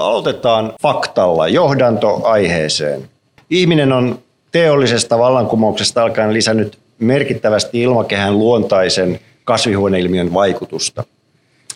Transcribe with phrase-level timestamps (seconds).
[0.00, 3.08] Aloitetaan faktalla johdanto aiheeseen.
[3.50, 4.18] Ihminen on
[4.52, 11.04] teollisesta vallankumouksesta alkaen lisännyt merkittävästi ilmakehän luontaisen kasvihuoneilmiön vaikutusta.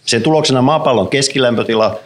[0.05, 1.99] Sen tuloksena maapallon keskilämpötila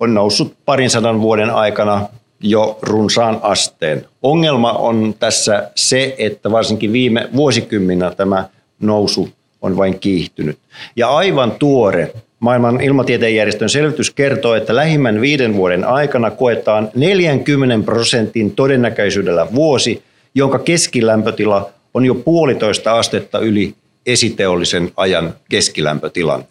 [0.00, 2.08] on noussut parin sadan vuoden aikana
[2.40, 4.06] jo runsaan asteen.
[4.22, 8.48] Ongelma on tässä se, että varsinkin viime vuosikymmenä tämä
[8.80, 9.28] nousu
[9.62, 10.58] on vain kiihtynyt.
[10.96, 12.12] Ja aivan tuore
[12.44, 20.02] maailman ilmatieteen järjestön selvitys kertoo, että lähimmän viiden vuoden aikana koetaan 40 prosentin todennäköisyydellä vuosi,
[20.34, 23.74] jonka keskilämpötila on jo puolitoista astetta yli
[24.06, 26.44] esiteollisen ajan keskilämpötilan.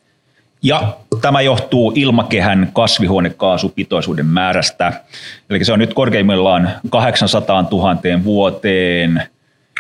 [0.64, 4.94] Ja tämä johtuu ilmakehän kasvihuonekaasupitoisuuden määrästä.
[5.50, 9.24] Eli se on nyt korkeimmillaan 800 000 vuoteen.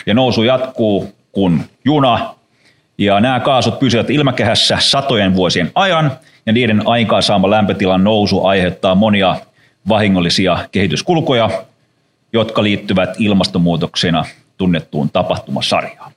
[0.05, 2.35] Ja nousu jatkuu kun juna.
[2.97, 6.11] Ja nämä kaasut pysyvät ilmakehässä satojen vuosien ajan.
[6.45, 9.35] Ja niiden aikaansaama lämpötilan nousu aiheuttaa monia
[9.89, 11.49] vahingollisia kehityskulkuja,
[12.33, 14.25] jotka liittyvät ilmastonmuutoksena
[14.58, 16.11] tunnettuun tapahtumasarjaan.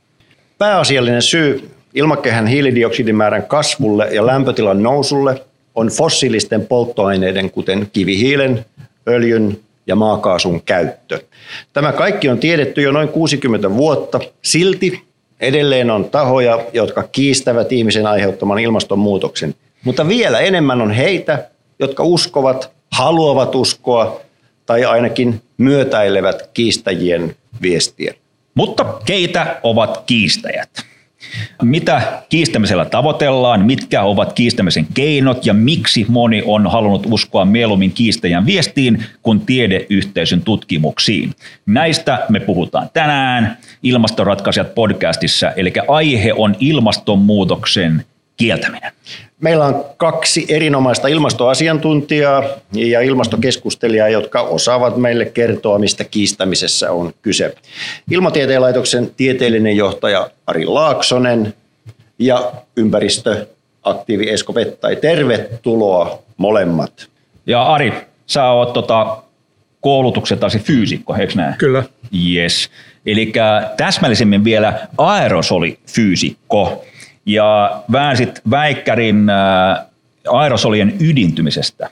[0.58, 5.42] Pääasiallinen syy ilmakehän hiilidioksidimäärän kasvulle ja lämpötilan nousulle
[5.74, 8.64] on fossiilisten polttoaineiden, kuten kivihiilen,
[9.08, 11.20] öljyn ja maakaasun käyttö.
[11.72, 14.20] Tämä kaikki on tiedetty jo noin 60 vuotta.
[14.42, 15.05] Silti
[15.40, 19.54] edelleen on tahoja, jotka kiistävät ihmisen aiheuttaman ilmastonmuutoksen.
[19.84, 21.48] Mutta vielä enemmän on heitä,
[21.78, 24.20] jotka uskovat, haluavat uskoa
[24.66, 28.14] tai ainakin myötäilevät kiistäjien viestiä.
[28.54, 30.70] Mutta keitä ovat kiistäjät?
[31.62, 38.46] Mitä kiistämisellä tavoitellaan, mitkä ovat kiistämisen keinot ja miksi moni on halunnut uskoa mieluummin kiistäjän
[38.46, 41.34] viestiin kuin tiedeyhteisön tutkimuksiin.
[41.66, 48.04] Näistä me puhutaan tänään Ilmastoratkaisijat podcastissa, eli aihe on ilmastonmuutoksen
[48.36, 48.92] kieltäminen.
[49.40, 52.42] Meillä on kaksi erinomaista ilmastoasiantuntijaa
[52.72, 57.54] ja ilmastokeskustelijaa, jotka osaavat meille kertoa, mistä kiistämisessä on kyse.
[58.10, 61.54] Ilmatieteen laitoksen tieteellinen johtaja Ari Laaksonen
[62.18, 64.96] ja ympäristöaktiivi Esko Vettai.
[64.96, 67.06] Tervetuloa molemmat.
[67.46, 67.92] Ja Ari,
[68.26, 69.16] sä oot tota,
[69.80, 71.54] koulutukseltasi fyysikko, eikö näin?
[71.58, 71.84] Kyllä.
[72.28, 72.70] Yes.
[73.06, 73.32] Eli
[73.76, 76.84] täsmällisemmin vielä aerosolifyysikko
[77.26, 79.86] ja väänsit väikkärin äh,
[80.28, 81.90] aerosolien ydintymisestä.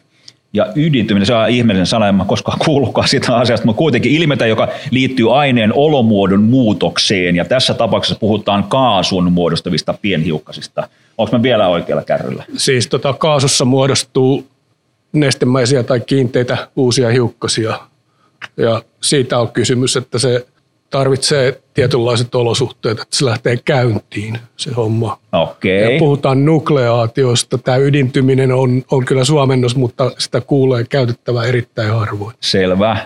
[0.53, 4.47] Ja ydintyminen, se on ihmeellinen sana, en mä koskaan kuullutkaan sitä asiasta, mutta kuitenkin ilmetä,
[4.47, 7.37] joka liittyy aineen olomuodon muutokseen.
[7.37, 10.89] Ja tässä tapauksessa puhutaan kaasun muodostavista pienhiukkasista.
[11.19, 12.45] Onko mä vielä oikealla kärryllä?
[12.56, 14.47] Siis tota, kaasussa muodostuu
[15.12, 17.81] nestemäisiä tai kiinteitä uusia hiukkasia.
[18.56, 20.47] Ja siitä on kysymys, että se
[20.94, 25.19] tarvitsee tietynlaiset olosuhteet, että se lähtee käyntiin, se homma.
[25.32, 25.94] Okei.
[25.94, 27.59] Ja puhutaan nukleaatiosta.
[27.59, 32.37] Tämä ydintyminen on, on kyllä suomennos, mutta sitä kuulee käytettävä erittäin harvoin.
[32.41, 32.97] Selvä.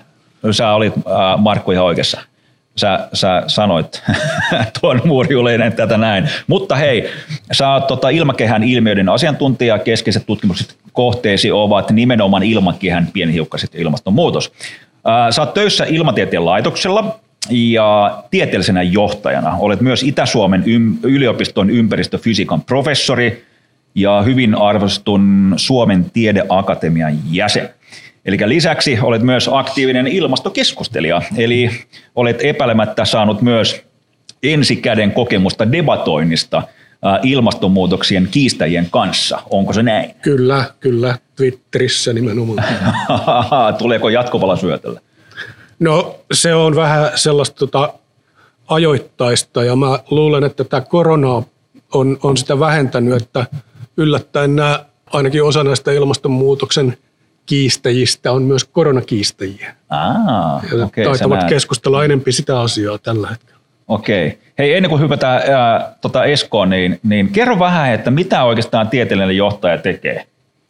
[0.42, 2.20] No, sä olit, äh, Markku, ihan oikeassa.
[2.76, 4.02] Sä, sä sanoit
[4.80, 6.28] tuon muuriuleinen tätä näin.
[6.46, 7.10] Mutta hei,
[7.52, 9.78] sä oot tota ilmakehän ilmiöiden asiantuntija.
[9.78, 14.52] Keskeiset tutkimukset kohteesi ovat nimenomaan ilmakehän pienhiukkaset ja ilmastonmuutos.
[15.08, 20.64] Äh, sä oot töissä ilmatieteen laitoksella, ja tieteellisenä johtajana olet myös Itä-Suomen
[21.02, 23.44] yliopiston ympäristöfysiikan professori
[23.94, 27.68] ja hyvin arvostun Suomen tiedeakatemian jäsen.
[28.24, 31.70] Eli lisäksi olet myös aktiivinen ilmastokeskustelija, eli
[32.14, 33.82] olet epäilemättä saanut myös
[34.42, 36.62] ensikäden kokemusta debatoinnista
[37.22, 39.42] ilmastonmuutoksien kiistäjien kanssa.
[39.50, 40.14] Onko se näin?
[40.22, 41.18] Kyllä, kyllä.
[41.36, 42.64] Twitterissä nimenomaan.
[43.78, 45.00] Tuleeko jatkovala syötöllä?
[45.78, 47.92] No se on vähän sellaista tota,
[48.68, 51.42] ajoittaista ja mä luulen, että tämä korona
[51.94, 53.46] on, on sitä vähentänyt, että
[53.96, 56.96] yllättäen nämä, ainakin osa näistä ilmastonmuutoksen
[57.46, 59.74] kiistäjistä on myös koronakiistäjiä.
[59.90, 63.58] Ah, ja okay, taitavat keskustella enempi sitä asiaa tällä hetkellä.
[63.88, 64.38] Okei.
[64.58, 69.36] Hei, ennen kuin hypätään ää, tota Eskoon, niin, niin kerro vähän, että mitä oikeastaan tieteellinen
[69.36, 70.26] johtaja tekee?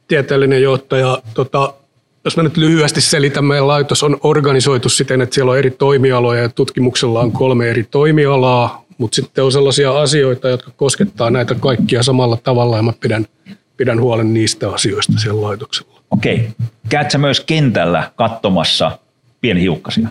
[0.09, 1.75] Tieteellinen johtaja tota,
[2.25, 6.43] jos mä nyt lyhyesti selitän, meidän laitos on organisoitu siten, että siellä on eri toimialoja
[6.43, 12.03] ja tutkimuksella on kolme eri toimialaa, mutta sitten on sellaisia asioita, jotka koskettaa näitä kaikkia
[12.03, 13.27] samalla tavalla ja mä pidän,
[13.77, 16.01] pidän huolen niistä asioista siellä laitoksella.
[16.11, 16.49] Okei.
[16.89, 18.99] Käytkö myös kentällä katsomassa
[19.41, 20.09] pienhiukkasia?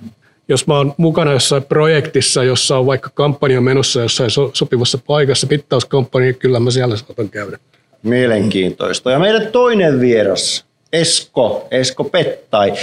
[0.50, 5.48] Jos mä oon mukana jossain projektissa, jossa on vaikka kampanja menossa jossain so- sopivassa paikassa,
[5.50, 7.58] mittauskampanja, kyllä mä siellä saatan käydä.
[8.04, 9.12] Mielenkiintoista.
[9.12, 12.74] Ja meidän toinen vieras Esko, Esko Pettai,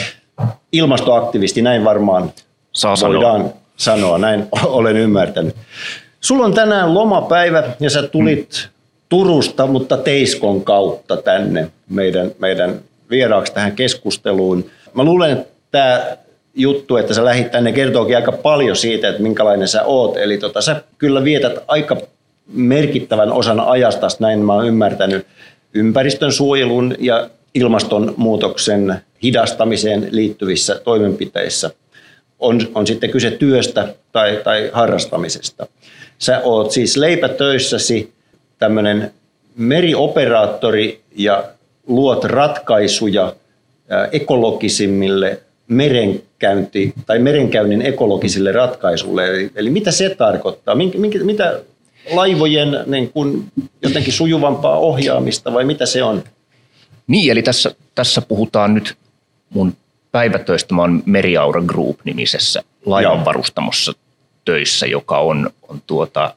[0.72, 2.32] ilmastoaktivisti, näin varmaan
[2.72, 3.52] Saa voidaan sanoa.
[3.76, 5.56] sanoa, näin olen ymmärtänyt.
[6.20, 8.74] Sulla on tänään lomapäivä ja sä tulit hmm.
[9.08, 12.80] Turusta, mutta Teiskon kautta tänne meidän, meidän
[13.10, 14.70] vieraaksi tähän keskusteluun.
[14.94, 16.00] Mä luulen, että tämä
[16.54, 20.16] juttu, että sä lähit tänne kertookin aika paljon siitä, että minkälainen sä oot.
[20.16, 21.96] Eli tota, sä kyllä vietät aika
[22.46, 25.26] merkittävän osan ajasta, näin mä oon ymmärtänyt,
[25.74, 31.70] ympäristön suojelun ja ilmastonmuutoksen hidastamiseen liittyvissä toimenpiteissä.
[32.38, 35.66] On, on sitten kyse työstä tai, tai harrastamisesta.
[36.18, 38.12] Sä oot siis leipätöissäsi
[38.58, 39.12] tämmöinen
[39.56, 41.44] merioperaattori ja
[41.86, 43.34] luot ratkaisuja
[44.12, 49.26] ekologisimmille merenkäynti tai merenkäynnin ekologisille ratkaisuille.
[49.26, 50.74] Eli, eli mitä se tarkoittaa?
[50.74, 51.60] Minkä, minkä, mitä
[52.12, 53.44] laivojen niin kun,
[53.82, 56.22] jotenkin sujuvampaa ohjaamista vai mitä se on?
[57.06, 58.98] Niin, eli tässä, tässä puhutaan nyt
[59.50, 59.76] mun
[60.12, 60.74] päivätöistä.
[60.74, 63.92] Mä oon Meriaura Group-nimisessä laivanvarustamossa
[64.44, 66.34] töissä, joka on, on tuota,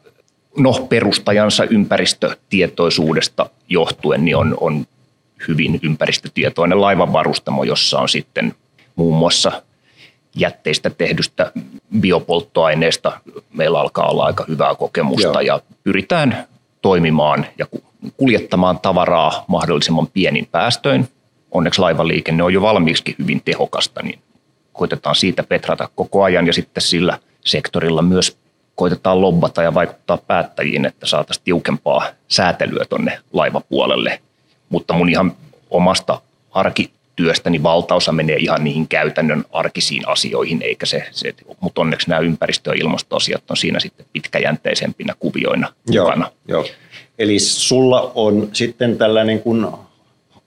[0.57, 4.85] no, perustajansa ympäristötietoisuudesta johtuen niin on, on
[5.47, 8.55] hyvin ympäristötietoinen laivanvarustamo, jossa on sitten
[8.95, 9.61] muun muassa
[10.35, 11.51] jätteistä tehdystä
[11.99, 13.19] biopolttoaineesta.
[13.53, 15.41] Meillä alkaa olla aika hyvää kokemusta Joo.
[15.41, 16.47] ja pyritään
[16.81, 17.65] toimimaan ja
[18.17, 21.09] kuljettamaan tavaraa mahdollisimman pienin päästöin.
[21.51, 24.19] Onneksi laivaliikenne on jo valmiiksi hyvin tehokasta, niin
[24.73, 28.37] koitetaan siitä petrata koko ajan ja sitten sillä sektorilla myös
[28.75, 34.21] koitetaan lobbata ja vaikuttaa päättäjiin, että saataisiin tiukempaa säätelyä tuonne laivapuolelle.
[34.69, 35.33] Mutta mun ihan
[35.69, 36.21] omasta
[36.51, 42.69] arkityöstäni valtaosa menee ihan niihin käytännön arkisiin asioihin, eikä se, se mutta onneksi nämä ympäristö-
[42.69, 46.31] ja ilmastoasiat on siinä sitten pitkäjänteisempinä kuvioina joo, mukana.
[46.47, 46.65] Joo.
[47.19, 49.67] Eli sulla on sitten tällainen kuin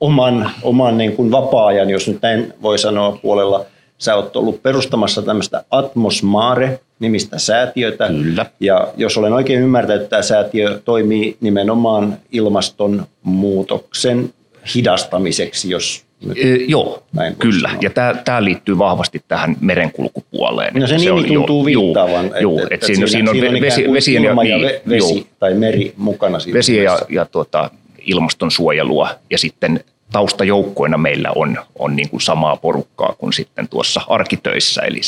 [0.00, 3.64] oman, oman niin kuin vapaa-ajan, jos nyt näin voi sanoa puolella,
[3.98, 8.06] sä oot ollut perustamassa tämmöistä Atmosmare-nimistä säätiötä.
[8.06, 8.46] Kyllä.
[8.60, 14.34] Ja jos olen oikein ymmärtänyt, että tämä säätiö toimii nimenomaan ilmastonmuutoksen
[14.74, 17.68] hidastamiseksi, jos e, joo, näin kyllä.
[17.68, 17.82] Sanoa.
[17.82, 17.90] Ja
[18.24, 20.74] tämä liittyy vahvasti tähän merenkulkupuoleen.
[20.74, 22.26] No se, se nimi on, tuntuu viittaavan.
[22.26, 25.54] Joo, joo, että, että siinä, siinä, on siinä vesi, vesi ja, niin, vesi joo, tai
[25.54, 26.40] meri mukana.
[26.40, 27.70] Siinä vesi ja, ja tuota,
[28.06, 34.82] ilmastonsuojelua ja sitten taustajoukkoina meillä on, on niin kuin samaa porukkaa kuin sitten tuossa arkitöissä,
[34.82, 35.00] eli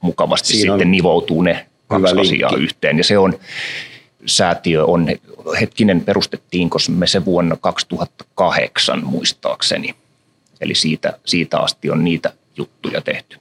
[0.00, 2.98] mukavasti Siinä sitten nivoutuu ne kaksi asiaa yhteen.
[2.98, 3.34] Ja se on,
[4.26, 5.06] säätiö on,
[5.60, 9.94] hetkinen perustettiin, koska me se vuonna 2008 muistaakseni.
[10.60, 13.36] Eli siitä, siitä asti on niitä juttuja tehty.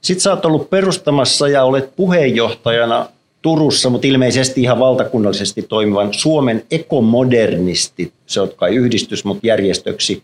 [0.00, 3.08] Sitten sä oot ollut perustamassa ja olet puheenjohtajana
[3.42, 10.22] Turussa, mutta ilmeisesti ihan valtakunnallisesti toimivan Suomen ekomodernisti, se on kai yhdistys, mutta järjestöksi,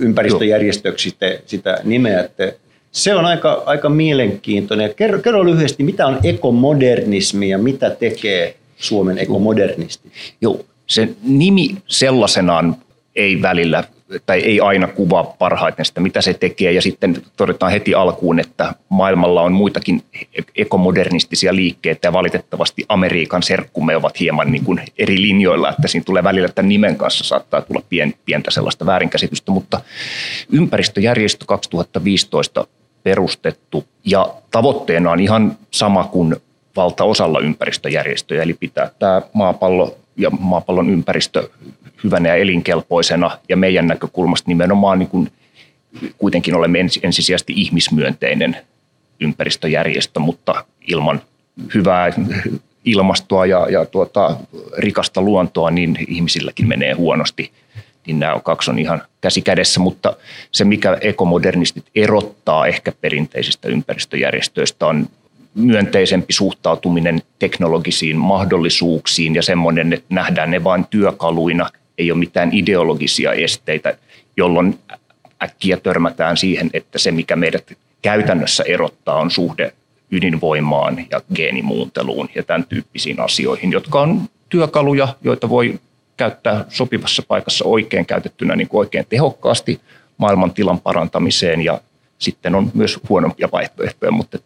[0.00, 2.56] ympäristöjärjestöksi te sitä nimeätte.
[2.92, 4.94] Se on aika, aika mielenkiintoinen.
[4.94, 10.12] Kerro, kerro lyhyesti, mitä on ekomodernismi ja mitä tekee Suomen ekomodernisti?
[10.40, 12.76] Joo, se nimi sellaisenaan
[13.16, 13.84] ei välillä
[14.26, 16.72] tai ei aina kuvaa parhaiten sitä, mitä se tekee.
[16.72, 20.02] Ja sitten todetaan heti alkuun, että maailmalla on muitakin
[20.56, 26.24] ekomodernistisia liikkeitä ja valitettavasti Amerikan serkkumme ovat hieman niin kuin eri linjoilla, että siinä tulee
[26.24, 29.80] välillä tämän nimen kanssa saattaa tulla pien, pientä sellaista väärinkäsitystä, mutta
[30.52, 32.66] ympäristöjärjestö 2015
[33.02, 36.36] perustettu ja tavoitteena on ihan sama kuin
[36.76, 41.48] valtaosalla ympäristöjärjestöjä, eli pitää tämä maapallo ja maapallon ympäristö
[42.04, 45.30] hyvänä ja elinkelpoisena ja meidän näkökulmasta nimenomaan niin kuin
[46.18, 48.56] kuitenkin olemme ensisijaisesti ihmismyönteinen
[49.20, 51.22] ympäristöjärjestö, mutta ilman
[51.74, 52.12] hyvää
[52.84, 54.36] ilmastoa ja, ja tuota,
[54.76, 57.52] rikasta luontoa, niin ihmisilläkin menee huonosti.
[58.06, 60.16] Niin nämä kaksi on ihan käsi kädessä, mutta
[60.52, 65.08] se mikä ekomodernistit erottaa ehkä perinteisistä ympäristöjärjestöistä on
[65.54, 73.32] myönteisempi suhtautuminen teknologisiin mahdollisuuksiin ja semmoinen, että nähdään ne vain työkaluina– ei ole mitään ideologisia
[73.32, 73.98] esteitä,
[74.36, 74.78] jolloin
[75.42, 77.72] äkkiä törmätään siihen, että se mikä meidät
[78.02, 79.72] käytännössä erottaa on suhde
[80.10, 85.80] ydinvoimaan ja geenimuunteluun ja tämän tyyppisiin asioihin, jotka on työkaluja, joita voi
[86.16, 89.80] käyttää sopivassa paikassa oikein käytettynä niin kuin oikein tehokkaasti
[90.18, 91.80] maailmantilan parantamiseen ja
[92.18, 94.38] sitten on myös huonompia vaihtoehtoja, mutta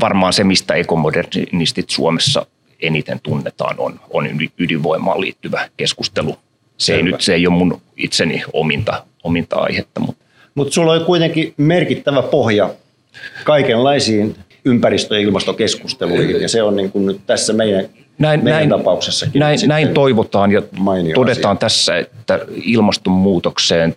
[0.00, 2.46] varmaan se, mistä ekomodernistit Suomessa
[2.80, 4.28] eniten tunnetaan, on, on
[4.58, 6.38] ydinvoimaan liittyvä keskustelu
[6.78, 10.00] se ei, nyt, se ei ole mun itseni ominta, ominta aihetta.
[10.00, 12.70] Mutta Mut sulla on kuitenkin merkittävä pohja
[13.44, 18.68] kaikenlaisiin ympäristö- ja ilmastokeskusteluihin, ja se on niin kuin nyt tässä meidän, näin, meidän näin,
[18.68, 19.40] tapauksessakin.
[19.40, 20.62] Näin, näin toivotaan, ja
[21.14, 21.60] todetaan asia.
[21.60, 23.96] tässä, että ilmastonmuutokseen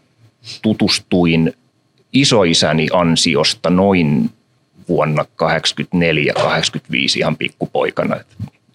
[0.62, 1.54] tutustuin
[2.14, 4.30] isoisäni ansiosta noin
[4.90, 5.46] vuonna 84-85
[7.18, 8.16] ihan pikkupoikana.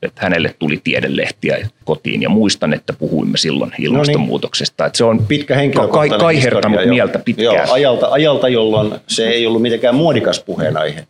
[0.06, 4.86] Että hänelle tuli tiedelehtiä kotiin ja muistan, että puhuimme silloin ilmastonmuutoksesta.
[4.86, 7.54] Että se on pitkä henkilökohtainen kaihertanut mieltä pitkään.
[7.54, 11.06] Joo, ajalta, ajalta, jolloin se ei ollut mitenkään muodikas puheenaihe.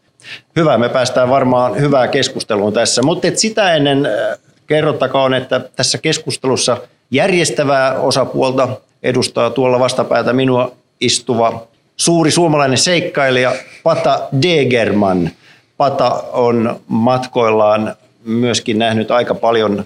[0.57, 5.99] Hyvä, me päästään varmaan hyvää keskusteluun tässä, mutta et sitä ennen äh, kerrottakoon, että tässä
[5.99, 6.77] keskustelussa
[7.11, 8.69] järjestävää osapuolta
[9.03, 15.31] edustaa tuolla vastapäätä minua istuva suuri suomalainen seikkailija Pata Degerman.
[15.77, 19.85] Pata on matkoillaan myöskin nähnyt aika paljon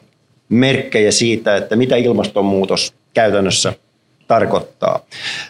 [0.48, 3.72] merkkejä siitä, että mitä ilmastonmuutos käytännössä
[4.28, 5.00] tarkoittaa.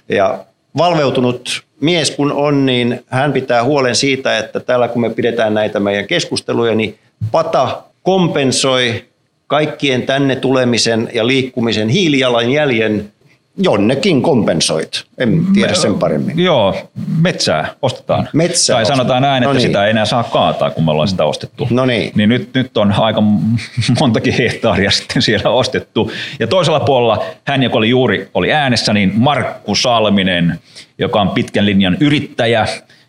[0.08, 0.44] Ja
[0.78, 5.80] valveutunut mies kun on, niin hän pitää huolen siitä, että täällä kun me pidetään näitä
[5.80, 6.98] meidän keskusteluja, niin
[7.30, 9.04] Pata kompensoi
[9.46, 13.12] kaikkien tänne tulemisen ja liikkumisen hiilijalanjäljen
[13.56, 15.04] jonnekin kompensoit.
[15.18, 16.38] En tiedä sen paremmin.
[16.38, 16.76] Joo,
[17.20, 18.28] metsää ostetaan.
[18.32, 19.66] Metsää tai sanotaan näin, että no niin.
[19.66, 21.68] sitä ei enää saa kaataa, kun me ollaan sitä ostettu.
[21.70, 22.12] No niin.
[22.14, 23.22] Niin nyt, nyt on aika
[24.00, 26.12] montakin hehtaaria sitten siellä ostettu.
[26.38, 30.58] Ja toisella puolella hän, joka oli juuri oli äänessä, niin Markku Salminen,
[30.98, 32.66] joka on pitkän linjan yrittäjä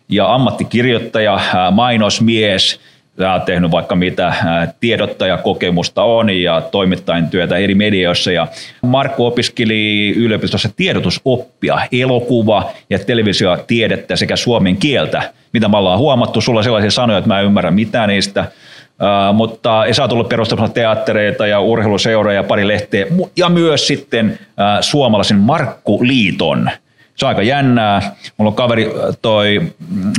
[0.08, 2.80] ja ammattikirjoittaja, mainosmies–
[3.18, 4.34] Sä oot tehnyt vaikka mitä
[4.80, 8.32] tiedottajakokemusta on ja toimittain työtä eri medioissa.
[8.32, 8.46] Ja
[8.82, 15.22] Markku opiskeli yliopistossa tiedotusoppia, elokuva ja televisiotiedettä sekä suomen kieltä.
[15.52, 18.40] Mitä me ollaan huomattu, sulla sellaisia sanoja, että mä en ymmärrä mitään niistä.
[18.40, 24.26] Uh, mutta sä oot ollut perustamassa teattereita ja urheiluseuroja ja pari lehteä ja myös sitten
[24.30, 24.36] uh,
[24.80, 26.70] suomalaisen Markku-liiton–
[27.22, 28.16] se on aika jännää.
[28.36, 29.62] Mulla on kaveri toi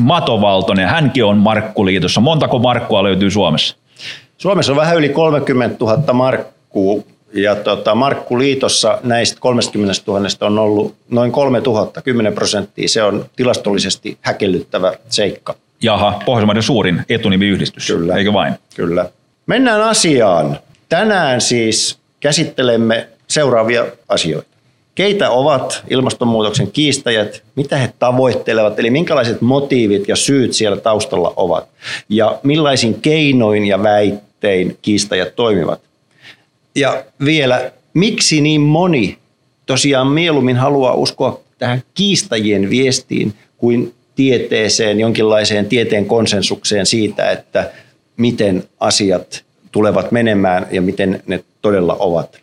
[0.02, 2.22] Mato Valtonen, hänkin on Markkuliitossa.
[2.22, 3.76] Montako Markkua löytyy Suomessa?
[4.38, 10.96] Suomessa on vähän yli 30 000 Markkua ja tota, Markkuliitossa näistä 30 000 on ollut
[11.10, 12.88] noin 3 000, 10 prosenttia.
[12.88, 15.56] Se on tilastollisesti häkellyttävä seikka.
[15.82, 18.16] Jaha, Pohjoismaiden suurin etunimiyhdistys, Kyllä.
[18.16, 18.54] eikö vain?
[18.76, 19.10] Kyllä.
[19.46, 20.60] Mennään asiaan.
[20.90, 24.53] Tänään siis käsittelemme seuraavia asioita
[24.96, 31.68] keitä ovat ilmastonmuutoksen kiistäjät, mitä he tavoittelevat, eli minkälaiset motiivit ja syyt siellä taustalla ovat,
[32.10, 35.82] ja millaisin keinoin ja väittein kiistäjät toimivat.
[36.76, 39.18] Ja vielä, miksi niin moni
[39.66, 47.72] tosiaan mieluummin haluaa uskoa tähän kiistajien viestiin kuin tieteeseen, jonkinlaiseen tieteen konsensukseen siitä, että
[48.18, 52.40] miten asiat tulevat menemään ja miten ne todella ovat.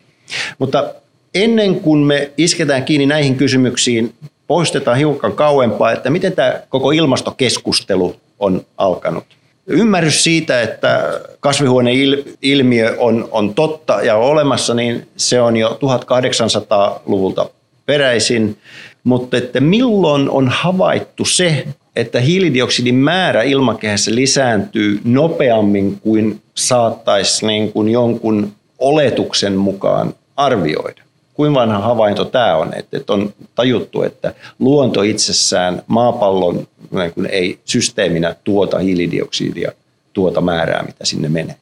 [0.59, 0.93] Mutta
[1.35, 4.13] ennen kuin me isketään kiinni näihin kysymyksiin,
[4.47, 9.23] poistetaan hiukan kauempaa, että miten tämä koko ilmastokeskustelu on alkanut.
[9.67, 17.49] Ymmärrys siitä, että kasvihuoneilmiö on, on totta ja on olemassa, niin se on jo 1800-luvulta
[17.85, 18.57] peräisin.
[19.03, 27.71] Mutta että milloin on havaittu se, että hiilidioksidin määrä ilmakehässä lisääntyy nopeammin kuin saattaisi niin
[27.71, 31.01] kuin jonkun oletuksen mukaan arvioida
[31.33, 38.35] kuinka vanha havainto tämä on, että, on tajuttu, että luonto itsessään maapallon niin ei systeeminä
[38.43, 39.71] tuota hiilidioksidia
[40.13, 41.55] tuota määrää, mitä sinne menee.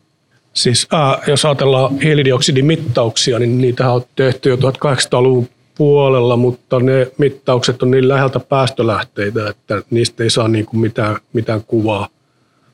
[0.54, 7.84] Siis äh, jos ajatellaan hiilidioksidimittauksia, niin niitä on tehty jo 1800-luvun puolella, mutta ne mittaukset
[7.84, 12.08] on niin läheltä päästölähteitä, että niistä ei saa niin kuin mitään, mitään kuvaa,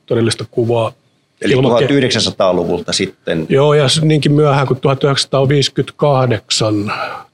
[0.06, 0.92] todellista kuvaa
[1.40, 1.86] Eli Ilmake...
[1.86, 3.46] 1900-luvulta sitten.
[3.48, 6.92] Joo, ja niinkin myöhään kuin 1958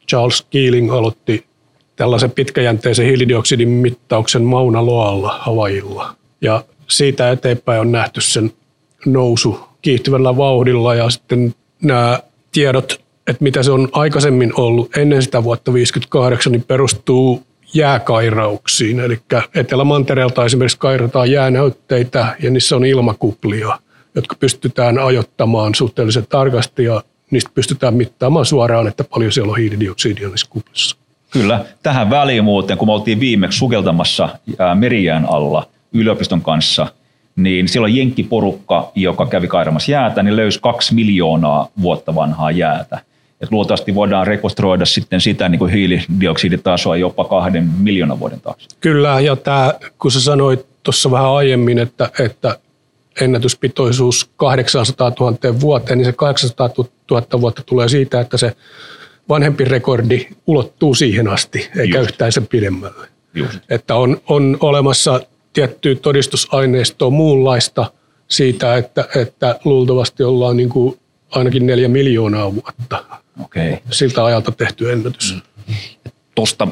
[0.08, 1.44] Charles Keeling aloitti
[1.96, 6.14] tällaisen pitkäjänteisen hiilidioksidin mittauksen Mauna Loalla Havailla.
[6.40, 8.52] Ja siitä eteenpäin on nähty sen
[9.06, 12.20] nousu kiihtyvällä vauhdilla ja sitten nämä
[12.52, 17.42] tiedot, että mitä se on aikaisemmin ollut ennen sitä vuotta 1958, niin perustuu
[17.74, 19.00] jääkairauksiin.
[19.00, 19.18] Eli
[19.54, 23.78] Etelämantereelta esimerkiksi kairataan jäänäytteitä ja niissä on ilmakuplia–
[24.14, 30.28] jotka pystytään ajottamaan suhteellisen tarkasti ja niistä pystytään mittaamaan suoraan, että paljon siellä on hiilidioksidia
[30.28, 30.96] niissä kuplissa.
[31.30, 31.64] Kyllä.
[31.82, 34.28] Tähän väliin muuten, kun me oltiin viimeksi sukeltamassa
[34.74, 36.86] merijään alla yliopiston kanssa,
[37.36, 43.00] niin silloin jenkkiporukka, joka kävi kairamassa jäätä, niin löysi kaksi miljoonaa vuotta vanhaa jäätä.
[43.40, 48.68] Et luultavasti voidaan rekonstruoida sitten sitä niin kuin hiilidioksiditasoa jopa kahden miljoonan vuoden taakse.
[48.80, 52.58] Kyllä, ja tämä, kun sä sanoit tuossa vähän aiemmin, että, että
[53.20, 56.70] ennätyspitoisuus 800 000 vuoteen, niin se 800
[57.10, 58.56] 000 vuotta tulee siitä, että se
[59.28, 62.10] vanhempi rekordi ulottuu siihen asti, eikä Just.
[62.10, 63.08] yhtään sen pidemmälle.
[63.34, 63.58] Just.
[63.70, 65.20] Että on, on olemassa
[65.52, 67.92] tiettyä todistusaineistoa muunlaista
[68.28, 70.98] siitä, että, että luultavasti ollaan niin kuin
[71.30, 73.04] ainakin neljä miljoonaa vuotta.
[73.44, 73.76] Okay.
[73.90, 75.34] Siltä ajalta tehty ennätys.
[76.34, 76.68] Tuosta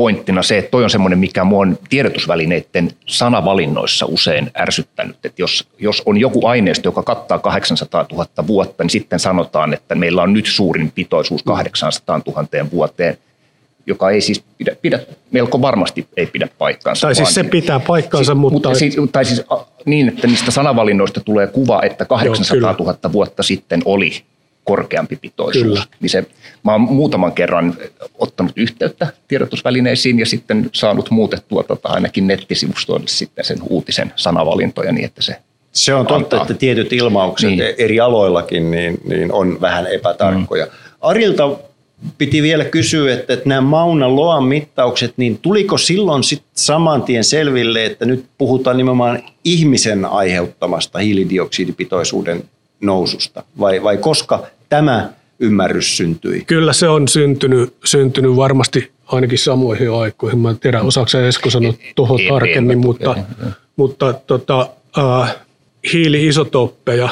[0.00, 5.68] pointtina se, että toi on semmoinen, mikä mua on tiedotusvälineiden sanavalinnoissa usein ärsyttänyt, että jos,
[5.78, 10.32] jos on joku aineisto, joka kattaa 800 000 vuotta, niin sitten sanotaan, että meillä on
[10.32, 13.18] nyt suurin pitoisuus 800 000 vuoteen,
[13.86, 17.06] joka ei siis pidä, pidä melko varmasti ei pidä paikkaansa.
[17.06, 18.74] Tai siis se pitää paikkaansa, siis, mutta...
[18.74, 19.42] siis, tai siis
[19.84, 24.22] niin, että niistä sanavalinnoista tulee kuva, että 800 000 vuotta sitten oli
[24.64, 25.64] korkeampi pitoisuus.
[25.64, 25.82] Kyllä.
[26.00, 26.26] Niin se,
[26.64, 27.76] mä oon muutaman kerran
[28.18, 35.04] ottanut yhteyttä tiedotusvälineisiin ja sitten saanut muutettua tota, ainakin nettisivustoille sitten sen uutisen sanavalintoja niin,
[35.04, 35.36] että se
[35.72, 36.42] se on totta, antaa.
[36.42, 37.62] että tietyt ilmaukset niin.
[37.78, 40.64] eri aloillakin niin, niin on vähän epätarkkoja.
[40.64, 40.70] Mm.
[41.00, 41.50] Arilta
[42.18, 47.24] piti vielä kysyä, että, että nämä Mauna Loan mittaukset, niin tuliko silloin sit saman tien
[47.24, 52.42] selville, että nyt puhutaan nimenomaan ihmisen aiheuttamasta hiilidioksidipitoisuuden
[52.80, 53.42] noususta?
[53.58, 56.44] Vai, vai koska tämä ymmärrys syntyi?
[56.46, 60.38] Kyllä se on syntynyt, syntynyt varmasti ainakin samoihin aikoihin.
[60.38, 63.16] Mä en tiedä, osaako Esko sanoa tuohon tarkemmin, mutta,
[63.76, 64.68] mutta tota,
[64.98, 65.36] äh,
[65.92, 67.08] hiiliisotoppeja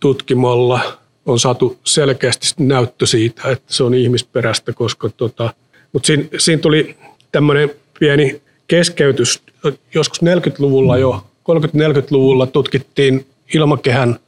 [0.00, 0.80] tutkimalla
[1.26, 5.54] on saatu selkeästi näyttö siitä, että se on ihmisperäistä, koska tota,
[5.92, 6.96] mutta siinä, siinä tuli
[7.32, 9.42] tämmöinen pieni keskeytys.
[9.94, 14.18] Joskus 40-luvulla jo, 30-40-luvulla tutkittiin ilmakehän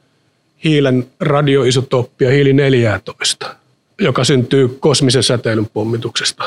[0.65, 3.55] hiilen radioisotoppia hiili 14,
[4.01, 6.43] joka syntyy kosmisen säteilyn pommituksesta.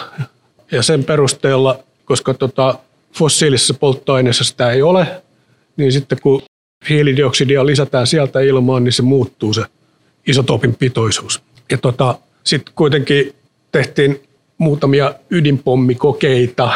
[0.72, 2.78] Ja sen perusteella, koska tota,
[3.12, 5.06] fossiilisessa polttoaineessa sitä ei ole,
[5.76, 6.42] niin sitten kun
[6.88, 9.62] hiilidioksidia lisätään sieltä ilmaan, niin se muuttuu se
[10.26, 11.42] isotopin pitoisuus.
[11.70, 13.34] Ja tota, sitten kuitenkin
[13.72, 14.20] tehtiin
[14.58, 16.70] muutamia ydinpommikokeita,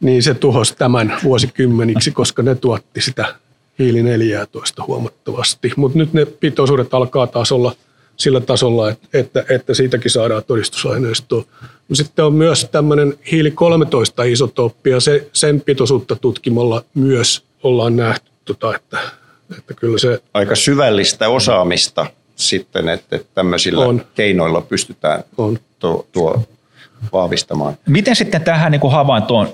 [0.00, 3.34] niin se tuhosi tämän vuosikymmeniksi, koska ne tuotti sitä
[3.78, 5.72] hiili 14 huomattavasti.
[5.76, 7.74] Mutta nyt ne pitoisuudet alkaa taas olla
[8.16, 11.44] sillä tasolla, että, että, että siitäkin saadaan todistusaineistoa.
[11.88, 17.96] No sitten on myös tämmöinen hiili 13 isotoppi ja se, sen pitoisuutta tutkimalla myös ollaan
[17.96, 18.98] nähty, tota, että,
[19.58, 20.22] että kyllä se...
[20.34, 24.06] Aika syvällistä osaamista sitten, että, että tämmöisillä on.
[24.14, 25.58] keinoilla pystytään on.
[25.78, 26.42] Tuo, tuo
[27.12, 27.76] vahvistamaan.
[27.86, 29.48] Miten sitten tähän niin kuin havaintoon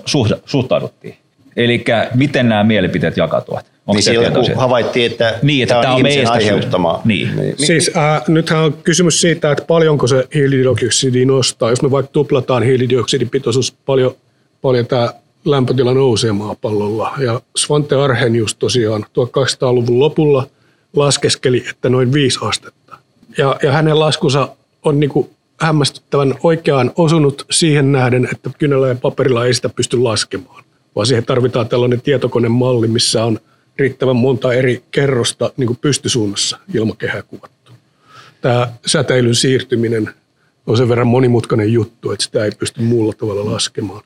[0.45, 1.17] suhtauduttiin?
[1.55, 1.83] Eli
[2.15, 3.70] miten nämä mielipiteet jakautuvat?
[3.87, 7.01] Onko niin silloin kun havaittiin, että, niin, että tämä on, on meistä aiheuttama.
[7.05, 7.35] Niin.
[7.35, 7.55] niin.
[7.57, 11.69] Siis äh, nythän on kysymys siitä, että paljonko se hiilidioksidi nostaa.
[11.69, 14.15] Jos me vaikka tuplataan hiilidioksidipitoisuus, paljon,
[14.61, 15.13] paljon tämä
[15.45, 17.13] lämpötila nousee maapallolla.
[17.19, 20.47] Ja Svante Arrhenius tosiaan 1200-luvun lopulla
[20.95, 22.97] laskeskeli, että noin 5 astetta.
[23.37, 24.49] Ja, ja hänen laskunsa
[24.83, 29.97] on niin kuin hämmästyttävän oikeaan osunut siihen nähden, että kynällä ja paperilla ei sitä pysty
[29.97, 30.63] laskemaan.
[30.95, 33.39] Vaan siihen tarvitaan tällainen tietokonemalli, missä on–
[33.81, 37.71] riittävän monta eri kerrosta niin kuin pystysuunnassa ilmakehää kuvattu.
[38.41, 40.09] Tämä säteilyn siirtyminen
[40.67, 44.03] on sen verran monimutkainen juttu, että sitä ei pysty muulla tavalla laskemaan.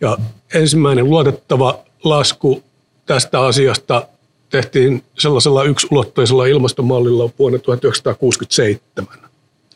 [0.00, 0.18] Ja
[0.54, 2.62] ensimmäinen luotettava lasku
[3.06, 4.06] tästä asiasta
[4.50, 9.18] tehtiin sellaisella yksulotteisella ilmastomallilla vuonna 1967.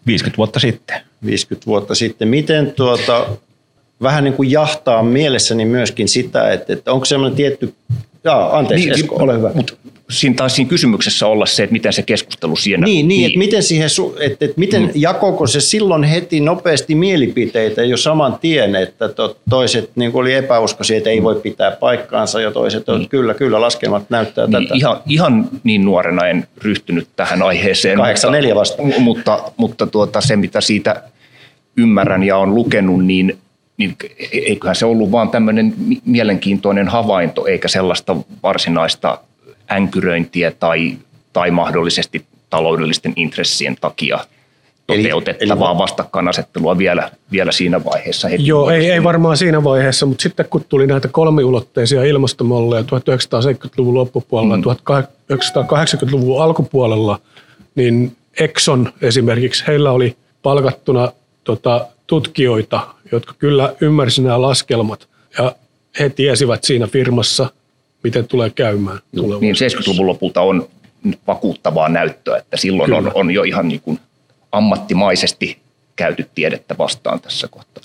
[0.07, 1.01] 50 vuotta sitten.
[1.27, 2.29] 50 vuotta sitten.
[2.29, 3.27] Miten tuota,
[4.03, 7.75] vähän niin kuin jahtaa mielessäni myöskin sitä, että, että onko semmoinen tietty
[8.27, 9.51] Jaa, anteeksi niin, Esko, ole hyvä.
[9.55, 9.79] Mut
[10.11, 12.85] siinä taisi siinä kysymyksessä olla se, että miten se keskustelu siinä...
[12.85, 13.27] Niin, niin, niin.
[13.27, 13.89] että miten, siihen,
[14.21, 14.91] että, että miten mm.
[14.95, 19.09] jakoko se silloin heti nopeasti mielipiteitä jo saman tien, että
[19.51, 23.09] toiset niin oli epäuskoisia, että ei voi pitää paikkaansa ja toiset, mm.
[23.09, 24.75] kyllä, kyllä, laskelmat näyttää niin, tätä.
[24.75, 27.99] Ihan, ihan niin nuorena en ryhtynyt tähän aiheeseen.
[27.99, 28.83] 84 vasta.
[28.99, 31.03] Mutta, mutta tuota, se, mitä siitä
[31.77, 33.39] ymmärrän ja on lukenut, niin
[33.77, 33.97] niin
[34.33, 39.19] eiköhän se ollut vaan tämmöinen mielenkiintoinen havainto, eikä sellaista varsinaista
[39.73, 40.97] änkyröintiä tai,
[41.33, 44.19] tai mahdollisesti taloudellisten intressien takia
[44.87, 48.29] toteutettavaa eli, vastakkainasettelua vielä, vielä siinä vaiheessa.
[48.29, 53.95] Heti Joo, ei, ei varmaan siinä vaiheessa, mutta sitten kun tuli näitä kolmiulotteisia ilmastomalleja 1970-luvun
[53.95, 54.63] loppupuolella, mm.
[54.63, 57.21] 1980-luvun alkupuolella,
[57.75, 61.13] niin Exxon esimerkiksi, heillä oli palkattuna
[61.45, 65.55] tota, tutkijoita, jotka kyllä ymmärsivät nämä laskelmat ja
[65.99, 67.51] he tiesivät siinä firmassa,
[68.03, 68.99] miten tulee käymään.
[69.13, 70.69] No, niin 70-luvun lopulta on
[71.27, 73.99] vakuuttavaa näyttöä, että silloin on, on jo ihan niin kuin
[74.53, 75.59] ammattimaisesti
[75.97, 77.85] käyty tiedettä vastaan tässä kohtaa.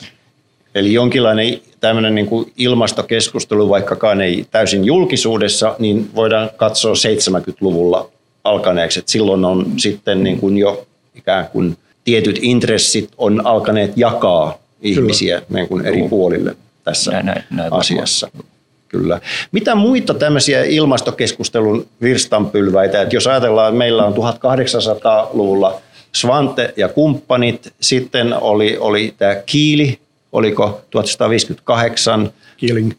[0.76, 8.10] Eli jonkinlainen tämmöinen niin kuin ilmastokeskustelu, vaikkakaan ei täysin julkisuudessa, niin voidaan katsoa 70-luvulla
[8.44, 9.00] alkaneeksi.
[9.00, 15.42] Että silloin on sitten niin kuin jo ikään kuin tietyt intressit on alkaneet jakaa ihmisiä
[15.50, 18.30] niin kuin eri puolille tässä näin, näin, näin asiassa.
[18.88, 19.22] Kyllä.
[19.52, 25.82] Mitä muita tämmöisiä ilmastokeskustelun virstanpylväitä, että jos ajatellaan, että meillä on 1800-luvulla
[26.16, 30.00] Svante ja kumppanit, sitten oli, oli tämä Kiili,
[30.32, 32.92] oliko 1958, Killing.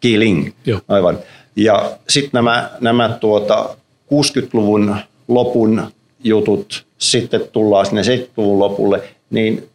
[0.00, 0.80] Killing, Joo.
[0.88, 1.18] aivan.
[1.56, 3.76] Ja sitten nämä, nämä tuota
[4.14, 4.96] 60-luvun
[5.28, 5.90] lopun
[6.24, 9.68] jutut, sitten tullaan sinne 70-luvun lopulle, niin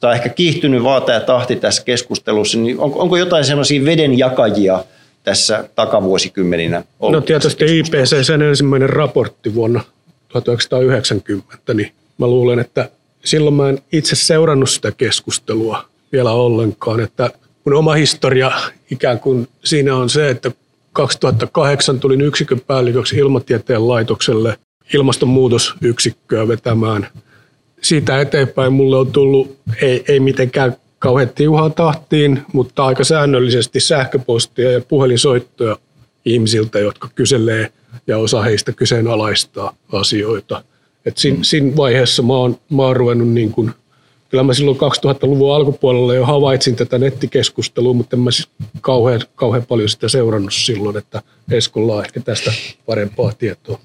[0.00, 4.84] tämä on ehkä kiihtynyt vaan tämä tahti tässä keskustelussa, niin onko, onko jotain sellaisia vedenjakajia
[5.24, 7.20] tässä takavuosikymmeninä ollut?
[7.20, 9.80] No tietysti IPC, sen ensimmäinen raportti vuonna
[10.28, 12.90] 1990, niin mä luulen, että
[13.24, 17.30] silloin mä en itse seurannut sitä keskustelua vielä ollenkaan, että
[17.64, 18.52] mun oma historia
[18.90, 20.50] ikään kuin siinä on se, että
[20.92, 24.58] 2008 tulin yksikön päälliköksi ilmatieteen laitokselle
[24.94, 27.08] ilmastonmuutosyksikköä vetämään.
[27.82, 34.72] Siitä eteenpäin mulle on tullut, ei, ei mitenkään kauhean tiuhaan tahtiin, mutta aika säännöllisesti sähköpostia
[34.72, 35.76] ja puhelinsoittoja
[36.24, 37.72] ihmisiltä, jotka kyselee
[38.06, 40.64] ja osa heistä kyseenalaistaa asioita.
[41.06, 43.70] Et siinä, siinä vaiheessa mä oon, mä oon ruvennut niin kuin,
[44.28, 48.48] kyllä mä silloin 2000-luvun alkupuolella jo havaitsin tätä nettikeskustelua, mutta en mä siis
[48.80, 52.52] kauhean, kauhean paljon sitä seurannut silloin, että Eskolla on ehkä tästä
[52.86, 53.78] parempaa tietoa.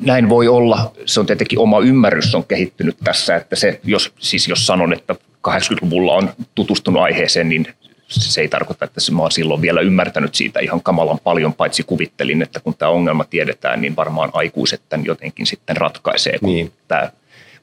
[0.00, 0.92] Näin voi olla.
[1.06, 5.14] Se on tietenkin oma ymmärrys on kehittynyt tässä, että se, jos, siis jos sanon, että
[5.48, 7.66] 80-luvulla on tutustunut aiheeseen, niin
[8.08, 12.42] se ei tarkoita, että mä oon silloin vielä ymmärtänyt siitä ihan kamalan paljon, paitsi kuvittelin,
[12.42, 16.72] että kun tämä ongelma tiedetään, niin varmaan aikuiset tämän jotenkin sitten ratkaisee, kun Niin.
[16.88, 17.10] tämä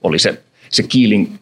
[0.03, 1.35] oli se, se Keeling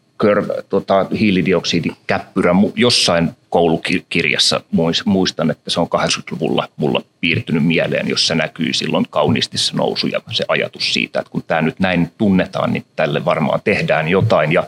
[0.69, 8.73] tota, hiilidioksidikäppyrä jossain koulukirjassa muis- muistan, että se on 80-luvulla mulla piirtynyt mieleen, jossa näkyy
[8.73, 12.86] silloin kauniisti se nousu ja se ajatus siitä, että kun tämä nyt näin tunnetaan, niin
[12.95, 14.52] tälle varmaan tehdään jotain.
[14.52, 14.63] Ja,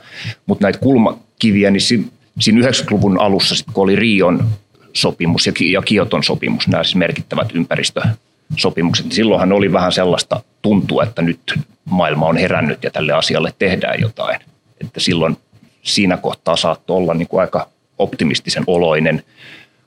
[0.45, 2.03] mutta näitä kulmakiviä, niin siinä,
[2.39, 4.47] siinä 90-luvun alussa, sit, kun oli Rion
[4.93, 11.03] sopimus ja, ja Kioton sopimus, nämä siis merkittävät ympäristösopimukset, niin silloinhan oli vähän sellaista tuntua,
[11.03, 14.39] että nyt maailma on herännyt ja tälle asialle tehdään jotain.
[14.85, 15.37] Että silloin
[15.81, 19.23] siinä kohtaa saattoi olla niin kuin aika optimistisen oloinen,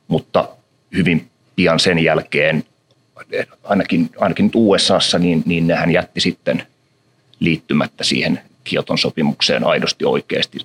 [0.09, 0.49] mutta
[0.97, 2.65] hyvin pian sen jälkeen,
[3.63, 6.63] ainakin, ainakin USAssa, niin, niin nehän jätti sitten
[7.41, 10.59] liittymättä siihen Kioton sopimukseen aidosti oikeasti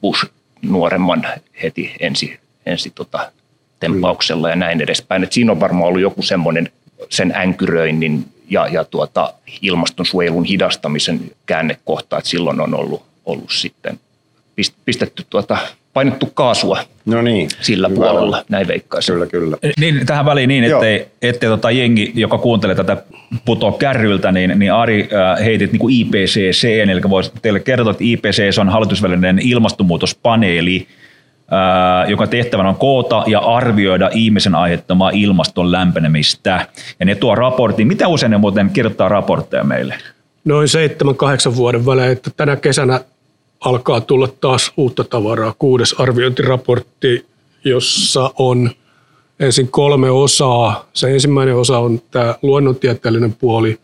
[0.00, 0.26] Bush
[0.62, 1.26] nuoremman
[1.62, 3.32] heti ensi, ensi tota,
[3.80, 5.24] tempauksella ja näin edespäin.
[5.24, 6.70] Et siinä on varmaan ollut joku semmoinen
[7.08, 14.00] sen änkyröinnin ja, ja tuota, ilmastonsuojelun hidastamisen käännekohta, että silloin on ollut, ollut sitten
[14.60, 15.58] pist- pistetty tuota,
[15.92, 17.48] painettu kaasua No niin.
[17.60, 17.96] sillä Hyvä.
[18.00, 19.12] puolella, näin veikkaisin.
[19.14, 19.56] Kyllä, kyllä.
[19.80, 20.82] Niin, tähän väliin niin, Joo.
[20.82, 22.96] ettei, ettei tota jengi, joka kuuntelee tätä
[23.44, 28.04] putoa kärryltä, niin, niin Ari äh, heitit niin kuin IPCC, eli voisi teille kertoa, että
[28.04, 30.86] IPCC on hallitusvälinen ilmastonmuutospaneeli,
[31.52, 36.66] äh, joka tehtävänä on koota ja arvioida ihmisen aiheuttamaa ilmaston lämpenemistä.
[37.00, 37.86] Ja ne tuo raportin.
[37.86, 39.94] Mitä usein ne muuten kirjoittaa raportteja meille?
[40.44, 43.00] Noin seitsemän, kahdeksan vuoden välein, että tänä kesänä
[43.60, 45.54] alkaa tulla taas uutta tavaraa.
[45.58, 47.26] Kuudes arviointiraportti,
[47.64, 48.70] jossa on
[49.40, 50.88] ensin kolme osaa.
[50.92, 53.78] Se ensimmäinen osa on tämä luonnontieteellinen puoli,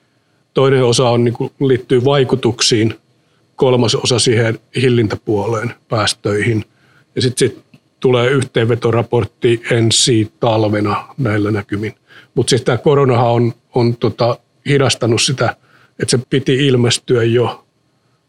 [0.54, 2.94] toinen osa on, niin kuin, liittyy vaikutuksiin,
[3.56, 6.64] kolmas osa siihen hillintäpuoleen, päästöihin.
[7.16, 7.64] Ja sitten sit
[8.00, 11.94] tulee yhteenvetoraportti ensi talvena näillä näkymin.
[12.34, 15.56] Mutta siis tämä koronahan on, on tota, hidastanut sitä,
[16.02, 17.64] että se piti ilmestyä jo,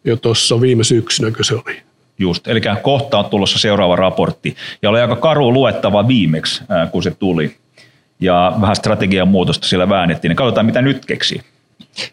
[0.03, 1.81] jo tuossa viime syksynä, se oli.
[2.19, 4.55] Just, eli kohta on tulossa seuraava raportti.
[4.81, 7.55] Ja oli aika karu luettava viimeksi, kun se tuli.
[8.19, 10.29] Ja vähän strategian muutosta siellä väännettiin.
[10.29, 11.41] Niin katsotaan, mitä nyt keksii.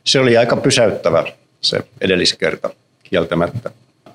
[0.04, 1.24] Se oli aika pysäyttävä
[1.60, 2.70] se edelliskerta
[3.02, 3.70] kieltämättä.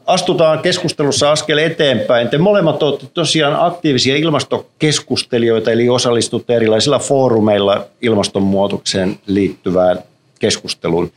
[0.06, 2.30] Astutaan keskustelussa askel eteenpäin.
[2.30, 10.00] Te molemmat olette tosiaan aktiivisia ilmastokeskustelijoita, eli osallistutte erilaisilla foorumeilla ilmastonmuutokseen liittyvään
[10.40, 11.12] keskusteluun.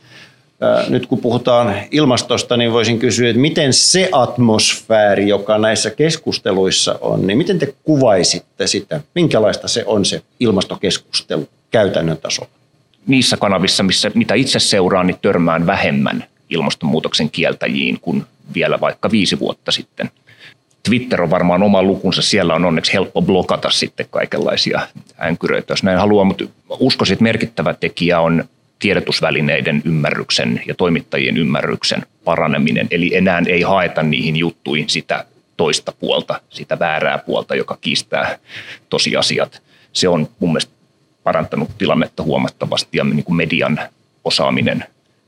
[0.89, 7.27] Nyt kun puhutaan ilmastosta, niin voisin kysyä, että miten se atmosfääri, joka näissä keskusteluissa on,
[7.27, 9.01] niin miten te kuvaisitte sitä?
[9.15, 12.59] Minkälaista se on se ilmastokeskustelu käytännön tasolla?
[13.09, 19.39] niissä kanavissa, missä, mitä itse seuraan, niin törmään vähemmän ilmastonmuutoksen kieltäjiin kuin vielä vaikka viisi
[19.39, 20.11] vuotta sitten.
[20.83, 24.81] Twitter on varmaan oma lukunsa, siellä on onneksi helppo blokata sitten kaikenlaisia
[25.21, 26.45] änkyröitä, jos näin haluaa, mutta
[26.79, 28.43] uskoisin, että merkittävä tekijä on
[28.79, 32.87] tiedotusvälineiden ymmärryksen ja toimittajien ymmärryksen paraneminen.
[32.91, 35.25] Eli enää ei haeta niihin juttuihin sitä
[35.57, 38.37] toista puolta, sitä väärää puolta, joka kiistää
[38.89, 39.61] tosiasiat.
[39.93, 40.73] Se on mun mielestä
[41.23, 43.79] parantanut tilannetta huomattavasti ja niin kuin median
[44.25, 44.85] osaaminen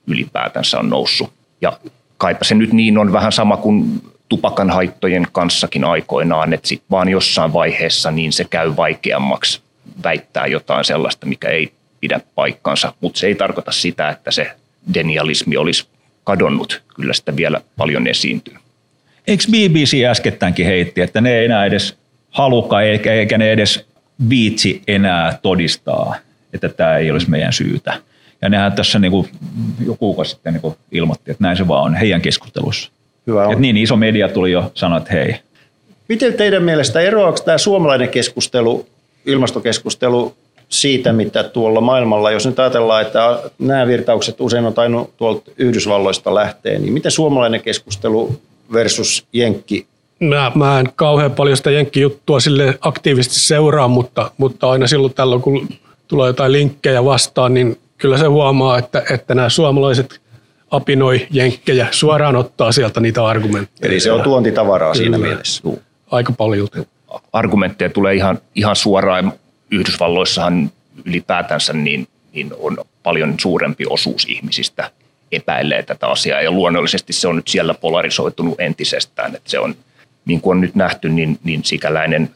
[0.07, 1.33] ylipäätänsä on noussut.
[1.61, 1.79] Ja
[2.17, 7.09] kaipa se nyt niin on vähän sama kuin tupakan haittojen kanssakin aikoinaan, että sitten vaan
[7.09, 9.61] jossain vaiheessa niin se käy vaikeammaksi
[10.03, 14.51] väittää jotain sellaista, mikä ei pidä paikkansa, mutta se ei tarkoita sitä, että se
[14.93, 15.87] denialismi olisi
[16.23, 16.81] kadonnut.
[16.95, 18.55] Kyllä sitä vielä paljon esiintyy.
[19.27, 21.97] Eikö BBC äskettäänkin heitti, että ne ei enää edes
[22.29, 23.85] haluka eikä, eikä ne edes
[24.29, 26.15] viitsi enää todistaa,
[26.53, 27.93] että tämä ei olisi meidän syytä.
[28.41, 29.29] Ja nehän tässä niin kuin,
[29.79, 32.91] joku kuukausi sitten niin kuin ilmoitti, että näin se vaan on heidän keskustelussa.
[33.27, 33.53] Hyvä on.
[33.53, 35.35] Et niin iso media tuli jo sanoa, että hei.
[36.09, 38.87] Miten teidän mielestä eroaako tämä suomalainen keskustelu,
[39.25, 40.35] ilmastokeskustelu
[40.71, 46.35] siitä, mitä tuolla maailmalla, jos nyt ajatellaan, että nämä virtaukset usein on tainnut tuolta Yhdysvalloista
[46.35, 48.41] lähteä, niin miten suomalainen keskustelu
[48.73, 49.87] versus Jenkki
[50.21, 55.41] Mä, mä en kauhean paljon sitä jenkkijuttua sille aktiivisesti seuraa, mutta, mutta aina silloin tällöin,
[55.41, 55.69] kun
[56.07, 60.21] tulee jotain linkkejä vastaan, niin kyllä se huomaa, että, että nämä suomalaiset
[60.71, 63.91] apinoi jenkkejä suoraan ottaa sieltä niitä argumentteja.
[63.91, 65.27] Eli se on tuontitavaraa siinä Kyllä.
[65.27, 65.63] mielessä.
[66.11, 66.67] Aika paljon.
[67.33, 69.33] argumentteja tulee ihan, ihan suoraan.
[69.71, 70.71] Yhdysvalloissahan
[71.05, 74.91] ylipäätänsä niin, niin on paljon suurempi osuus ihmisistä
[75.31, 76.41] epäilee tätä asiaa.
[76.41, 79.75] Ja luonnollisesti se on nyt siellä polarisoitunut entisestään, että se on
[80.25, 82.29] niin kuin on nyt nähty, niin, niin sikäläinen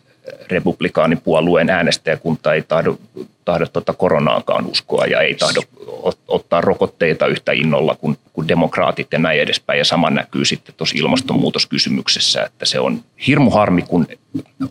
[0.48, 2.98] republikaanipuolueen äänestäjäkunta ei tahdo,
[3.46, 9.08] tahdo tuota koronaakaan uskoa ja ei tahdo ot- ottaa rokotteita yhtä innolla kuin, kuin demokraatit
[9.12, 9.78] ja näin edespäin.
[9.78, 14.08] Ja sama näkyy sitten tuossa ilmastonmuutoskysymyksessä, että se on hirmu harmi, kun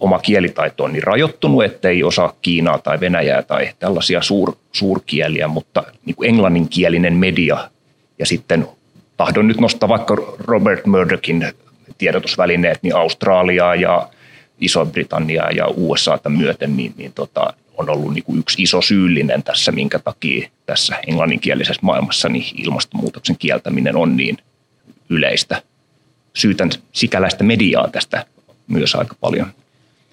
[0.01, 5.49] oma kielitaito on niin rajoittunut, että ei osaa Kiinaa tai Venäjää tai tällaisia suur, suurkieliä,
[5.49, 7.71] mutta niin kuin englanninkielinen media
[8.19, 8.69] ja sitten
[9.17, 11.53] tahdon nyt nostaa vaikka Robert Murdochin
[11.99, 14.09] tiedotusvälineet, niin Australiaa ja
[14.65, 19.73] Iso-Britanniaa ja USAta myöten, niin, niin tota, on ollut niin kuin yksi iso syyllinen tässä,
[19.73, 24.37] minkä takia tässä englanninkielisessä maailmassa niin ilmastonmuutoksen kieltäminen on niin
[25.09, 25.63] yleistä.
[26.35, 28.27] Syytän sikäläistä mediaa tästä
[28.67, 29.47] myös aika paljon.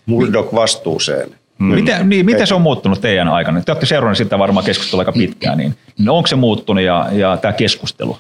[0.06, 1.30] Murdoch vastuuseen.
[1.60, 3.62] Miten, niin, miten se on muuttunut teidän aikana?
[3.62, 7.38] Te olette seuranneet sitä varmaan keskustelua aika pitkään, niin, niin onko se muuttunut ja, ja
[7.38, 8.18] tämä keskustelu?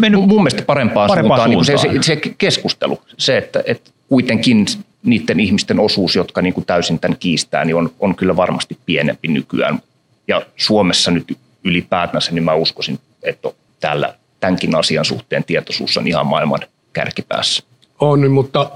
[0.00, 2.04] Mennyt mun mielestä parempaan, parempaan suuntaan, niin kuin se, suuntaan.
[2.04, 4.66] se, se keskustelu, se, että, että kuitenkin
[5.04, 9.28] niiden ihmisten osuus, jotka niin kuin täysin tämän kiistää, niin on, on kyllä varmasti pienempi
[9.28, 9.82] nykyään.
[10.28, 13.48] Ja Suomessa nyt ylipäätänsä, niin mä uskoisin, että
[13.80, 16.60] täällä tämänkin asian suhteen tietoisuus on ihan maailman
[16.92, 17.62] kärkipäässä.
[18.00, 18.70] On, mutta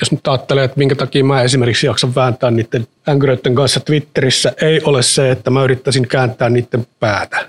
[0.00, 4.80] jos nyt ajattelee, että minkä takia mä esimerkiksi jaksan vääntää niiden änkyröiden kanssa Twitterissä, ei
[4.84, 7.46] ole se, että mä yrittäisin kääntää niiden päätä,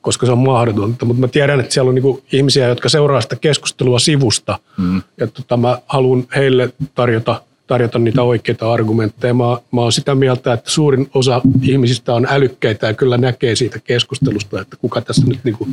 [0.00, 1.04] koska se on mahdotonta.
[1.04, 5.02] Mutta mä tiedän, että siellä on niinku ihmisiä, jotka seuraa sitä keskustelua sivusta, mm.
[5.20, 9.34] ja tota, mä haluan heille tarjota, tarjota niitä oikeita argumentteja.
[9.34, 13.78] Mä, mä oon sitä mieltä, että suurin osa ihmisistä on älykkäitä ja kyllä näkee siitä
[13.84, 15.68] keskustelusta, että kuka tässä nyt niinku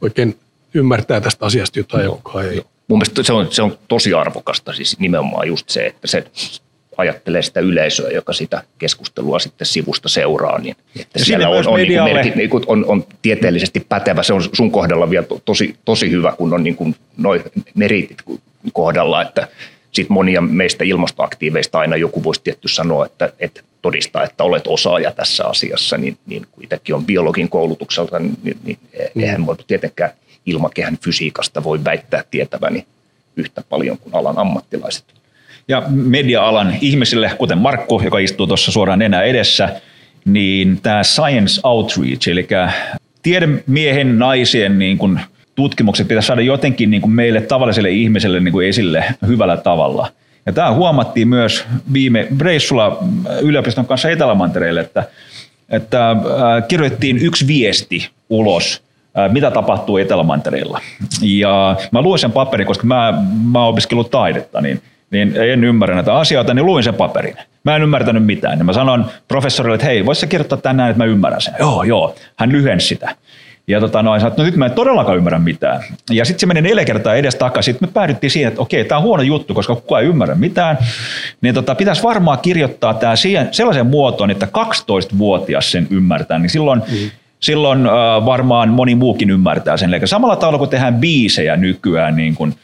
[0.00, 0.36] oikein
[0.74, 2.62] ymmärtää tästä asiasta jotain, joka ei.
[2.88, 6.24] Mun mielestä se on, se on tosi arvokasta, siis nimenomaan just se, että se
[6.96, 11.76] ajattelee sitä yleisöä, joka sitä keskustelua sitten sivusta seuraa, niin että Ja siellä on, on,
[11.76, 14.22] niin kuin merkit, niin kuin on, on tieteellisesti pätevä.
[14.22, 18.22] Se on sun kohdalla vielä to- tosi, tosi hyvä, kun on niin kuin noi meritit
[18.72, 19.48] kohdalla, että
[19.92, 25.12] sitten monia meistä ilmastoaktiiveista aina joku voisi tietty sanoa, että, että todistaa, että olet osaaja
[25.12, 28.78] tässä asiassa, niin, niin kun itsekin on biologin koulutukselta, niin, niin, niin
[29.16, 30.10] eihän voi tietenkään
[30.46, 32.86] ilmakehän fysiikasta voi väittää tietäväni
[33.36, 35.04] yhtä paljon kuin alan ammattilaiset.
[35.68, 39.80] Ja media-alan ihmisille, kuten Markku, joka istuu tuossa suoraan enää edessä,
[40.24, 42.48] niin tämä science outreach, eli
[43.22, 45.20] tiedemiehen, naisien niin kuin
[45.54, 50.08] tutkimukset pitäisi saada jotenkin niin kuin meille tavalliselle ihmiselle niin kuin esille hyvällä tavalla.
[50.46, 52.98] Ja tämä huomattiin myös viime reissulla
[53.42, 55.04] yliopiston kanssa Etelämantereelle, että,
[55.68, 56.18] että äh,
[56.68, 58.82] kirjoitettiin yksi viesti ulos,
[59.18, 60.80] äh, mitä tapahtuu Etelämantereella.
[61.22, 63.14] Ja mä luin sen paperin, koska mä,
[63.52, 67.36] mä oon opiskellut taidetta, niin, niin en ymmärrä näitä asioita, niin luin sen paperin.
[67.64, 68.58] Mä en ymmärtänyt mitään.
[68.58, 71.54] Ja mä sanoin professorille, että hei, voisi sä kirjoittaa tänään, että mä ymmärrän sen.
[71.58, 72.14] Joo, joo.
[72.36, 73.16] Hän lyhensi sitä.
[73.70, 75.82] Ja tota, no, sanoin, että no nyt mä en todellakaan ymmärrä mitään.
[76.10, 77.74] Ja sitten se meni neljä kertaa edes takaisin.
[77.74, 80.78] Sitten me päädyttiin siihen, että okei, tämä on huono juttu, koska kukaan ei ymmärrä mitään.
[81.40, 86.38] Niin tota, pitäisi varmaan kirjoittaa tämä siihen, sellaisen muotoon, että 12-vuotias sen ymmärtää.
[86.38, 87.10] Niin silloin, mm.
[87.40, 87.92] silloin äh,
[88.26, 89.94] varmaan moni muukin ymmärtää sen.
[89.94, 92.54] Eli samalla tavalla kun tehdään biisejä nykyään, niin kun,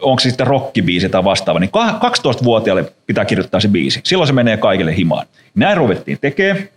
[0.00, 4.00] onko se sitten rockibiisi tai vastaava, niin 12-vuotiaalle pitää kirjoittaa se biisi.
[4.04, 5.26] Silloin se menee kaikille himaan.
[5.54, 6.68] Näin ruvettiin tekemään.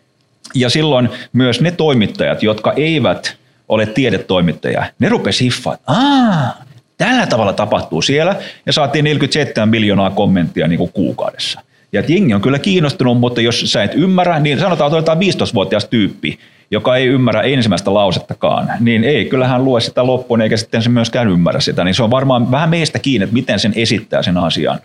[0.55, 3.38] Ja silloin myös ne toimittajat, jotka eivät
[3.69, 6.57] ole tiedetoimittajia, ne rupesi hiffaa, että aah,
[6.97, 11.61] tällä tavalla tapahtuu siellä, ja saatiin 47 miljoonaa kommenttia niin kuin kuukaudessa.
[11.93, 15.85] Ja jengi on kyllä kiinnostunut, mutta jos sä et ymmärrä, niin sanotaan, että otetaan 15-vuotias
[15.85, 16.39] tyyppi,
[16.71, 21.29] joka ei ymmärrä ensimmäistä lausettakaan, niin ei kyllähän lue sitä loppuun, eikä sitten se myöskään
[21.29, 21.83] ymmärrä sitä.
[21.83, 24.79] Niin se on varmaan vähän meistä kiinni, että miten sen esittää sen asian.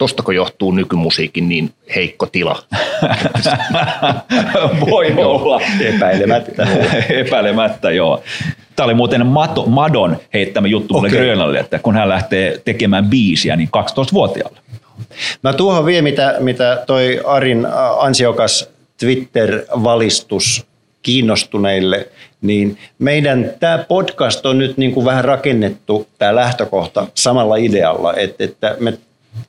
[0.00, 2.62] Tostako johtuu nykymusiikin niin heikko tila?
[4.90, 5.60] Voi olla.
[5.80, 6.66] Epäilemättä.
[7.08, 8.22] Epäilemättä, joo.
[8.76, 11.20] Tämä oli muuten Mato, Madon heittämä juttu mulle Okei.
[11.20, 14.58] Grönlannille, että kun hän lähtee tekemään biisiä, niin 12-vuotiaalle.
[15.42, 17.66] Mä tuohon vielä, mitä, mitä toi Arin
[17.98, 18.68] ansiokas
[19.00, 20.66] Twitter-valistus
[21.02, 22.08] kiinnostuneille,
[22.42, 28.44] niin meidän tämä podcast on nyt niin kuin vähän rakennettu, tämä lähtökohta samalla idealla, että,
[28.44, 28.98] että me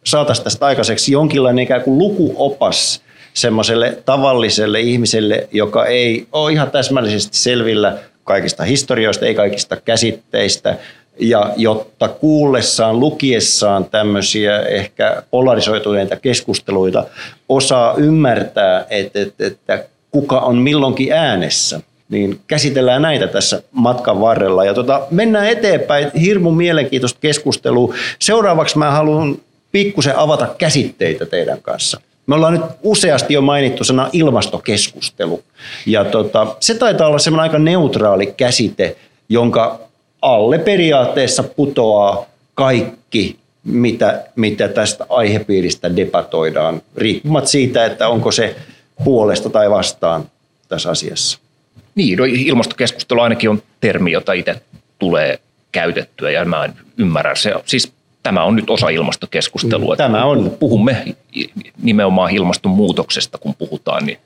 [0.04, 3.02] saataisiin tästä aikaiseksi jonkinlainen ikään kuin lukuopas
[3.34, 10.78] semmoiselle tavalliselle ihmiselle, joka ei ole ihan täsmällisesti selvillä kaikista historioista, ei kaikista käsitteistä,
[11.20, 17.06] ja jotta kuullessaan, lukiessaan tämmöisiä ehkä polarisoituneita keskusteluita
[17.50, 24.66] osaa ymmärtää, että, että, että kuka on milloinkin äänessä, niin käsitellään näitä tässä matkan varrella.
[24.66, 27.94] Ja tota, mennään eteenpäin, hirmu mielenkiintoista keskustelua.
[28.20, 29.38] Seuraavaksi mä haluan
[29.72, 32.02] pikkusen avata käsitteitä teidän kanssa.
[32.28, 35.44] Me ollaan nyt useasti jo mainittu sana ilmastokeskustelu.
[35.86, 38.96] Ja tota, se taitaa olla semmoinen aika neutraali käsite,
[39.30, 39.80] jonka
[40.22, 48.56] alle periaatteessa putoaa kaikki, mitä, mitä tästä aihepiiristä debatoidaan, riippumatta siitä, että onko se
[49.04, 50.30] puolesta tai vastaan
[50.68, 51.40] tässä asiassa.
[51.96, 54.62] Niin, no ilmastokeskustelu ainakin on termi, jota itse
[55.00, 55.40] tulee
[55.72, 57.36] käytettyä ja mä en ymmärrä.
[57.36, 59.96] Se, siis tämä on nyt osa ilmastokeskustelua.
[59.96, 60.52] Tämä on.
[60.60, 61.16] Puhumme
[61.82, 64.18] nimenomaan ilmastonmuutoksesta, kun puhutaan, niin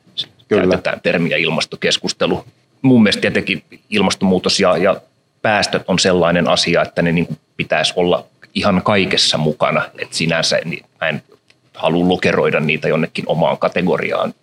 [0.48, 0.62] Kyllä.
[0.62, 2.46] käytetään termiä ilmastokeskustelu.
[2.82, 4.96] Mun mielestä tietenkin ilmastonmuutos ja, ja
[5.42, 7.28] päästöt on sellainen asia, että ne niin
[7.58, 9.86] pitäisi olla ihan kaikessa mukana.
[10.00, 11.24] Et sinänsä niin mä en
[11.74, 14.34] halua lokeroida niitä jonnekin omaan kategoriaan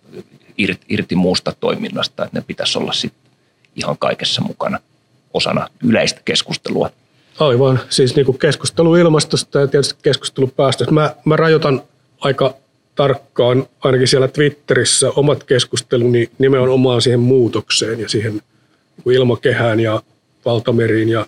[0.57, 3.31] irti, irti muusta toiminnasta, että ne pitäisi olla sitten
[3.75, 4.79] ihan kaikessa mukana
[5.33, 6.89] osana yleistä keskustelua.
[7.39, 10.93] Aivan, siis niin kuin keskustelu ilmastosta ja tietysti keskustelu päästöstä.
[10.93, 11.81] Mä, mä rajoitan
[12.19, 12.53] aika
[12.95, 18.41] tarkkaan, ainakin siellä Twitterissä, omat keskusteluni nimenomaan siihen muutokseen ja siihen
[19.05, 20.01] niin ilmakehään ja
[20.45, 21.25] valtameriin ja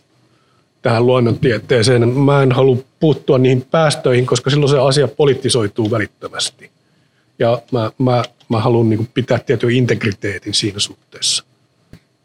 [0.81, 2.09] tähän luonnontieteeseen.
[2.09, 6.71] Mä en halua puuttua niihin päästöihin, koska silloin se asia politisoituu välittömästi.
[7.39, 11.43] Ja mä, mä, mä haluan niin pitää tietyn integriteetin siinä suhteessa.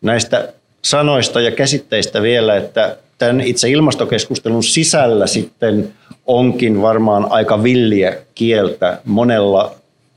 [0.03, 5.93] Näistä sanoista ja käsitteistä vielä, että tämän itse ilmastokeskustelun sisällä sitten
[6.27, 9.75] onkin varmaan aika villiä kieltä monella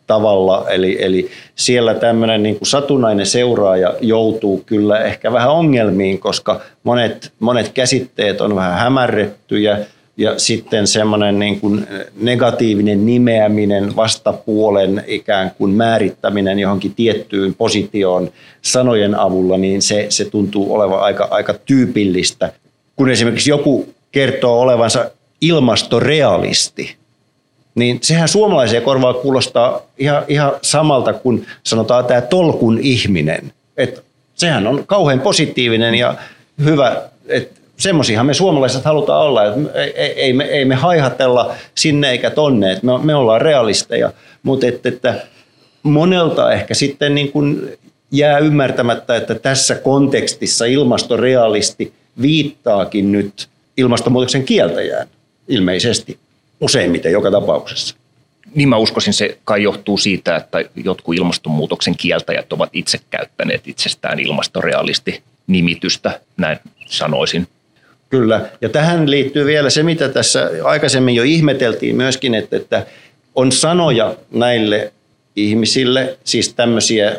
[0.08, 0.70] tavalla.
[0.70, 7.32] Eli, eli siellä tämmöinen niin kuin satunnainen seuraaja joutuu kyllä ehkä vähän ongelmiin, koska monet,
[7.40, 9.80] monet käsitteet on vähän hämärrettyjä
[10.18, 19.16] ja sitten semmoinen niin kuin negatiivinen nimeäminen, vastapuolen ikään kuin määrittäminen johonkin tiettyyn positioon sanojen
[19.16, 22.52] avulla, niin se, se tuntuu olevan aika, aika tyypillistä.
[22.96, 26.96] Kun esimerkiksi joku kertoo olevansa ilmastorealisti,
[27.76, 33.54] niin sehän suomalaiseen korvaan kuulostaa ihan, ihan samalta kuin sanotaan tämä tolkun ihminen.
[33.78, 34.04] Et
[34.36, 36.16] sehän on kauhean positiivinen ja
[36.64, 42.12] hyvä, että semmoisiahan me suomalaiset halutaan olla, että ei, ei, me, ei me haihatella sinne
[42.12, 44.12] eikä tonne, että me, me ollaan realisteja,
[44.44, 45.16] mutta että, että
[45.84, 47.78] monelta ehkä sitten niin kuin
[48.12, 53.48] jää ymmärtämättä, että tässä kontekstissa ilmastorealisti viittaakin nyt
[53.78, 55.08] ilmastonmuutoksen kieltäjään
[55.48, 56.18] ilmeisesti
[56.62, 57.96] useimmiten joka tapauksessa.
[58.56, 64.20] Niin mä uskoisin, se kai johtuu siitä, että jotkut ilmastonmuutoksen kieltäjät ovat itse käyttäneet itsestään
[64.20, 67.48] ilmastorealisti nimitystä, näin sanoisin.
[68.10, 72.86] Kyllä, ja tähän liittyy vielä se, mitä tässä aikaisemmin jo ihmeteltiin myöskin, että, että
[73.36, 74.94] on sanoja näille
[75.36, 77.16] ihmisille, siis tämmöisiä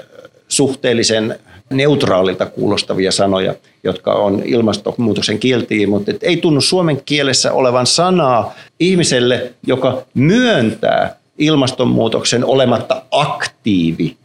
[0.49, 1.39] suhteellisen
[1.71, 9.53] neutraalilta kuulostavia sanoja, jotka on ilmastonmuutoksen kieltiin, mutta ei tunnu suomen kielessä olevan sanaa ihmiselle,
[9.67, 14.17] joka myöntää ilmastonmuutoksen olematta aktiivi,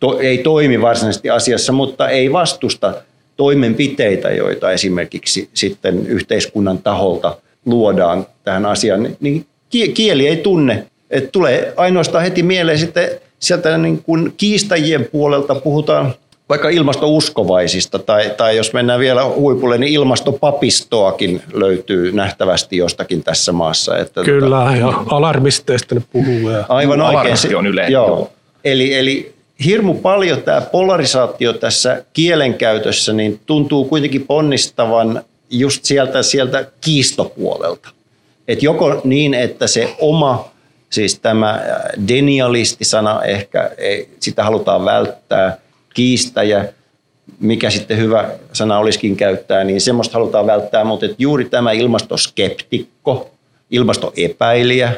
[0.00, 2.94] to, ei toimi varsinaisesti asiassa, mutta ei vastusta
[3.36, 9.46] toimenpiteitä, joita esimerkiksi sitten yhteiskunnan taholta luodaan tähän asiaan, niin
[9.94, 10.86] kieli ei tunne.
[11.10, 16.14] Et tulee ainoastaan heti mieleen sitten sieltä niin kuin kiistajien puolelta puhutaan
[16.50, 23.98] vaikka ilmastouskovaisista, tai, tai jos mennään vielä huipulle, niin ilmastopapistoakin löytyy nähtävästi jostakin tässä maassa.
[23.98, 26.50] Että Kyllä, tota, ja alarmisteista ne puhuu.
[26.50, 27.36] Ja aivan oikein.
[27.36, 27.92] Se, on yleinen.
[27.92, 28.06] Joo.
[28.06, 28.30] joo.
[28.64, 29.34] Eli, eli
[29.64, 37.88] hirmu paljon tämä polarisaatio tässä kielenkäytössä niin tuntuu kuitenkin ponnistavan just sieltä, sieltä kiistopuolelta.
[38.48, 40.48] Et joko niin, että se oma,
[40.90, 41.60] siis tämä
[42.08, 45.56] denialisti-sana ehkä, ei, sitä halutaan välttää–
[45.94, 46.72] kiistäjä,
[47.40, 53.30] mikä sitten hyvä sana olisikin käyttää, niin semmoista halutaan välttää, mutta että juuri tämä ilmastoskeptikko,
[53.70, 54.92] ilmastoepäilijä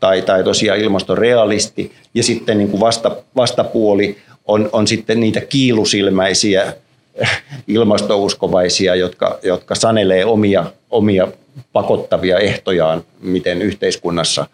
[0.00, 4.16] tai, tai tosiaan ilmastorealisti ja sitten niin kuin vasta, vastapuoli
[4.46, 6.74] on, on sitten niitä kiilusilmäisiä
[7.66, 11.28] ilmastouskovaisia, jotka, jotka sanelee omia, omia
[11.72, 14.46] pakottavia ehtojaan, miten yhteiskunnassa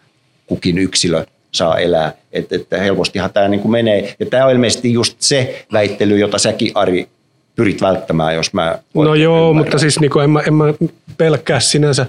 [0.47, 2.13] kukin yksilö saa elää.
[2.31, 4.15] Että, että helpostihan tämä niin kuin menee.
[4.19, 7.07] Ja tämä on ilmeisesti just se väittely, jota säkin Ari
[7.55, 8.79] pyrit välttämään, jos mä...
[8.93, 9.55] No joo, ymmärrän.
[9.55, 10.73] mutta siis niin kuin en, mä, en mä
[11.17, 12.05] pelkää sinänsä.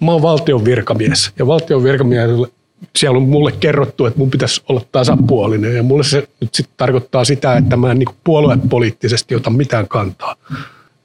[0.00, 2.48] Mä oon valtion virkamies ja valtion virkamiehelle
[2.96, 7.24] siellä on mulle kerrottu, että mun pitäisi olla tasapuolinen ja mulle se nyt sitten tarkoittaa
[7.24, 10.36] sitä, että mä en niin puoluepoliittisesti ota mitään kantaa.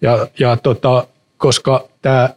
[0.02, 2.30] Ja, ja tota, koska tämä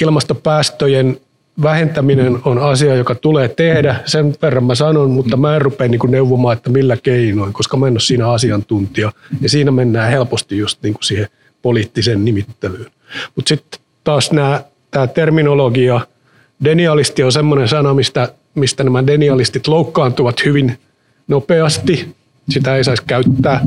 [0.00, 1.20] ilmastopäästöjen
[1.62, 6.00] vähentäminen on asia, joka tulee tehdä, sen verran mä sanon, mutta mä en rupea niin
[6.08, 9.12] neuvomaan, että millä keinoin, koska mä en ole siinä asiantuntija.
[9.40, 11.28] Ja siinä mennään helposti just niin kuin siihen
[11.62, 12.90] poliittiseen nimittelyyn.
[13.36, 14.30] Mutta sitten taas
[14.90, 16.00] tämä terminologia,
[16.64, 20.78] denialisti on semmoinen sana, mistä, mistä nämä denialistit loukkaantuvat hyvin
[21.28, 22.14] nopeasti.
[22.50, 23.66] Sitä ei saisi käyttää.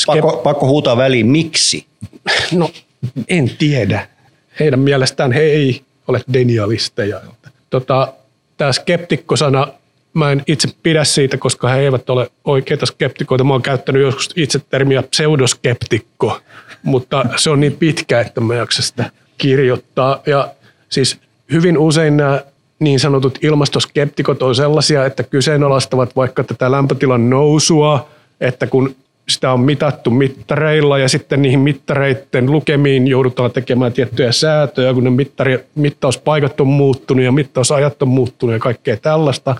[0.00, 1.86] Skep- pakko, pakko huutaa väliin, miksi?
[2.52, 2.70] No,
[3.28, 4.08] en tiedä.
[4.60, 7.20] Heidän mielestään he ei ole denialisteja.
[7.70, 8.12] Tota,
[8.56, 9.68] Tämä skeptikkosana,
[10.14, 13.44] mä en itse pidä siitä, koska he eivät ole oikeita skeptikoita.
[13.44, 16.40] Mä oon käyttänyt joskus itse termiä pseudoskeptikko,
[16.82, 20.22] mutta se on niin pitkä, että mä jaksa sitä kirjoittaa.
[20.26, 20.48] Ja
[20.88, 21.18] siis
[21.52, 22.40] hyvin usein nämä
[22.78, 28.08] niin sanotut ilmastoskeptikot on sellaisia, että kyseenalaistavat vaikka tätä lämpötilan nousua,
[28.40, 28.96] että kun
[29.28, 35.10] sitä on mitattu mittareilla ja sitten niihin mittareiden lukemiin joudutaan tekemään tiettyjä säätöjä, kun ne
[35.10, 39.56] mittari, mittauspaikat on muuttunut ja mittausajat on muuttunut ja kaikkea tällaista,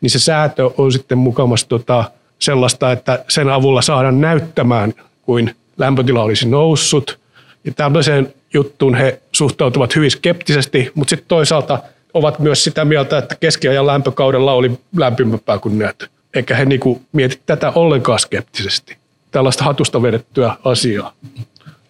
[0.00, 2.04] niin se säätö on sitten mukamassa tota
[2.38, 7.18] sellaista, että sen avulla saadaan näyttämään, kuin lämpötila olisi noussut.
[7.64, 11.78] Ja tämmöiseen juttuun he suhtautuvat hyvin skeptisesti, mutta sitten toisaalta
[12.14, 16.10] ovat myös sitä mieltä, että keskiajan lämpökaudella oli lämpimämpää kuin nyt.
[16.34, 18.99] Eikä he niinku mieti tätä ollenkaan skeptisesti
[19.30, 21.12] tällaista hatusta vedettyä asiaa.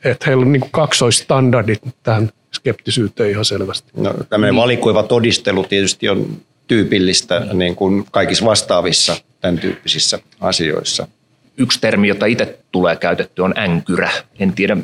[0.05, 3.91] Että heillä on niin kuin kaksoistandardit tähän skeptisyyteen ihan selvästi.
[3.97, 6.26] No, tämmöinen valikoiva todistelu tietysti on
[6.66, 11.09] tyypillistä niin kuin kaikissa vastaavissa tämän tyyppisissä asioissa.
[11.57, 14.11] Yksi termi, jota itse tulee käytetty, on änkyrä.
[14.38, 14.76] En tiedä,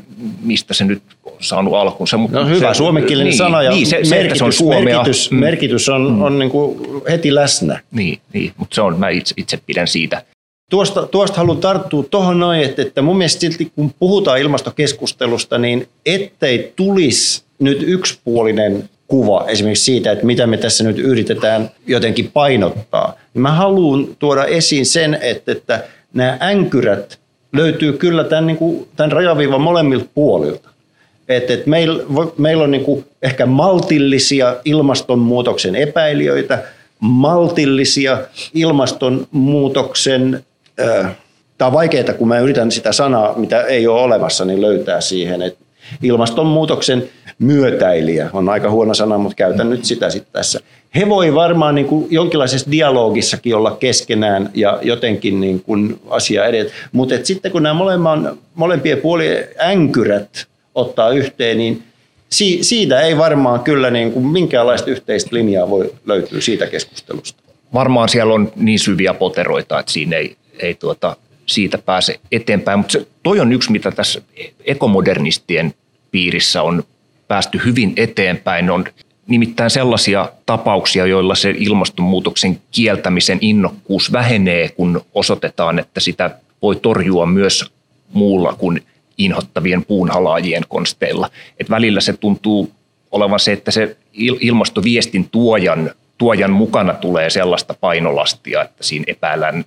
[0.43, 2.17] mistä se nyt on saanut alkunsa.
[2.17, 4.83] Mutta no hyvä, suomenkielinen niin, sana ja niin, se, merkitys, se, on suomea.
[4.85, 5.39] merkitys, mm.
[5.39, 6.23] merkitys on, mm.
[6.23, 6.79] on niin kuin
[7.09, 7.81] heti läsnä.
[7.91, 10.23] Niin, niin mutta se on, mä itse, itse pidän siitä–
[10.71, 15.89] Tuosta, tuosta haluan tarttua tuohon noin, että, että mun mielestä silti kun puhutaan ilmastokeskustelusta, niin
[16.07, 23.15] ettei tulisi nyt yksipuolinen kuva esimerkiksi siitä, että mitä me tässä nyt yritetään jotenkin painottaa.
[23.35, 27.19] Mä haluan tuoda esiin sen, että, että nämä änkyrät
[27.53, 30.69] löytyy kyllä tämän, niin kuin, tämän rajaviivan molemmilta puolilta.
[31.29, 32.05] Että, että meillä,
[32.39, 36.63] meillä on niin kuin ehkä maltillisia ilmastonmuutoksen epäilijöitä,
[37.01, 38.19] maltillisia
[38.55, 40.45] ilmastonmuutoksen
[41.59, 45.43] Tämä on vaikeaa, kun mä yritän sitä sanaa, mitä ei ole olemassa, niin löytää siihen.
[45.43, 45.65] Että
[46.03, 47.09] ilmastonmuutoksen
[47.39, 50.61] myötäilijä on aika huono sana, mutta käytän nyt sitä sitten tässä.
[50.95, 56.73] He voi varmaan niin kuin jonkinlaisessa dialogissakin olla keskenään ja jotenkin niin kuin asia edet.
[56.93, 57.81] Mutta sitten kun nämä
[58.55, 61.83] molempien puolien änkyrät ottaa yhteen, niin
[62.31, 67.43] si, siitä ei varmaan kyllä niin kuin minkäänlaista yhteistä linjaa voi löytyä siitä keskustelusta.
[67.75, 72.79] Varmaan siellä on niin syviä poteroita, että siinä ei ei tuota, siitä pääse eteenpäin.
[72.79, 74.23] Mutta toi on yksi, mitä tässä
[74.65, 75.75] ekomodernistien
[76.11, 76.85] piirissä on
[77.29, 78.71] päästy hyvin eteenpäin.
[78.71, 78.85] On
[79.27, 86.31] nimittäin sellaisia tapauksia, joilla se ilmastonmuutoksen kieltämisen innokkuus vähenee, kun osoitetaan, että sitä
[86.63, 87.73] voi torjua myös
[88.13, 88.83] muulla kuin
[89.19, 91.31] inhottavien puunhalaajien konsteilla.
[91.61, 92.71] Et välillä se tuntuu
[93.11, 93.97] olevan se, että se
[94.41, 99.65] ilmastoviestin tuojan, tuojan mukana tulee sellaista painolastia, että siinä epäillään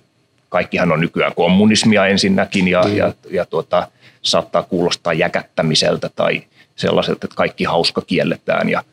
[0.50, 2.96] kaikkihan on nykyään kommunismia ensinnäkin ja, mm.
[2.96, 3.88] ja, ja tuota,
[4.22, 6.42] saattaa kuulostaa jäkättämiseltä tai
[6.76, 8.84] sellaiselta, että kaikki hauska kielletään ja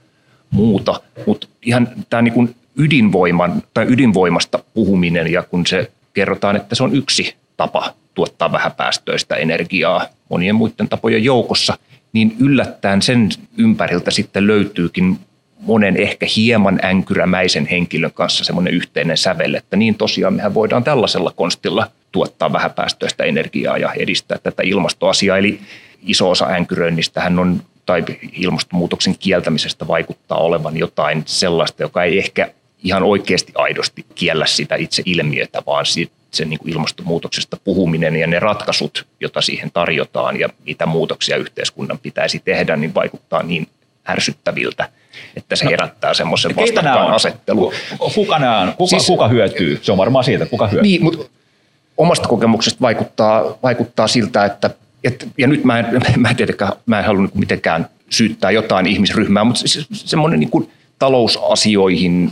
[0.50, 1.02] muuta.
[1.26, 6.96] Mutta ihan tämä niin ydinvoiman tai ydinvoimasta puhuminen ja kun se kerrotaan, että se on
[6.96, 11.78] yksi tapa tuottaa vähäpäästöistä energiaa monien muiden tapojen joukossa,
[12.14, 15.20] niin yllättäen sen ympäriltä sitten löytyykin
[15.60, 21.32] monen ehkä hieman änkyrämäisen henkilön kanssa semmoinen yhteinen sävel, että niin tosiaan mehän voidaan tällaisella
[21.36, 25.38] konstilla tuottaa vähäpäästöistä energiaa ja edistää tätä ilmastoasiaa.
[25.38, 25.60] Eli
[26.02, 32.52] iso osa änkyröinnistähän on tai ilmastonmuutoksen kieltämisestä vaikuttaa olevan jotain sellaista, joka ei ehkä
[32.84, 35.86] ihan oikeasti aidosti kiellä sitä itse ilmiötä, vaan
[36.32, 42.00] se niin kuin ilmastonmuutoksesta puhuminen ja ne ratkaisut, joita siihen tarjotaan ja mitä muutoksia yhteiskunnan
[42.00, 43.68] pitäisi tehdä, niin vaikuttaa niin
[44.10, 44.90] ärsyttäviltä,
[45.36, 47.74] että se no, herättää semmoisen vastakkainasettelun.
[48.16, 48.74] Kuka, nämä on?
[48.78, 49.80] Kuka, siis, kuka hyötyy?
[49.82, 50.82] Se on varmaan siitä, kuka hyötyy.
[50.82, 51.30] Niin, mutta
[51.98, 54.70] omasta kokemuksesta vaikuttaa, vaikuttaa siltä, että,
[55.04, 55.86] että ja nyt mä en,
[56.18, 60.72] mä en tietenkään, mä en halua mitenkään syyttää jotain ihmisryhmää, mutta se, semmoinen niin kuin
[61.00, 62.32] talousasioihin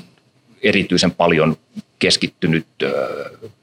[0.63, 1.57] erityisen paljon
[1.99, 2.65] keskittynyt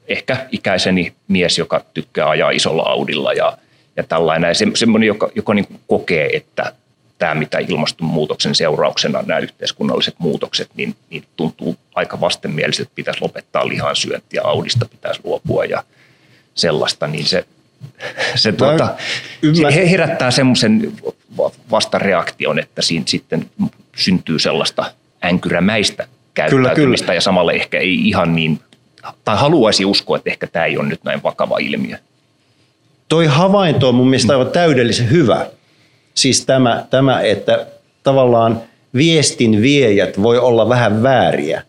[0.07, 3.57] ehkä ikäiseni mies, joka tykkää ajaa isolla Audilla ja,
[3.95, 4.47] ja tällainen.
[4.47, 6.73] Ja se, semmoinen, joka, joka niin kokee, että
[7.23, 13.67] tämä, mitä ilmastonmuutoksen seurauksena nämä yhteiskunnalliset muutokset, niin, niin tuntuu aika vastenmieliseltä, että pitäisi lopettaa
[13.67, 15.83] lihansyöntiä, Audista pitäisi luopua ja
[16.55, 17.45] sellaista, niin se,
[18.35, 18.95] se, tuota,
[19.71, 20.93] se herättää semmoisen
[21.71, 23.49] vastareaktion, että siinä sitten
[23.95, 24.85] syntyy sellaista
[25.25, 27.13] änkyrämäistä käyttäytymistä kyllä, kyllä.
[27.13, 28.59] ja samalla ehkä ei ihan niin,
[29.23, 31.97] tai haluaisi uskoa, että ehkä tämä ei ole nyt näin vakava ilmiö.
[33.07, 35.45] Toi havainto on mun mielestä aivan täydellisen hyvä.
[36.13, 37.65] Siis tämä, tämä että
[38.03, 38.61] tavallaan
[38.95, 41.61] viestin viejät voi olla vähän vääriä.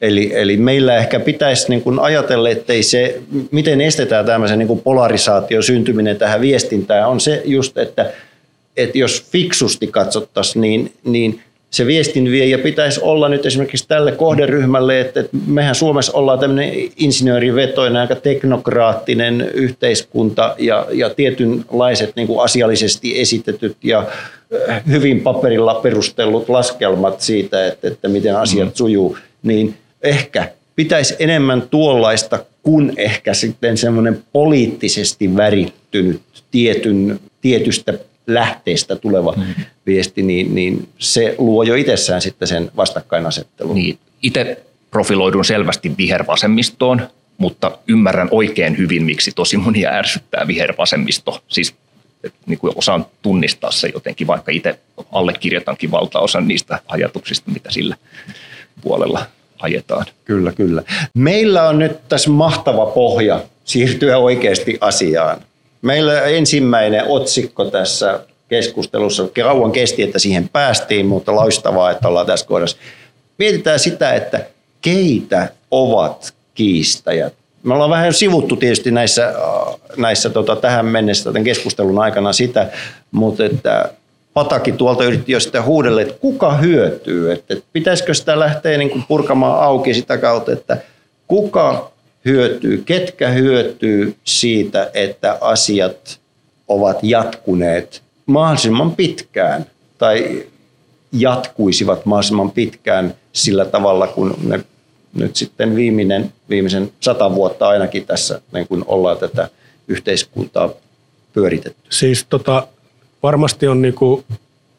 [0.00, 4.80] Eli, eli meillä ehkä pitäisi niin kuin ajatella, että se, miten estetään tämmöisen niin kuin
[4.80, 8.10] polarisaation syntyminen tähän viestintään, on se just, että,
[8.76, 11.40] että jos fiksusti katsottaisiin, niin, niin
[11.70, 18.00] se viestinviejä pitäisi olla nyt esimerkiksi tälle kohderyhmälle, että, että mehän Suomessa ollaan tämmöinen insinöörivetoinen,
[18.00, 24.06] aika teknokraattinen yhteiskunta ja, ja tietynlaiset niin kuin asiallisesti esitetyt ja
[24.68, 28.74] äh, hyvin paperilla perustellut laskelmat siitä, että, että miten asiat mm.
[28.74, 37.94] sujuu, niin ehkä pitäisi enemmän tuollaista kuin ehkä sitten semmoinen poliittisesti värittynyt tietyn, tietystä
[38.28, 39.44] lähteestä tuleva mm.
[39.86, 43.74] viesti, niin, niin se luo jo itsessään sitten sen vastakkainasettelun.
[43.74, 47.08] Niin, itse profiloidun selvästi vihervasemmistoon,
[47.38, 51.42] mutta ymmärrän oikein hyvin, miksi tosi monia ärsyttää vihervasemmisto.
[51.48, 51.74] Siis
[52.46, 54.78] niin kuin osaan tunnistaa se jotenkin, vaikka itse
[55.12, 57.96] allekirjoitankin valtaosan niistä ajatuksista, mitä sillä
[58.80, 59.26] puolella
[59.58, 60.06] ajetaan.
[60.24, 60.82] Kyllä, kyllä.
[61.14, 65.40] Meillä on nyt tässä mahtava pohja siirtyä oikeasti asiaan.
[65.82, 72.46] Meillä ensimmäinen otsikko tässä keskustelussa, kauan kesti, että siihen päästiin, mutta loistavaa, että ollaan tässä
[72.46, 72.76] kohdassa.
[73.38, 74.46] Mietitään sitä, että
[74.80, 77.34] keitä ovat kiistäjät.
[77.62, 79.34] Me ollaan vähän sivuttu tietysti näissä,
[79.96, 82.66] näissä tota, tähän mennessä tämän keskustelun aikana sitä,
[83.10, 83.90] mutta että
[84.34, 89.04] Pataki tuolta yritti jo sitä huudelle, että kuka hyötyy, että pitäisikö sitä lähteä niin kuin
[89.08, 90.76] purkamaan auki sitä kautta, että
[91.26, 91.90] kuka
[92.28, 96.20] hyötyy, ketkä hyötyy siitä, että asiat
[96.68, 99.66] ovat jatkuneet mahdollisimman pitkään
[99.98, 100.46] tai
[101.12, 104.60] jatkuisivat mahdollisimman pitkään sillä tavalla, kun ne
[105.14, 109.48] nyt sitten viimeinen, viimeisen sata vuotta ainakin tässä niin kun ollaan tätä
[109.88, 110.70] yhteiskuntaa
[111.32, 111.82] pyöritetty.
[111.90, 112.66] Siis tota,
[113.22, 114.24] varmasti on niinku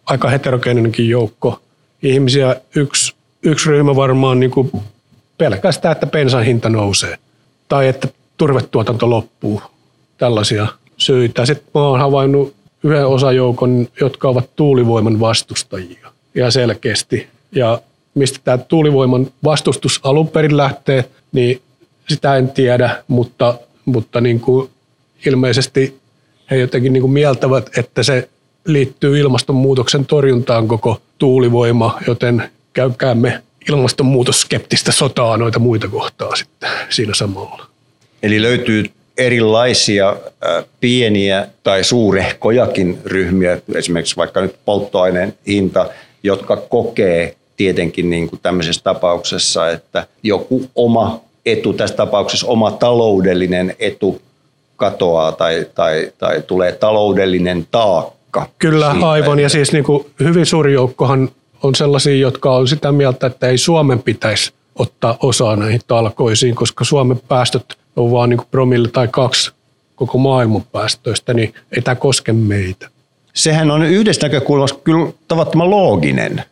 [0.05, 1.61] aika heterogeeninenkin joukko
[2.03, 2.55] ihmisiä.
[2.75, 4.71] Yksi, yksi ryhmä varmaan niinku
[5.37, 7.17] pelkästään, että bensan hinta nousee
[7.69, 8.07] tai että
[8.37, 9.61] turvetuotanto loppuu.
[10.17, 10.67] Tällaisia
[10.97, 11.45] syitä.
[11.45, 12.53] Sitten mä oon havainnut
[12.83, 17.27] yhden osajoukon, jotka ovat tuulivoiman vastustajia ja selkeästi.
[17.51, 17.81] Ja
[18.15, 21.61] mistä tämä tuulivoiman vastustus alun perin lähtee, niin
[22.09, 24.69] sitä en tiedä, mutta, mutta niin kuin
[25.25, 25.99] ilmeisesti
[26.51, 28.29] he jotenkin niin kuin mieltävät, että se
[28.65, 37.65] liittyy ilmastonmuutoksen torjuntaan koko tuulivoima, joten käykäämme ilmastonmuutosskeptistä sotaa noita muita kohtaa sitten siinä samalla.
[38.23, 38.85] Eli löytyy
[39.17, 40.15] erilaisia
[40.79, 45.89] pieniä tai suurehkojakin ryhmiä, esimerkiksi vaikka nyt polttoaineen hinta,
[46.23, 53.75] jotka kokee tietenkin niin kuin tämmöisessä tapauksessa, että joku oma etu, tässä tapauksessa oma taloudellinen
[53.79, 54.21] etu
[54.75, 58.47] katoaa tai, tai, tai tulee taloudellinen taakka.
[58.59, 59.39] Kyllä, siitä, aivan.
[59.39, 59.41] Että...
[59.41, 61.29] Ja siis niin kuin hyvin suuri joukkohan
[61.63, 66.83] on sellaisia, jotka on sitä mieltä, että ei Suomen pitäisi ottaa osaa näihin talkoisiin, koska
[66.83, 69.51] Suomen päästöt on vaan niin promille tai kaksi
[69.95, 72.89] koko maailman päästöistä, niin ei tämä koske meitä.
[73.33, 76.43] Sehän on yhdestä näkökulmasta kyllä tavattoman looginen.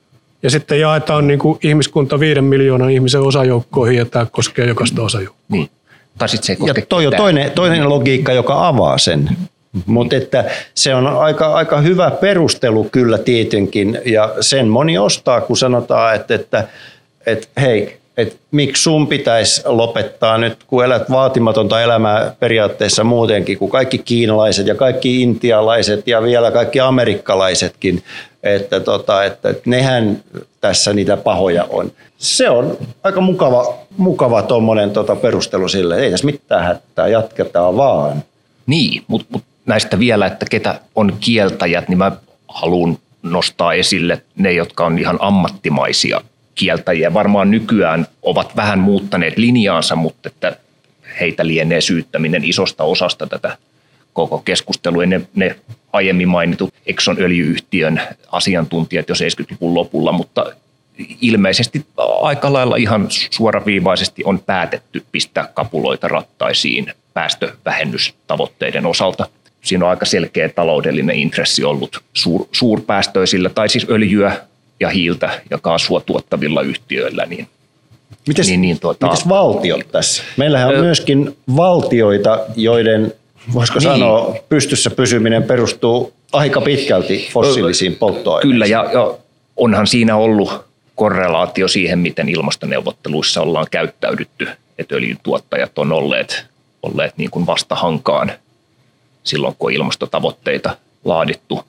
[0.43, 5.45] Ja sitten jaetaan niin kuin ihmiskunta viiden miljoonan ihmisen osajoukkoihin ja tämä koskee jokaista osajoukkoa.
[5.49, 5.69] Niin.
[6.17, 9.37] Tai sitten se ei koske ja toi on toinen, toinen logiikka, joka avaa sen.
[9.85, 15.57] Mutta että se on aika, aika hyvä perustelu kyllä tietenkin, ja sen moni ostaa, kun
[15.57, 16.67] sanotaan, että, että,
[17.25, 23.71] että hei, että miksi sun pitäisi lopettaa nyt, kun elät vaatimatonta elämää periaatteessa muutenkin, kuin
[23.71, 28.03] kaikki kiinalaiset ja kaikki intialaiset ja vielä kaikki amerikkalaisetkin,
[28.43, 30.23] että, tota, että nehän
[30.61, 31.91] tässä niitä pahoja on.
[32.17, 38.23] Se on aika mukava, mukava tuommoinen tota perustelu sille, ei tässä mitään hätää, jatketaan vaan.
[38.65, 42.11] Niin, mutta mut näistä vielä, että ketä on kieltäjät, niin mä
[42.47, 46.21] haluan nostaa esille ne, jotka on ihan ammattimaisia
[46.55, 47.13] kieltäjiä.
[47.13, 50.57] Varmaan nykyään ovat vähän muuttaneet linjaansa, mutta että
[51.19, 53.57] heitä lienee syyttäminen isosta osasta tätä
[54.13, 55.05] koko keskustelua.
[55.05, 55.55] Ne, ne
[55.93, 58.01] aiemmin mainitut Exxon öljyyhtiön
[58.31, 60.45] asiantuntijat jo 70-luvun lopulla, mutta
[61.21, 61.85] ilmeisesti
[62.21, 69.27] aika lailla ihan suoraviivaisesti on päätetty pistää kapuloita rattaisiin päästövähennystavoitteiden osalta.
[69.67, 74.37] Siinä on aika selkeä taloudellinen intressi ollut suur, suurpäästöisillä, tai siis öljyä
[74.79, 77.47] ja hiiltä ja kaasua tuottavilla yhtiöillä, niin
[78.27, 80.23] Mites, niin, niin, tuota, mites valtiot tässä?
[80.37, 83.13] Meillähän on ö, myöskin valtioita, joiden,
[83.53, 83.89] voisiko niin.
[83.89, 88.51] sanoa, pystyssä pysyminen perustuu aika pitkälti fossiilisiin polttoaineisiin.
[88.51, 89.13] Kyllä, ja, ja
[89.57, 90.65] onhan siinä ollut
[90.95, 94.47] korrelaatio siihen, miten ilmastoneuvotteluissa ollaan käyttäydytty,
[94.79, 96.45] että öljyntuottajat on olleet,
[96.83, 98.31] olleet niin kuin vastahankaan
[99.27, 101.63] silloin, kun on ilmastotavoitteita laadittu.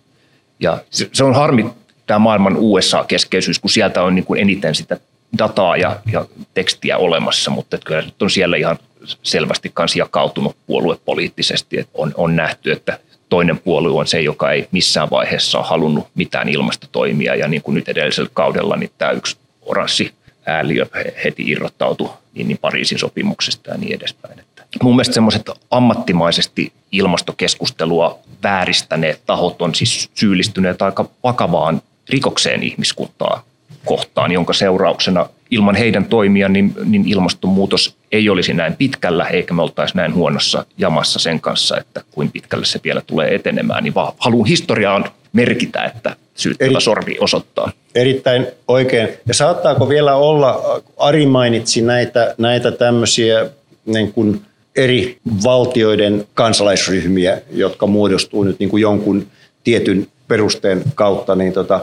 [0.60, 1.66] Ja se, on harmi,
[2.06, 5.00] tämä maailman USA-keskeisyys, kun sieltä on niin kuin eniten sitä
[5.38, 8.78] dataa ja, ja tekstiä olemassa, mutta kyllä nyt on siellä ihan
[9.22, 12.98] selvästi myös jakautunut puoluepoliittisesti, että on, on nähty, että
[13.28, 17.74] toinen puolue on se, joka ei missään vaiheessa ole halunnut mitään ilmastotoimia ja niin kuin
[17.74, 20.12] nyt edellisellä kaudella niin tämä yksi oranssi
[20.46, 20.86] ääliö
[21.24, 24.40] heti irrottautui niin, niin Pariisin sopimuksesta ja niin edespäin.
[24.82, 33.42] Mun mielestä semmoiset ammattimaisesti ilmastokeskustelua vääristäneet tahot on siis syyllistyneet aika vakavaan rikokseen ihmiskuntaa
[33.84, 39.62] kohtaan, jonka seurauksena ilman heidän toimia niin, niin ilmastonmuutos ei olisi näin pitkällä, eikä me
[39.62, 43.84] oltaisi näin huonossa jamassa sen kanssa, että kuin pitkälle se vielä tulee etenemään.
[43.84, 47.72] Niin vaan haluan historiaan merkitä, että syyttävä Eri, sorvi osoittaa.
[47.94, 49.08] Erittäin oikein.
[49.26, 53.46] Ja saattaako vielä olla, Ari mainitsi näitä, näitä tämmöisiä
[53.86, 54.40] niin kuin
[54.78, 59.26] eri valtioiden kansalaisryhmiä, jotka muodostuu nyt niin kuin jonkun
[59.64, 61.80] tietyn perusteen kautta, niin tota,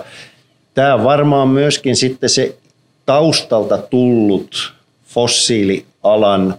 [0.73, 2.55] tämä varmaan myöskin sitten se
[3.05, 4.73] taustalta tullut
[5.07, 6.55] fossiilialan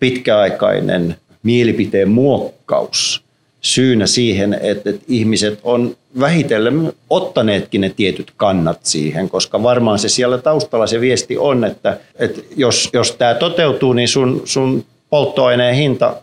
[0.00, 3.22] pitkäaikainen mielipiteen muokkaus
[3.60, 10.08] syynä siihen, että, että ihmiset on vähitellen ottaneetkin ne tietyt kannat siihen, koska varmaan se
[10.08, 15.74] siellä taustalla se viesti on, että, että jos, jos tämä toteutuu, niin sun, sun polttoaineen
[15.74, 16.16] hinta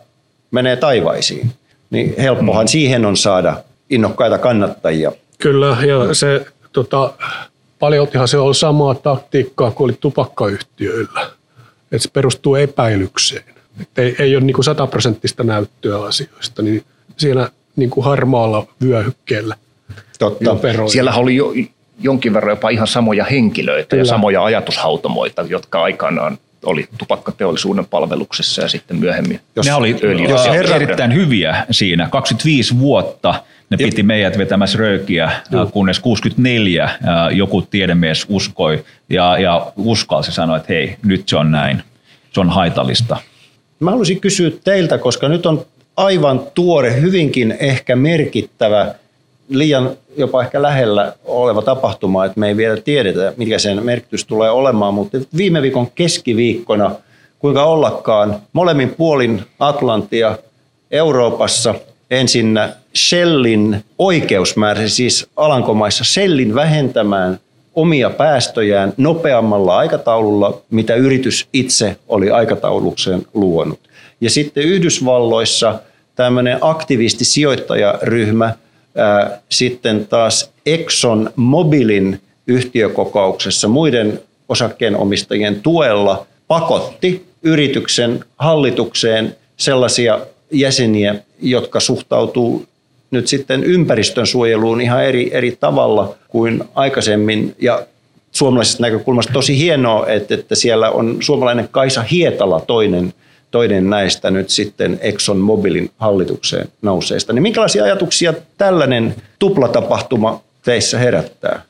[0.50, 1.52] menee taivaisiin.
[1.90, 2.68] Niin helppohan mm.
[2.68, 3.56] siihen on saada
[3.90, 5.12] innokkaita kannattajia.
[5.38, 7.12] Kyllä, ja se tota,
[7.78, 11.20] paljoltihan se on samaa taktiikkaa kuin oli tupakkayhtiöillä.
[11.92, 13.44] Että se perustuu epäilykseen.
[13.80, 16.84] Että ei, ei ole niin sataprosenttista näyttöä asioista, niin
[17.16, 19.56] siellä niin kuin harmaalla vyöhykkeellä
[20.18, 20.56] Totta.
[20.86, 21.52] Siellä oli jo,
[22.00, 24.00] jonkin verran jopa ihan samoja henkilöitä Kyllä.
[24.00, 29.40] ja samoja ajatushautomoita, jotka aikanaan oli tupakkateollisuuden palveluksessa ja sitten myöhemmin.
[29.56, 29.96] Jos, ne oli
[30.28, 30.76] jos herra...
[30.76, 33.34] erittäin hyviä siinä, 25 vuotta–
[33.70, 35.72] ne piti meidät vetämässä röökiä, Juh.
[35.72, 36.90] kunnes 64
[37.32, 41.82] joku tiedemies uskoi ja, ja uskalsi sanoa, että hei, nyt se on näin.
[42.32, 43.16] Se on haitallista.
[43.80, 48.94] Mä haluaisin kysyä teiltä, koska nyt on aivan tuore, hyvinkin ehkä merkittävä,
[49.48, 54.50] liian jopa ehkä lähellä oleva tapahtuma, että me ei vielä tiedetä, mikä sen merkitys tulee
[54.50, 56.90] olemaan, mutta viime viikon keskiviikkona,
[57.38, 60.38] kuinka ollakaan, molemmin puolin Atlantia
[60.90, 61.74] Euroopassa–
[62.10, 62.60] ensin
[62.96, 67.38] Shellin oikeusmäärä, siis Alankomaissa Shellin vähentämään
[67.74, 73.80] omia päästöjään nopeammalla aikataululla, mitä yritys itse oli aikataulukseen luonut.
[74.20, 75.80] Ja sitten Yhdysvalloissa
[76.14, 78.54] tämmöinen aktivisti-sijoittajaryhmä
[79.48, 90.20] sitten taas Exxon Mobilin yhtiökokouksessa muiden osakkeenomistajien tuella pakotti yrityksen hallitukseen sellaisia
[90.50, 92.66] jäseniä, jotka suhtautuu
[93.10, 97.54] nyt sitten ympäristön suojeluun ihan eri, eri tavalla kuin aikaisemmin.
[97.58, 97.86] Ja
[98.32, 103.14] suomalaisesta näkökulmasta tosi hienoa, että, että siellä on suomalainen Kaisa Hietala toinen,
[103.50, 107.32] toinen näistä nyt sitten Exxon Mobilin hallitukseen nouseista.
[107.32, 111.62] Niin minkälaisia ajatuksia tällainen tuplatapahtuma teissä herättää?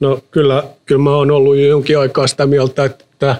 [0.00, 3.36] No kyllä, kyllä mä oon ollut jo jonkin aikaa sitä mieltä, että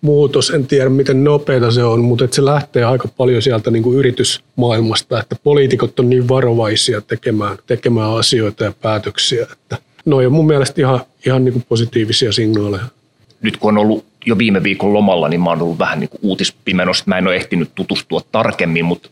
[0.00, 3.82] muutos, en tiedä miten nopeata se on, mutta että se lähtee aika paljon sieltä niin
[3.82, 10.32] kuin yritysmaailmasta, että poliitikot on niin varovaisia tekemään, tekemään asioita ja päätöksiä, että no on
[10.32, 12.84] mun mielestä ihan, ihan niin kuin positiivisia signaaleja.
[13.42, 16.20] Nyt kun on ollut jo viime viikon lomalla, niin mä oon ollut vähän niin kuin
[16.22, 17.04] uutispimenosta.
[17.06, 19.08] Mä en ole ehtinyt tutustua tarkemmin, mutta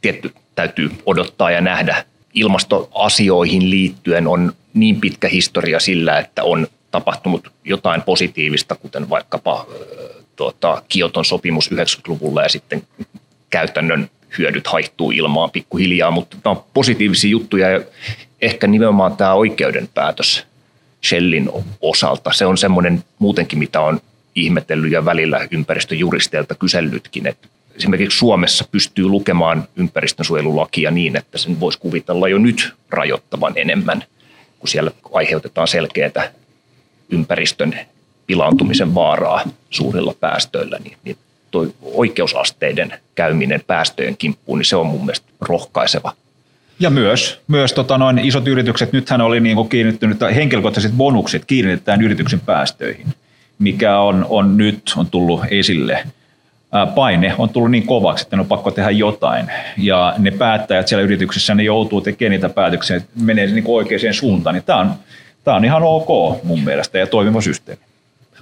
[0.00, 2.04] tietty täytyy odottaa ja nähdä.
[2.34, 9.66] Ilmastoasioihin liittyen on niin pitkä historia sillä, että on tapahtunut jotain positiivista, kuten vaikkapa
[10.36, 12.82] tuota, Kioton sopimus 90-luvulla ja sitten
[13.50, 17.80] käytännön hyödyt haihtuu ilmaan pikkuhiljaa, mutta tämä on positiivisia juttuja ja
[18.42, 20.46] ehkä nimenomaan tämä oikeudenpäätös
[21.04, 24.00] Shellin osalta, se on semmoinen muutenkin, mitä on
[24.34, 31.78] ihmetellyt ja välillä ympäristöjuristeilta kysellytkin, että esimerkiksi Suomessa pystyy lukemaan ympäristönsuojelulakia niin, että sen voisi
[31.78, 34.04] kuvitella jo nyt rajoittavan enemmän,
[34.58, 36.32] kun siellä aiheutetaan selkeää
[37.10, 37.78] ympäristön
[38.26, 41.16] pilaantumisen vaaraa suurilla päästöillä, niin, niin
[41.50, 46.12] tuo oikeusasteiden käyminen päästöjen kimppuun, niin se on mun mielestä rohkaiseva.
[46.80, 52.40] Ja myös, myös tota noin isot yritykset, nythän oli niin kiinnittynyt, henkilökohtaiset bonukset kiinnitetään yrityksen
[52.40, 53.06] päästöihin,
[53.60, 56.06] mikä on, on nyt on tullut esille.
[56.94, 59.46] Paine on tullut niin kovaksi, että ne on pakko tehdä jotain.
[59.76, 64.54] Ja ne päättäjät siellä yrityksessä, ne joutuu tekemään niitä päätöksiä, että menee niin oikeaan suuntaan.
[64.54, 64.94] Niin tämä on,
[65.44, 66.08] tämä on ihan ok
[66.44, 67.82] mun mielestä ja toimiva systeemi.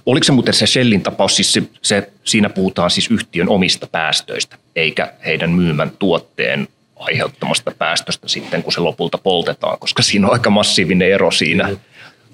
[0.05, 4.55] Oliko se muuten se Shellin tapaus, siis se, se, siinä puhutaan siis yhtiön omista päästöistä,
[4.75, 10.49] eikä heidän myymän tuotteen aiheuttamasta päästöstä sitten, kun se lopulta poltetaan, koska siinä on aika
[10.49, 11.67] massiivinen ero siinä.
[11.67, 11.77] Mm.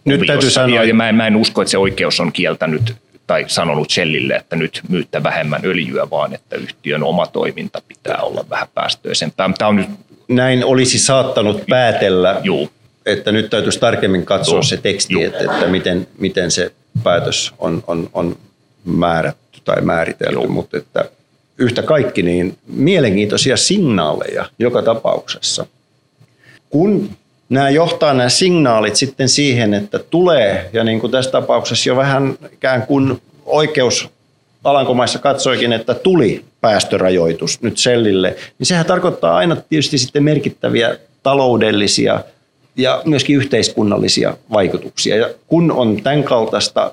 [0.06, 2.96] Nyt täytyy sanoa, ja mä en, mä en usko, että se oikeus on kieltänyt
[3.28, 8.46] tai sanonut Shellille, että nyt myyttä vähemmän öljyä, vaan että yhtiön oma toiminta pitää olla
[8.50, 9.50] vähän päästöisempää.
[9.58, 9.90] Tämä on nyt...
[10.28, 12.72] Näin olisi saattanut päätellä, Juu.
[13.06, 14.64] että nyt täytyisi tarkemmin katsoa Juu.
[14.64, 16.72] se teksti, että, että miten, miten se
[17.04, 18.38] päätös on, on, on
[18.86, 20.48] määrätty tai määritelty, Joo.
[20.48, 21.06] mutta että
[21.58, 25.66] yhtä kaikki niin mielenkiintoisia signaaleja joka tapauksessa.
[26.70, 27.10] Kun
[27.50, 32.36] nämä johtaa nämä signaalit sitten siihen, että tulee, ja niin kuin tässä tapauksessa jo vähän
[32.54, 34.10] ikään kuin oikeus
[34.64, 42.20] Alankomaissa katsoikin, että tuli päästörajoitus nyt sellille, niin sehän tarkoittaa aina tietysti sitten merkittäviä taloudellisia
[42.76, 45.16] ja myöskin yhteiskunnallisia vaikutuksia.
[45.16, 46.92] Ja kun on tämän kaltaista,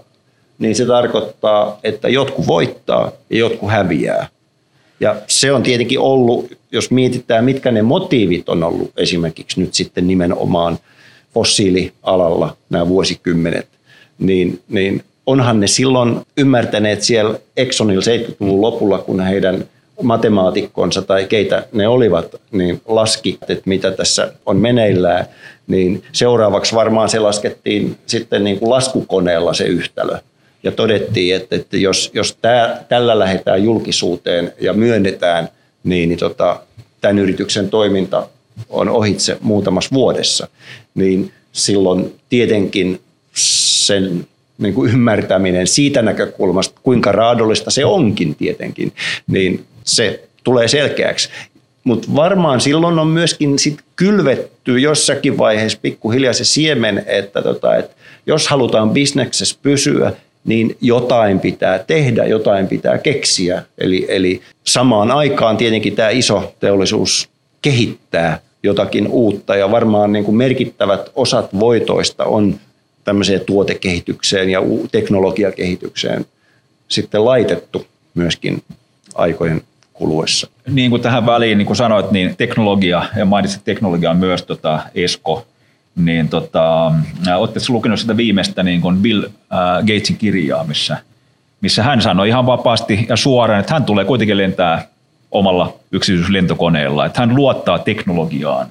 [0.58, 4.28] niin se tarkoittaa, että jotkut voittaa ja jotkut häviää.
[5.02, 10.06] Ja se on tietenkin ollut, jos mietitään, mitkä ne motiivit on ollut esimerkiksi nyt sitten
[10.06, 10.78] nimenomaan
[11.34, 13.68] fossiilialalla nämä vuosikymmenet,
[14.18, 19.64] niin, niin onhan ne silloin ymmärtäneet siellä Exxonilla 70-luvun lopulla, kun heidän
[20.02, 25.26] matemaatikkonsa tai keitä ne olivat, niin laski, että mitä tässä on meneillään,
[25.66, 30.18] niin seuraavaksi varmaan se laskettiin sitten niin kuin laskukoneella se yhtälö
[30.62, 35.48] ja todettiin, että, että jos, jos tää, tällä lähdetään julkisuuteen ja myönnetään,
[35.84, 36.60] niin, niin tota,
[37.00, 38.28] tämän yrityksen toiminta
[38.68, 40.48] on ohitse muutamassa vuodessa,
[40.94, 43.00] niin silloin tietenkin
[43.34, 44.26] sen
[44.58, 48.92] niin kuin ymmärtäminen siitä näkökulmasta, kuinka raadollista se onkin tietenkin,
[49.26, 51.28] niin se tulee selkeäksi.
[51.84, 57.90] Mutta varmaan silloin on myöskin sit kylvetty jossakin vaiheessa pikkuhiljaa se siemen, että tota, et
[58.26, 60.12] jos halutaan bisneksessä pysyä,
[60.44, 63.62] niin jotain pitää tehdä, jotain pitää keksiä.
[63.78, 67.28] Eli, eli samaan aikaan tietenkin tämä iso teollisuus
[67.62, 72.54] kehittää jotakin uutta ja varmaan niin kuin merkittävät osat voitoista on
[73.04, 74.60] tämmöiseen tuotekehitykseen ja
[74.92, 76.26] teknologiakehitykseen
[76.88, 78.62] sitten laitettu myöskin
[79.14, 79.62] aikojen
[79.92, 80.48] kuluessa.
[80.68, 85.46] Niin kuin tähän väliin, niin kuin sanoit, niin teknologia, ja mainitsit teknologiaa myös tota ESCO,
[85.96, 86.92] niin tota,
[87.36, 89.30] oletteko lukenut sitä viimeistä niin kuin Bill äh,
[89.80, 90.96] Gatesin kirjaa, missä,
[91.60, 94.86] missä hän sanoi ihan vapaasti ja suoraan, että hän tulee kuitenkin lentää
[95.30, 98.66] omalla yksityislentokoneella, että hän luottaa teknologiaan,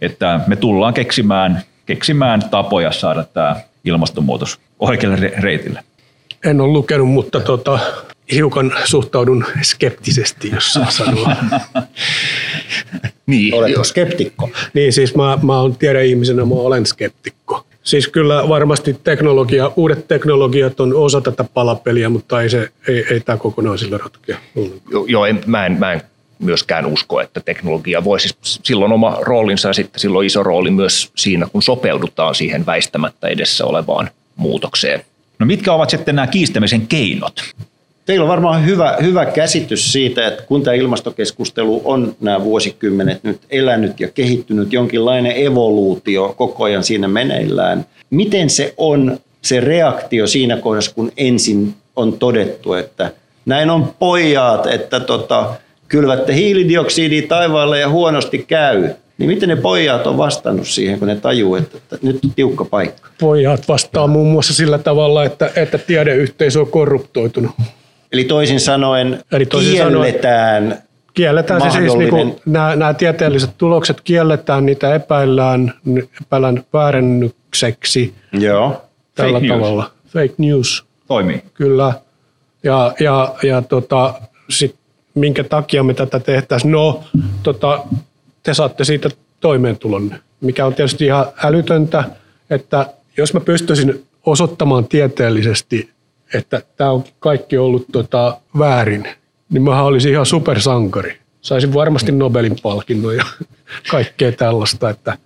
[0.00, 5.84] että me tullaan keksimään, keksimään tapoja saada tämä ilmastonmuutos oikealle reitille.
[6.44, 7.78] En ole lukenut, mutta tota,
[8.34, 11.36] hiukan suhtaudun skeptisesti, jos saa sanoa.
[13.26, 13.54] niin.
[13.54, 14.50] Oletko skeptikko?
[14.74, 17.66] Niin, siis mä, mä olen ihmisenä, mä olen skeptikko.
[17.82, 23.20] Siis kyllä varmasti teknologia, uudet teknologiat on osa tätä palapeliä, mutta ei, se, ei, ei
[23.20, 24.38] tämä kokonaan sillä ratkea.
[24.90, 26.02] Joo, jo, en, mä, en, mä en
[26.38, 31.10] myöskään usko, että teknologia voi siis silloin oma roolinsa ja sitten silloin iso rooli myös
[31.16, 35.04] siinä, kun sopeudutaan siihen väistämättä edessä olevaan muutokseen.
[35.38, 37.42] No mitkä ovat sitten nämä kiistämisen keinot?
[38.06, 43.40] Teillä on varmaan hyvä, hyvä käsitys siitä, että kun tämä ilmastokeskustelu on nämä vuosikymmenet nyt
[43.50, 47.86] elänyt ja kehittynyt, jonkinlainen evoluutio koko ajan siinä meneillään.
[48.10, 53.10] Miten se on se reaktio siinä kohdassa, kun ensin on todettu, että
[53.46, 55.54] näin on pojat, että tota,
[55.88, 58.90] kylvätte hiilidioksidia taivaalle ja huonosti käy.
[59.18, 62.64] Niin miten ne pojat on vastannut siihen, kun ne tajuu, että, että nyt on tiukka
[62.64, 63.08] paikka?
[63.20, 67.52] Pojat vastaa muun muassa sillä tavalla, että, että tiedeyhteisö on korruptoitunut.
[68.12, 70.82] Eli toisin sanoen Eli toisin kielletään sanoen,
[71.14, 75.74] Kielletään se siis, niin kuin, nämä, nämä tieteelliset tulokset kielletään, niitä epäillään,
[76.22, 78.14] epäillään väärennykseksi.
[78.32, 78.82] Joo.
[79.14, 79.82] Tällä Fake tavalla.
[79.82, 80.12] News.
[80.12, 80.84] Fake news.
[81.08, 81.42] Toimii.
[81.54, 81.92] Kyllä.
[82.62, 84.14] Ja, ja, ja tota,
[84.50, 84.76] sit,
[85.14, 86.72] minkä takia me tätä tehtäisiin?
[86.72, 87.04] No,
[87.42, 87.84] tota,
[88.42, 89.08] te saatte siitä
[89.40, 92.04] toimeentulon, mikä on tietysti ihan älytöntä,
[92.50, 92.86] että
[93.16, 95.90] jos mä pystyisin osoittamaan tieteellisesti
[96.34, 99.08] että tämä on kaikki ollut tota, väärin,
[99.50, 101.18] niin mä olisin ihan supersankari.
[101.40, 103.24] Saisin varmasti Nobelin palkinnon ja
[103.90, 105.18] kaikkea tällaista, että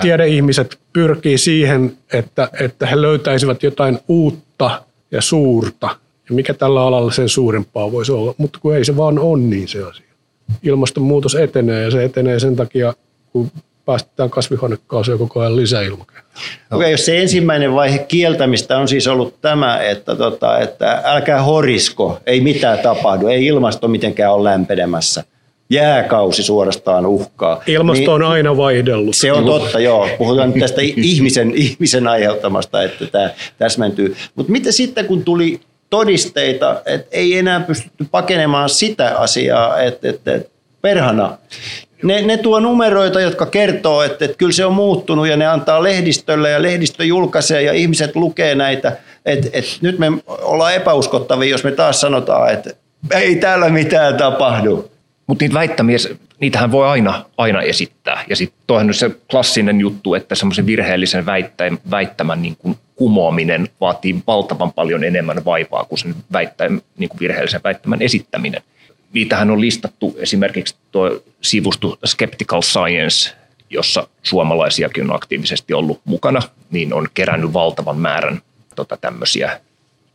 [0.00, 5.86] tiedeihmiset pyrkii siihen, että, että he löytäisivät jotain uutta ja suurta.
[6.28, 9.68] Ja mikä tällä alalla sen suurempaa voisi olla, mutta kun ei se vaan on niin
[9.68, 10.06] se asia.
[10.62, 12.94] Ilmastonmuutos etenee ja se etenee sen takia,
[13.32, 13.50] kun
[13.84, 16.26] päästetään kasvihuonekaasuja koko ajan lisää ilmakehään.
[16.70, 22.18] Okay, jos se ensimmäinen vaihe kieltämistä on siis ollut tämä, että, tota, että älkää horisko,
[22.26, 25.24] ei mitään tapahdu, ei ilmasto mitenkään ole lämpenemässä.
[25.70, 27.62] Jääkausi suorastaan uhkaa.
[27.66, 29.16] Ilmasto on niin, aina vaihdellut.
[29.16, 30.08] Se on totta, joo.
[30.18, 34.16] Puhutaan nyt tästä ihmisen, ihmisen aiheuttamasta, että tämä täsmentyy.
[34.34, 35.60] Mutta mitä sitten, kun tuli
[35.90, 40.40] todisteita, että ei enää pystytty pakenemaan sitä asiaa, että, että
[40.82, 41.38] perhana
[42.02, 45.82] ne, ne tuo numeroita, jotka kertoo, että, että kyllä se on muuttunut ja ne antaa
[45.82, 48.96] lehdistölle ja lehdistö julkaisee ja ihmiset lukee näitä.
[49.26, 52.70] Että, että nyt me ollaan epäuskottavia, jos me taas sanotaan, että
[53.14, 54.90] ei täällä mitään tapahdu.
[55.26, 55.96] Mutta niitä väittämiä,
[56.40, 58.24] niitähän voi aina, aina esittää.
[58.28, 64.22] Ja sitten toihan se klassinen juttu, että semmoisen virheellisen väittämän, väittämän niin kuin kumoaminen vaatii
[64.26, 68.62] valtavan paljon enemmän vaivaa kuin sen väittämän, niin kuin virheellisen väittämän esittäminen
[69.12, 73.36] niitähän on listattu esimerkiksi tuo sivusto Skeptical Science,
[73.70, 78.40] jossa suomalaisiakin on aktiivisesti ollut mukana, niin on kerännyt valtavan määrän
[78.76, 79.60] tota, tämmöisiä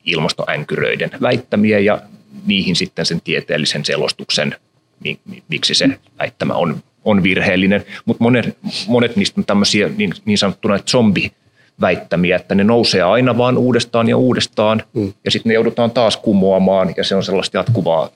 [0.06, 2.02] ilmastoänkyröiden väittämiä ja
[2.46, 4.56] niihin sitten sen tieteellisen selostuksen,
[5.48, 5.90] miksi se
[6.20, 7.86] väittämä on, on virheellinen.
[8.06, 11.32] Mutta monet, monet niistä on tämmöisiä niin, niin sanottuna zombi
[11.82, 15.14] väittämiä, että ne nousee aina vaan uudestaan ja uudestaan, mm.
[15.26, 18.10] ja sitten ne joudutaan taas kumoamaan, ja se on sellaista jatkuvaa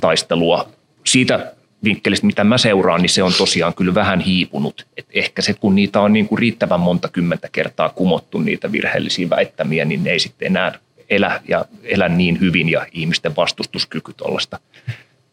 [0.00, 0.68] taistelua.
[1.06, 1.52] Siitä
[1.84, 4.86] vinkkelistä, mitä mä seuraan, niin se on tosiaan kyllä vähän hiipunut.
[4.96, 9.30] Et ehkä se, kun niitä on niin kuin riittävän monta kymmentä kertaa kumottu niitä virheellisiä
[9.30, 10.78] väittämiä, niin ne ei sitten enää
[11.10, 14.60] elä, ja elä niin hyvin ja ihmisten vastustuskyky tuollaista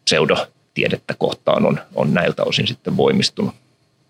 [0.05, 3.55] pseudotiedettä kohtaan on, on näiltä osin sitten voimistunut.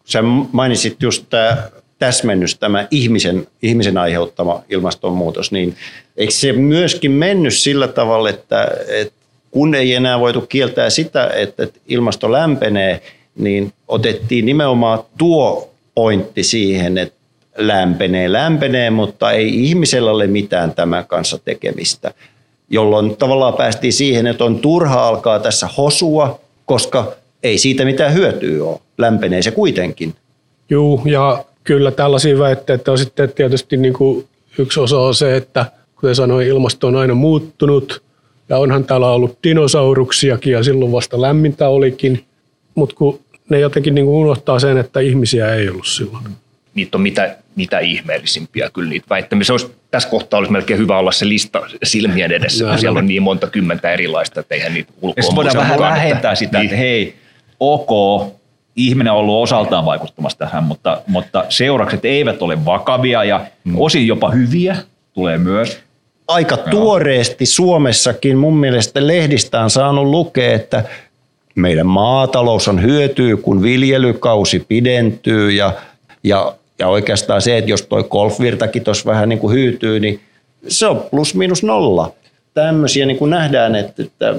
[0.06, 0.22] Sä
[0.52, 1.58] mainitsit just tämä
[2.00, 5.76] täsmennys, tämä ihmisen, ihmisen aiheuttama ilmastonmuutos, niin
[6.18, 9.25] eikö se myöskin mennyt sillä tavalla, että, että
[9.56, 13.02] kun ei enää voitu kieltää sitä, että ilmasto lämpenee,
[13.36, 17.16] niin otettiin nimenomaan tuo pointti siihen, että
[17.58, 22.14] lämpenee, lämpenee, mutta ei ihmisellä ole mitään tämän kanssa tekemistä.
[22.70, 27.12] Jolloin tavallaan päästiin siihen, että on turha alkaa tässä hosua, koska
[27.44, 28.80] ei siitä mitään hyötyä ole.
[28.98, 30.14] Lämpenee se kuitenkin.
[30.70, 34.28] Joo, ja kyllä tällaisia väitteitä on sitten tietysti niin kuin
[34.58, 38.02] yksi osa on se, että kuten sanoin, ilmasto on aina muuttunut–
[38.50, 42.26] ja onhan täällä ollut dinosauruksiakin ja silloin vasta lämmintä olikin.
[42.76, 43.20] Mutta kun
[43.50, 46.24] ne jotenkin niin kuin unohtaa sen, että ihmisiä ei ollut silloin.
[46.76, 49.44] Niitä on mitä, mitä ihmeellisimpiä kyllä niitä väittämiä.
[49.44, 53.08] Se olisi, tässä kohtaa olisi melkein hyvä olla se lista silmien edessä, kun siellä on
[53.08, 56.66] niin monta kymmentä erilaista, että eihän niitä ulkoa voidaan vähän mukaan, vähentää että, sitä, niin.
[56.66, 57.16] että hei,
[57.60, 57.90] ok,
[58.76, 63.76] ihminen on ollut osaltaan vaikuttamassa tähän, mutta, mutta seuraukset eivät ole vakavia ja mm.
[63.78, 64.76] osin jopa hyviä
[65.14, 65.85] tulee myös
[66.28, 66.66] aika Joo.
[66.72, 70.84] tuoreesti Suomessakin mun mielestä lehdistä on saanut lukea, että
[71.56, 75.74] meidän maatalous on hyötyy, kun viljelykausi pidentyy ja,
[76.24, 80.20] ja, ja oikeastaan se, että jos toi golfvirtakin tuossa vähän niin kuin hyytyy, niin
[80.68, 82.12] se on plus miinus nolla.
[82.54, 84.36] Tämmöisiä niin kuin nähdään, että, että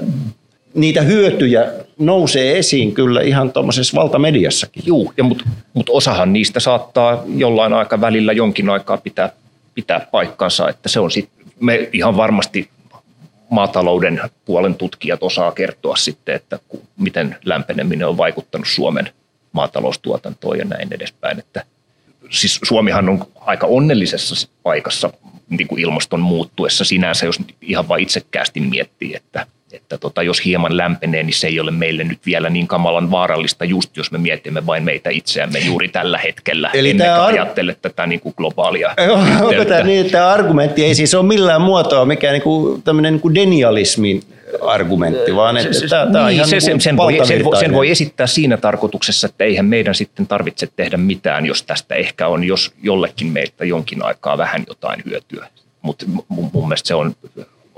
[0.73, 4.83] niitä hyötyjä nousee esiin kyllä ihan tuommoisessa valtamediassakin.
[4.85, 9.29] Joo, ja mutta mut osahan niistä saattaa jollain aikavälillä jonkin aikaa pitää,
[9.75, 12.69] pitää paikkansa, että se on sitten me ihan varmasti
[13.49, 16.59] maatalouden puolen tutkijat osaa kertoa sitten, että
[16.97, 19.09] miten lämpeneminen on vaikuttanut Suomen
[19.51, 21.39] maataloustuotantoon ja näin edespäin.
[21.39, 21.63] Että,
[22.29, 25.13] siis Suomihan on aika onnellisessa paikassa
[25.49, 30.77] niin kuin ilmaston muuttuessa sinänsä, jos ihan vain itsekkäästi miettii, että että tota, jos hieman
[30.77, 34.65] lämpenee, niin se ei ole meille nyt vielä niin kamalan vaarallista, just jos me mietimme
[34.65, 38.95] vain meitä itseämme juuri tällä hetkellä, Eli emmekä ar- ajattele tätä niin kuin globaalia
[39.41, 43.13] Onko tämä niin, että tämä argumentti ei siis ole millään muotoa mikään niin kuin, tämmöinen
[43.13, 44.23] niin kuin denialismin
[44.61, 47.59] argumentti, vaan että se, tämä, tämä on niin, ihan se, niin sen, voi, sen, voi,
[47.59, 52.27] sen voi esittää siinä tarkoituksessa, että eihän meidän sitten tarvitse tehdä mitään, jos tästä ehkä
[52.27, 55.47] on jos jollekin meistä jonkin aikaa vähän jotain hyötyä.
[55.81, 57.13] Mutta mun, mun mielestä se on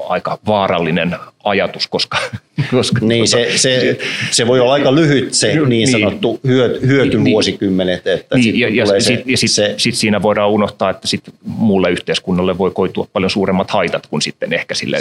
[0.07, 2.17] aika vaarallinen ajatus, koska...
[2.71, 3.97] koska niin, tuota, se, se,
[4.31, 8.07] se voi olla aika lyhyt se niin, niin sanottu hyöty, hyötyvuosikymmenet.
[8.07, 9.73] Että niin, ja, ja sitten sit, se...
[9.77, 14.53] sit siinä voidaan unohtaa, että sit muulle yhteiskunnalle voi koitua paljon suuremmat haitat kuin sitten
[14.53, 14.97] ehkä sille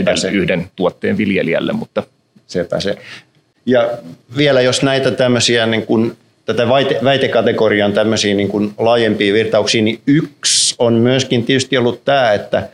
[0.00, 0.28] yhden, se.
[0.28, 1.72] yhden tuotteen viljelijälle.
[1.72, 2.02] Mutta...
[2.46, 2.96] Sepä se.
[3.66, 3.90] Ja
[4.36, 6.68] vielä jos näitä tämmöisiä niin kuin tätä
[7.04, 12.68] väitekategorian tämmöisiä niin kuin laajempia virtauksia, niin yksi on myöskin tietysti ollut tämä, että–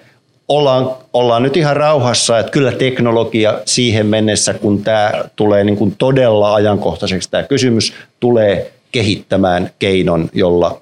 [0.49, 5.95] ollaan, ollaan nyt ihan rauhassa, että kyllä teknologia siihen mennessä, kun tämä tulee niin kuin
[5.99, 10.81] todella ajankohtaiseksi tämä kysymys, tulee kehittämään keinon, jolla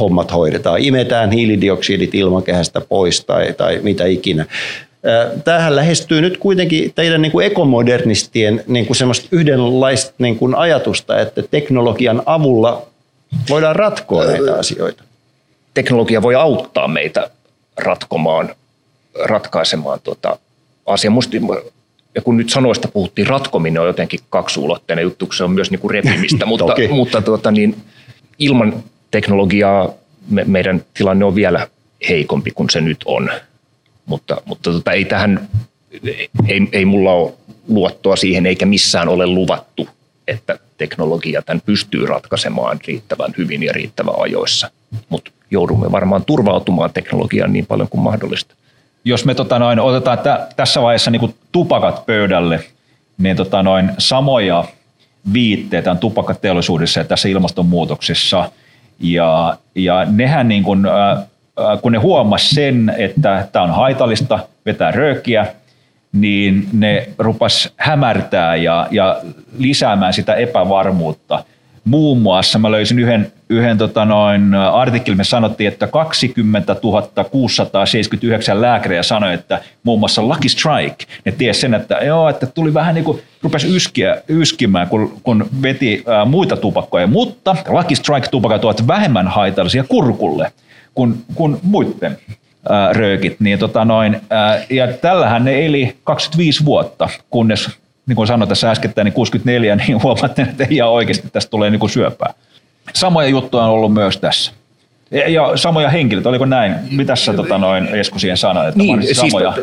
[0.00, 0.80] hommat hoidetaan.
[0.80, 4.46] Imetään hiilidioksidit ilmakehästä pois tai, tai mitä ikinä.
[5.44, 11.20] Tähän lähestyy nyt kuitenkin teidän niin kuin ekomodernistien niin kuin semmoista yhdenlaista niin kuin ajatusta,
[11.20, 12.82] että teknologian avulla
[13.50, 15.02] voidaan ratkoa näitä asioita.
[15.74, 17.30] Teknologia voi auttaa meitä
[17.76, 18.54] ratkomaan,
[19.24, 20.38] ratkaisemaan tuota
[20.86, 21.14] asiaa.
[21.14, 21.36] Musta,
[22.14, 25.90] ja kun nyt sanoista puhuttiin, ratkominen on jotenkin kaksiulotteinen juttu, se on myös niin kuin
[25.90, 27.76] repimistä, mutta, mutta tuota, niin,
[28.38, 29.92] ilman teknologiaa
[30.30, 31.68] me, meidän tilanne on vielä
[32.08, 33.30] heikompi kuin se nyt on.
[34.06, 35.48] Mutta, mutta tota, ei tähän,
[36.48, 37.32] ei, ei mulla ole
[37.68, 39.88] luottoa siihen eikä missään ole luvattu,
[40.28, 44.70] että teknologia tämän pystyy ratkaisemaan riittävän hyvin ja riittävän ajoissa.
[45.08, 48.54] Mutta joudumme varmaan turvautumaan teknologiaan niin paljon kuin mahdollista.
[49.08, 52.60] Jos me tota noin, otetaan t- tässä vaiheessa niin tupakat pöydälle,
[53.18, 54.64] niin tota noin, samoja
[55.32, 58.50] viitteitä on tupakkateollisuudessa ja tässä ilmastonmuutoksessa.
[59.00, 61.26] Ja, ja nehän niin kuin, äh,
[61.60, 65.46] Äh, kun ne huomasi sen, että tämä on haitallista vetää röökiä,
[66.12, 69.20] niin ne rupas hämärtää ja, ja
[69.58, 71.44] lisäämään sitä epävarmuutta.
[71.84, 76.76] Muun muassa mä löysin yhden, yhden tota noin, artikkelin, me sanottiin, että 20
[77.30, 82.74] 679 lääkäriä sanoi, että muun muassa Lucky Strike, ne tiesi sen, että joo, että tuli
[82.74, 88.64] vähän niin kuin, rupesi yskiä, yskimään, kun, kun veti ää, muita tupakkoja, mutta Lucky Strike-tupakat
[88.64, 90.52] ovat vähemmän haitallisia kurkulle–
[90.96, 92.18] kuin, kuin muiden
[92.68, 93.40] ää, röökit.
[93.40, 97.70] Niin tota noin, ää, ja tällähän ne eli 25 vuotta, kunnes
[98.06, 101.80] niin kuin sanoin tässä äsken, niin 64, niin huomaatte, että ihan oikeasti tästä tulee niin
[101.80, 102.34] kuin syöpää.
[102.94, 104.52] Samoja juttuja on ollut myös tässä.
[105.10, 106.74] Ja, ja samoja henkilöitä, oliko näin?
[106.90, 108.68] Mitä sä tota noin, Esko siihen sanoit?
[108.68, 109.54] Että niin, siis samoja...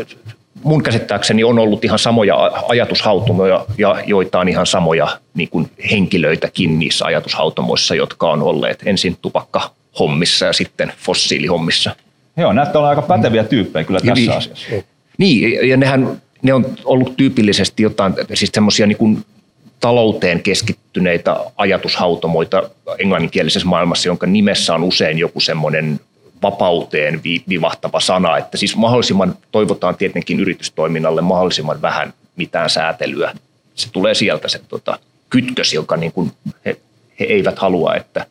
[0.63, 6.79] mun käsittääkseni on ollut ihan samoja ajatushautomoja, ja joita on ihan samoja niin kuin henkilöitäkin
[6.79, 11.95] niissä ajatushautomoissa, jotka on olleet ensin tupakka hommissa ja sitten fossiilihommissa.
[12.37, 14.67] Joo, näyttää olla aika päteviä tyyppejä kyllä tässä niin, asiassa.
[15.17, 19.25] Niin, ja nehän, ne on ollut tyypillisesti jotain, siis semmoisia niin
[19.83, 25.99] talouteen keskittyneitä ajatushautomoita englanninkielisessä maailmassa, jonka nimessä on usein joku semmoinen
[26.41, 33.33] vapauteen vivahtava sana, että siis mahdollisimman, toivotaan tietenkin yritystoiminnalle mahdollisimman vähän mitään säätelyä.
[33.75, 36.31] Se tulee sieltä se tota, kytkös, joka niin kuin
[36.65, 36.77] he,
[37.19, 38.25] he eivät halua, että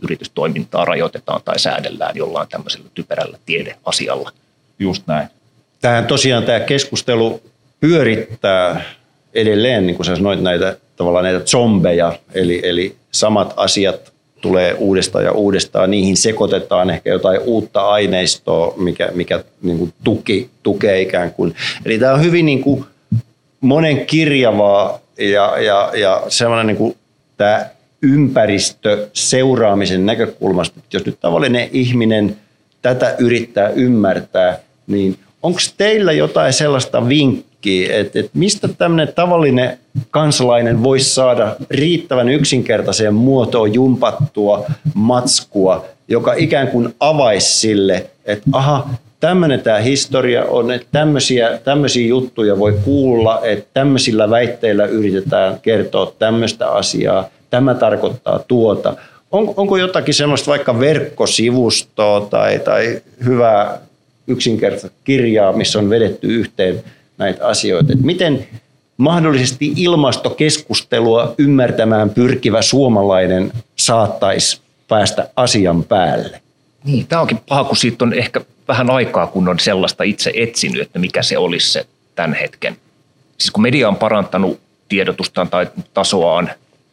[0.00, 4.32] yritystoimintaa rajoitetaan tai säädellään jollain tämmöisellä typerällä tiedeasialla.
[4.78, 5.28] Just näin.
[5.80, 7.42] Tähän tosiaan tämä keskustelu
[7.80, 8.82] pyörittää
[9.34, 15.24] edelleen, niin kuin sä sanoit, näitä, tavallaan näitä zombeja, eli, eli samat asiat tulee uudestaan
[15.24, 21.32] ja uudestaan, niihin sekoitetaan ehkä jotain uutta aineistoa, mikä, mikä niin kuin tuki, tukee ikään
[21.32, 21.54] kuin.
[21.84, 22.84] Eli tämä on hyvin niin kuin
[23.60, 26.96] monen kirjavaa ja, ja, ja sellainen niin kuin
[27.36, 27.66] tämä
[28.02, 32.36] ympäristö seuraamisen näkökulmasta, että jos nyt tavallinen ihminen
[32.82, 39.78] tätä yrittää ymmärtää, niin onko teillä jotain sellaista vinkkiä, että, että mistä tämmöinen tavallinen
[40.10, 48.88] kansalainen voisi saada riittävän yksinkertaiseen muotoon jumpattua matskua, joka ikään kuin avaisi sille, että aha,
[49.20, 56.12] tämmöinen tämä historia on, että tämmöisiä, tämmöisiä juttuja voi kuulla, että tämmöisillä väitteillä yritetään kertoa
[56.18, 58.96] tämmöistä asiaa, tämä tarkoittaa tuota.
[59.32, 63.78] On, onko jotakin semmoista vaikka verkkosivustoa tai, tai hyvää
[64.26, 66.84] yksinkertaista kirjaa, missä on vedetty yhteen
[67.18, 67.92] näitä asioita?
[67.92, 68.46] Et miten
[68.96, 76.40] mahdollisesti ilmastokeskustelua ymmärtämään pyrkivä suomalainen saattaisi päästä asian päälle?
[76.84, 80.82] Niin, tämä onkin paha, kun siitä on ehkä vähän aikaa, kun on sellaista itse etsinyt,
[80.82, 82.76] että mikä se olisi se tämän hetken.
[83.38, 86.50] Siis kun media on parantanut tiedotustaan tai tasoaan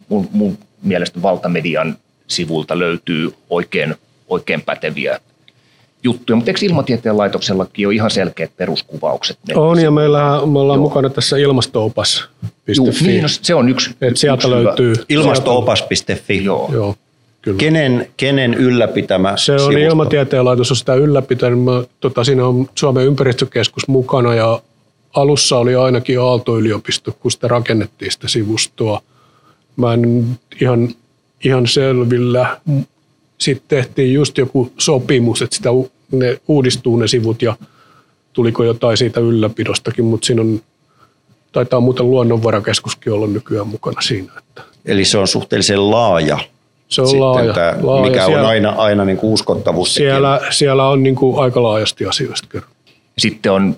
[0.10, 1.98] mun, mun mielestä valtamedian
[2.28, 3.96] sivulta löytyy oikein,
[4.28, 5.20] oikein päteviä
[6.04, 9.38] juttuja, mutta eikö Ilmatieteen laitoksellakin ole ihan selkeät peruskuvaukset?
[9.56, 10.84] On, ja meillä me ollaan Joo.
[10.84, 12.72] mukana tässä ilmastoopas.fi.
[12.76, 13.96] Joo, niin, no, se on yksi.
[14.02, 14.94] Et sieltä yksi löytyy.
[15.10, 16.44] Ilmastoopas.fi.
[16.44, 16.70] Joo.
[16.74, 16.96] Joo.
[17.42, 17.58] Kyllä.
[17.58, 19.80] Kenen, kenen ylläpitämä Se on sivusto?
[19.80, 21.64] Ilmatieteen laitos on sitä ylläpitänyt.
[21.64, 24.62] Mä, tota, siinä on Suomen ympäristökeskus mukana ja
[25.14, 29.02] alussa oli ainakin Aalto-yliopisto, kun sitä rakennettiin sitä sivustoa
[29.76, 30.26] mä en
[30.62, 30.90] ihan,
[31.44, 32.58] ihan selvillä.
[33.42, 35.70] Sitten tehtiin just joku sopimus, että sitä,
[36.12, 37.56] ne uudistuu ne sivut ja
[38.34, 40.62] tuliko jotain siitä ylläpidostakin, mutta siinä on,
[41.52, 44.32] taitaa muuten luonnonvarakeskuskin olla nykyään mukana siinä.
[44.38, 44.62] Että.
[44.86, 46.40] Eli se on suhteellisen laaja
[46.92, 48.12] se on laaja, tämä, laaja.
[48.12, 49.96] Mikä siellä, on aina, aina niin kuin uskottavuus.
[49.96, 52.72] Siellä, siellä on niin kuin aika laajasti asioista kerran.
[53.18, 53.76] Sitten on,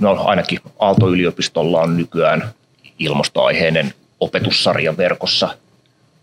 [0.00, 2.50] no ainakin Aalto-yliopistolla on nykyään
[2.98, 5.48] ilmastoaiheinen opetussarja verkossa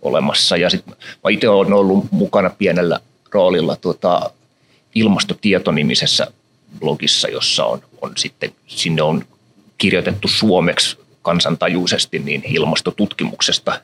[0.01, 0.57] olemassa.
[0.57, 2.99] Ja sitten mä itse olen ollut mukana pienellä
[3.31, 4.31] roolilla tuota,
[4.95, 6.27] ilmastotietonimisessä
[6.79, 9.25] blogissa, jossa on, on sitten, sinne on
[9.77, 13.81] kirjoitettu suomeksi kansantajuisesti niin ilmastotutkimuksesta,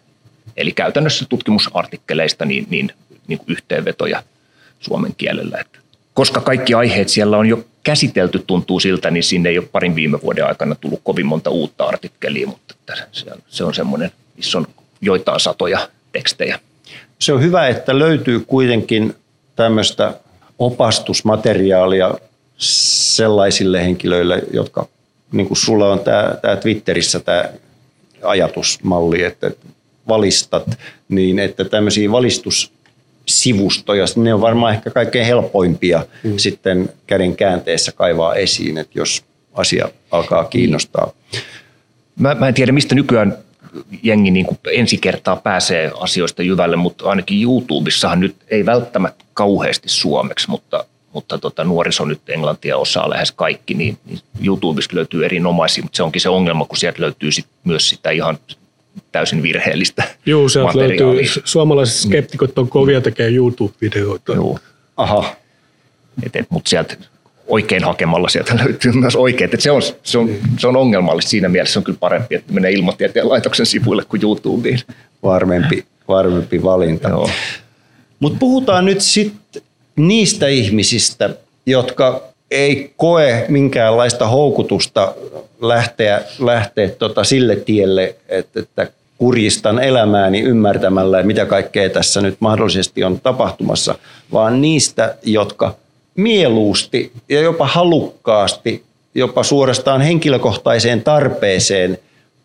[0.57, 2.91] eli käytännössä tutkimusartikkeleista niin, niin,
[3.27, 4.23] niin yhteenvetoja
[4.79, 5.57] suomen kielellä.
[5.57, 5.79] Että
[6.13, 10.21] koska kaikki aiheet siellä on jo käsitelty, tuntuu siltä, niin sinne ei ole parin viime
[10.21, 12.75] vuoden aikana tullut kovin monta uutta artikkelia, mutta
[13.47, 14.67] se on semmoinen, missä on
[15.01, 16.59] joitain satoja tekstejä.
[17.19, 19.15] Se on hyvä, että löytyy kuitenkin
[19.55, 20.13] tämmöistä
[20.59, 22.13] opastusmateriaalia
[22.57, 24.87] sellaisille henkilöille, jotka,
[25.31, 27.49] niin kuin sulla on tämä, tämä Twitterissä tämä
[28.23, 29.51] ajatusmalli, että
[30.07, 30.77] valistat,
[31.09, 36.37] niin että tämmöisiä valistussivustoja, ne on varmaan ehkä kaikkein helpoimpia mm.
[36.37, 41.11] sitten käden käänteessä kaivaa esiin, että jos asia alkaa kiinnostaa.
[42.19, 43.37] Mä, mä en tiedä, mistä nykyään
[44.03, 49.89] jengi niin kuin ensi kertaa pääsee asioista jyvälle, mutta ainakin YouTubessahan nyt ei välttämättä kauheasti
[49.89, 55.83] suomeksi, mutta, mutta tota, nuoriso nyt englantia osaa lähes kaikki, niin, niin YouTubesta löytyy erinomaisia,
[55.83, 58.37] mutta se onkin se ongelma, kun sieltä löytyy sit myös sitä ihan
[59.11, 64.33] täysin virheellistä Joo, sieltä löytyy, suomalaiset skeptikot on kovia tekee YouTube-videoita.
[64.33, 64.59] Joo.
[64.97, 65.35] Aha.
[66.25, 66.97] Et, et, mutta sieltä
[67.47, 69.51] oikein hakemalla sieltä löytyy myös oikeat.
[69.59, 70.29] se, on, se, on,
[70.59, 74.23] se on ongelmallista siinä mielessä, se on kyllä parempi, että menee ilmatieteen laitoksen sivuille kuin
[74.23, 74.79] YouTubeen.
[75.23, 77.09] Varmempi, varmempi valinta.
[78.19, 79.61] Mutta puhutaan nyt sitten
[79.95, 81.29] niistä ihmisistä,
[81.65, 85.13] jotka ei koe minkäänlaista houkutusta
[85.61, 88.87] lähteä, lähteä tota sille tielle, että, että
[89.17, 93.95] kurjistan elämääni ymmärtämällä, mitä kaikkea tässä nyt mahdollisesti on tapahtumassa,
[94.31, 95.75] vaan niistä, jotka
[96.15, 98.83] mieluusti ja jopa halukkaasti,
[99.15, 101.97] jopa suorastaan henkilökohtaiseen tarpeeseen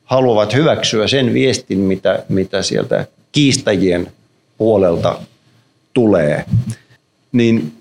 [0.04, 4.12] haluavat hyväksyä sen viestin, mitä, mitä sieltä kiistajien
[4.58, 5.18] puolelta
[5.94, 6.44] tulee.
[7.32, 7.72] Niin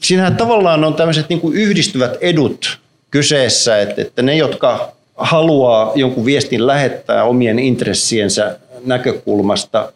[0.00, 2.78] siinähän tavallaan on tämmöiset niin kuin yhdistyvät edut
[3.10, 9.92] kyseessä, että, että ne, jotka haluaa jonkun viestin lähettää omien intressiensä näkökulmasta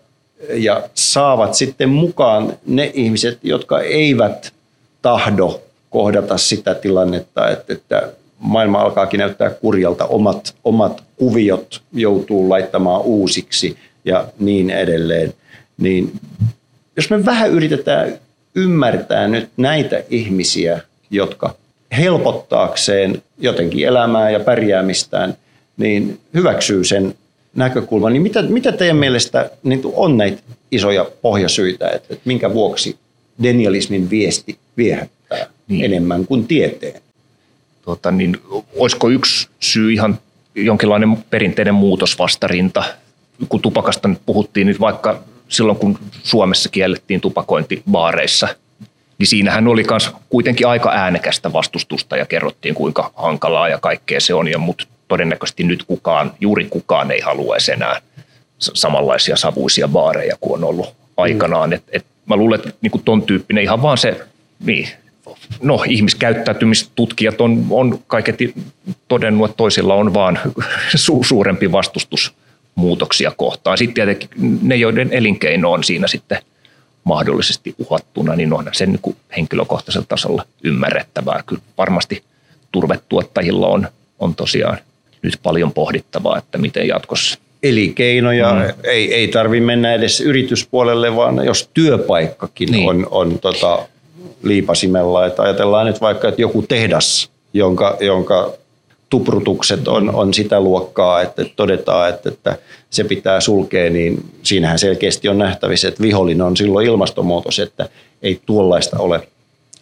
[0.53, 4.53] ja saavat sitten mukaan ne ihmiset, jotka eivät
[5.07, 13.01] tahdo kohdata sitä tilannetta, että, että maailma alkaakin näyttää kurjalta, omat, omat kuviot joutuu laittamaan
[13.01, 15.35] uusiksi ja niin edelleen.
[15.79, 16.13] Niin
[16.97, 18.19] jos me vähän yritetään
[18.55, 20.81] ymmärtää nyt näitä ihmisiä,
[21.11, 21.55] jotka
[21.97, 25.35] helpottaakseen jotenkin elämää ja pärjäämistään,
[25.77, 27.15] niin hyväksyy sen
[27.55, 28.13] näkökulman.
[28.13, 32.97] Niin mitä, mitä teidän mielestä niin on näitä isoja pohjasyitä, että, että minkä vuoksi
[33.43, 35.85] denialismin viesti viehättää niin.
[35.85, 37.03] enemmän kuin tieteen?
[37.83, 38.37] Tota, niin,
[38.77, 40.19] olisiko yksi syy ihan
[40.55, 42.85] jonkinlainen perinteinen muutosvastarinta,
[43.49, 48.49] kun tupakasta nyt puhuttiin, niin vaikka silloin kun Suomessa kiellettiin tupakointi baareissa,
[49.19, 54.35] niin siinähän oli myös kuitenkin aika äänekästä vastustusta ja kerrottiin kuinka hankalaa ja kaikkea se
[54.35, 58.01] on, ja mutta todennäköisesti nyt kukaan, juuri kukaan ei halua enää
[58.59, 61.71] samanlaisia savuisia baareja kuin on ollut aikanaan.
[61.71, 61.73] Mm.
[61.73, 64.21] Et, et mä luulen, että niin ton tyyppinen ihan vaan se,
[64.65, 64.89] niin,
[65.63, 68.55] no ihmiskäyttäytymistutkijat on, on kaiketi
[69.09, 70.39] todennut, että toisilla on vaan
[70.95, 72.35] su, suurempi vastustus
[72.75, 73.79] muutoksia kohtaan.
[73.79, 74.31] Sitten tietenkin
[74.63, 76.39] ne, joiden elinkeino on siinä sitten
[77.05, 81.43] mahdollisesti uhattuna, niin on sen niin henkilökohtaisella tasolla ymmärrettävää.
[81.47, 82.23] Kyllä varmasti
[82.73, 84.79] turvetuottajilla on, on tosiaan
[85.23, 88.53] nyt paljon pohdittavaa, että miten jatkossa eli keinoja.
[88.53, 88.75] Mm.
[88.85, 92.89] Ei, ei tarvitse mennä edes yrityspuolelle, vaan jos työpaikkakin niin.
[92.89, 93.89] on, on tota,
[94.43, 95.27] liipasimella.
[95.27, 98.53] Että ajatellaan nyt vaikka, että joku tehdas, jonka, jonka
[99.11, 102.57] tuprutukset on, on sitä luokkaa, että todetaan, että, että
[102.91, 107.89] se pitää sulkea, niin siinähän selkeästi on nähtävissä, että vihollinen on silloin ilmastonmuutos, että
[108.23, 109.29] ei tuollaista ole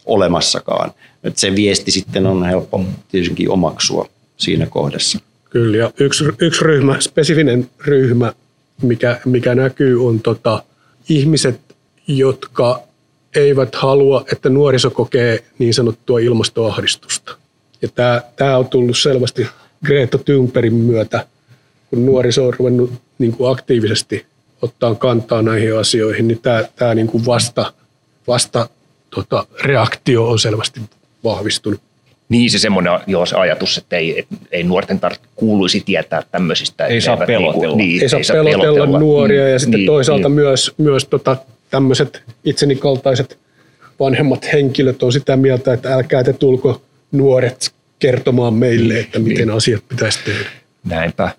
[0.05, 0.91] olemassakaan.
[1.23, 4.07] Että se viesti sitten on helppo tietenkin omaksua
[4.37, 5.19] siinä kohdassa.
[5.55, 8.33] Kyllä, ja yksi, yksi ryhmä, spesifinen ryhmä,
[8.81, 10.63] mikä, mikä näkyy, on tota,
[11.09, 11.59] ihmiset,
[12.07, 12.81] jotka
[13.35, 17.37] eivät halua, että nuoriso kokee niin sanottua ilmastoahdistusta.
[17.81, 19.47] Ja tämä, tämä on tullut selvästi
[19.85, 21.27] Greta Thunbergin myötä,
[21.89, 24.25] kun nuoriso on ruvennut niin kuin aktiivisesti
[24.61, 27.73] ottaa kantaa näihin asioihin, niin tämä, tämä niin kuin vasta,
[28.27, 28.69] vasta
[29.09, 30.81] tota, reaktio on selvästi
[31.23, 31.81] vahvistunut.
[32.29, 36.85] Niin se semmoinen jo se ajatus, että ei, et, ei nuorten tarvitse kuuluisi tietää tämmöisistä.
[36.85, 37.75] Ei saa pelotella.
[37.75, 40.35] Niin, ei, saa ei saa pelotella, pelotella nuoria mm, ja sitten niin, toisaalta niin.
[40.35, 41.37] myös, myös tota,
[41.69, 43.37] tämmöiset itseni kaltaiset
[43.99, 46.81] vanhemmat henkilöt on sitä mieltä, että älkää te tulko
[47.11, 49.57] nuoret kertomaan meille, että miten niin.
[49.57, 50.49] asiat pitäisi tehdä.
[50.83, 51.29] Näinpä.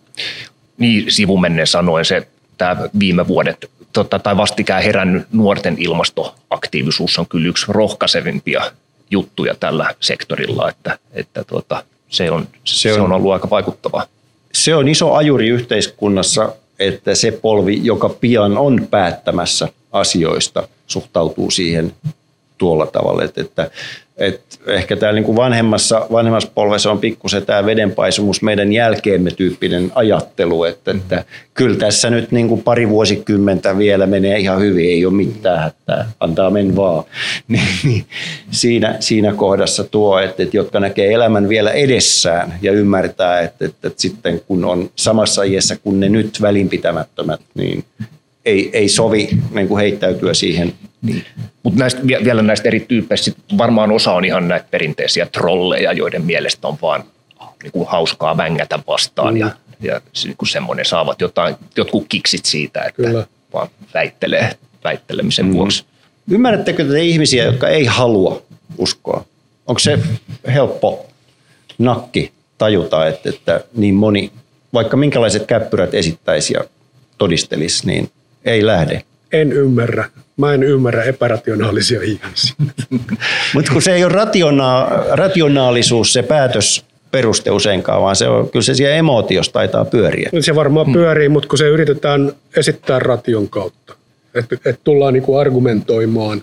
[0.78, 2.26] Niin sivumenne sanoen se,
[2.58, 8.62] tämä viime vuodet tota, tai vastikään herännyt nuorten ilmastoaktiivisuus on kyllä yksi rohkaisevimpia
[9.10, 14.06] juttuja tällä sektorilla, että, että tota, se, on, se, on, se on ollut aika vaikuttavaa.
[14.52, 21.92] Se on iso ajuri yhteiskunnassa, että se polvi, joka pian on päättämässä asioista, suhtautuu siihen
[22.58, 23.70] tuolla tavalla, että, että
[24.16, 30.64] et ehkä täällä niin vanhemmassa, vanhemmassa polvessa on pikkusen tämä vedenpaisumus meidän jälkeemme tyyppinen ajattelu,
[30.64, 31.24] että, että
[31.54, 36.12] kyllä tässä nyt niin kuin pari vuosikymmentä vielä menee ihan hyvin, ei ole mitään hätää,
[36.20, 37.04] antaa men vaan.
[37.48, 38.06] Niin, niin,
[38.50, 43.88] siinä, siinä kohdassa tuo, että, että jotka näkee elämän vielä edessään ja ymmärtää, että, että,
[43.88, 47.84] että sitten kun on samassa iässä kuin ne nyt välinpitämättömät, niin
[48.44, 51.24] ei, ei sovi niin kuin heittäytyä siihen niin.
[51.62, 51.84] Mutta
[52.24, 57.04] vielä näistä eri tyypeistä varmaan osa on ihan näitä perinteisiä trolleja, joiden mielestä on vaan
[57.62, 59.40] niin kuin hauskaa vängätä vastaan mm.
[59.40, 59.50] ja,
[59.80, 63.26] ja niin kuin semmoinen saavat jotain, jotkut kiksit siitä, että Kyllä.
[63.52, 64.50] vaan väittelee
[64.84, 65.52] väittelemisen mm.
[65.52, 65.84] vuoksi.
[66.30, 68.42] Ymmärrättekö te ihmisiä, jotka ei halua
[68.78, 69.24] uskoa?
[69.66, 69.98] Onko se
[70.54, 71.06] helppo
[71.78, 74.32] nakki tajuta, että, että niin moni,
[74.74, 76.64] vaikka minkälaiset käppyrät esittäisi ja
[77.18, 78.10] todistelisi, niin
[78.44, 79.02] ei lähde?
[79.32, 80.10] En ymmärrä.
[80.36, 82.54] Mä en ymmärrä epärationaalisia ihmisiä.
[83.54, 88.62] Mutta kun se ei ole rationa- rationaalisuus se päätös peruste useinkaan, vaan se on, kyllä
[88.62, 90.30] se siellä emootiosta taitaa pyöriä.
[90.40, 90.92] Se varmaan hmm.
[90.92, 93.94] pyörii, mutta kun se yritetään esittää ration kautta,
[94.34, 96.42] että et tullaan niinku argumentoimaan,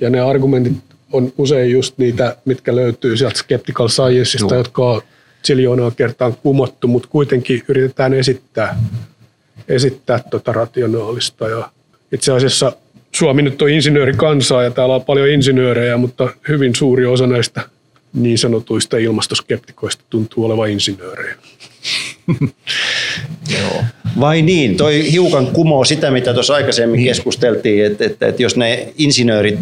[0.00, 0.76] ja ne argumentit
[1.12, 5.02] on usein just niitä, mitkä löytyy sieltä Skeptical Scienceista, jotka on
[5.42, 8.78] siljoonaa kertaan kumottu, mutta kuitenkin yritetään esittää,
[9.68, 11.48] esittää tota rationaalista.
[11.48, 11.70] Ja
[12.12, 12.72] itse asiassa
[13.12, 17.62] Suomi nyt on insinöörikansaa ja täällä on paljon insinöörejä, mutta hyvin suuri osa näistä
[18.12, 21.34] niin sanotuista ilmastoskeptikoista tuntuu olevan insinöörejä.
[23.58, 23.84] Joo.
[24.20, 27.08] Vai niin, toi hiukan kumoo sitä, mitä tuossa aikaisemmin niin.
[27.08, 29.60] keskusteltiin, että, että, että jos ne insinöörit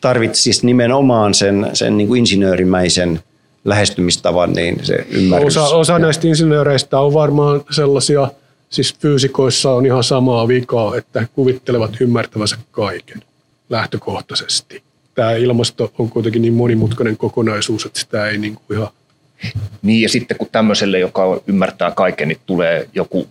[0.00, 3.20] tarvitsisivat nimenomaan sen, sen niin kuin insinöörimäisen
[3.64, 5.56] lähestymistavan, niin se ymmärrys.
[5.56, 8.28] Osa, osa näistä insinööreistä on varmaan sellaisia–
[8.76, 13.22] Siis fyysikoissa on ihan samaa vikaa, että he kuvittelevat ymmärtävänsä kaiken
[13.70, 14.82] lähtökohtaisesti.
[15.14, 18.88] Tämä ilmasto on kuitenkin niin monimutkainen kokonaisuus, että sitä ei niin kuin ihan...
[19.82, 23.28] Niin ja sitten kun tämmöiselle, joka ymmärtää kaiken, niin tulee joku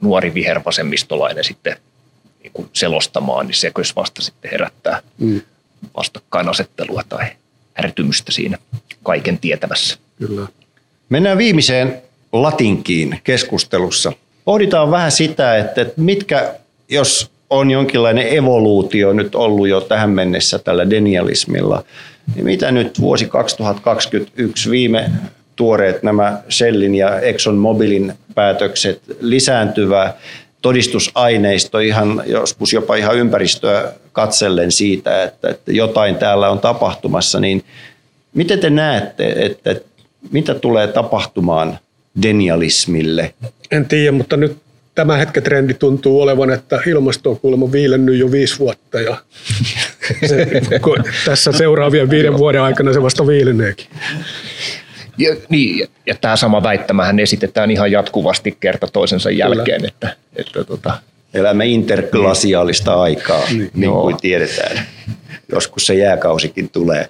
[0.00, 1.76] nuori vihervasemmistolainen sitten
[2.42, 5.40] niin kuin selostamaan, niin se vasta sitten herättää mm.
[5.96, 7.26] vastakkainasettelua tai
[7.84, 8.58] ärtymystä siinä
[9.02, 9.98] kaiken tietävässä.
[10.18, 10.46] Kyllä.
[11.08, 12.02] Mennään viimeiseen
[12.32, 14.12] latinkiin keskustelussa
[14.50, 16.54] pohditaan vähän sitä, että mitkä,
[16.88, 21.84] jos on jonkinlainen evoluutio nyt ollut jo tähän mennessä tällä denialismilla,
[22.34, 25.10] niin mitä nyt vuosi 2021 viime
[25.56, 30.14] tuoreet nämä Shellin ja Exxon Mobilin päätökset, lisääntyvä
[30.62, 37.64] todistusaineisto ihan joskus jopa ihan ympäristöä katsellen siitä, että, että jotain täällä on tapahtumassa, niin
[38.34, 39.74] miten te näette, että
[40.30, 41.78] mitä tulee tapahtumaan
[42.22, 43.34] denialismille?
[43.70, 44.56] En tiedä, mutta nyt
[44.94, 49.16] tämä hetken trendi tuntuu olevan, että ilmasto on kuulemma viilennyt jo viisi vuotta ja
[50.26, 50.46] se,
[51.24, 53.86] tässä seuraavien viiden vuoden aikana se vasta viileneekin.
[55.18, 59.84] Ja, niin, ja, ja tämä sama väittämähän esitetään ihan jatkuvasti kerta toisensa jälkeen.
[59.84, 60.98] Että, että tota...
[61.34, 63.00] Elämme interglasiaalista niin.
[63.00, 64.86] aikaa, niin, niin kuin tiedetään.
[65.52, 67.08] Joskus se jääkausikin tulee.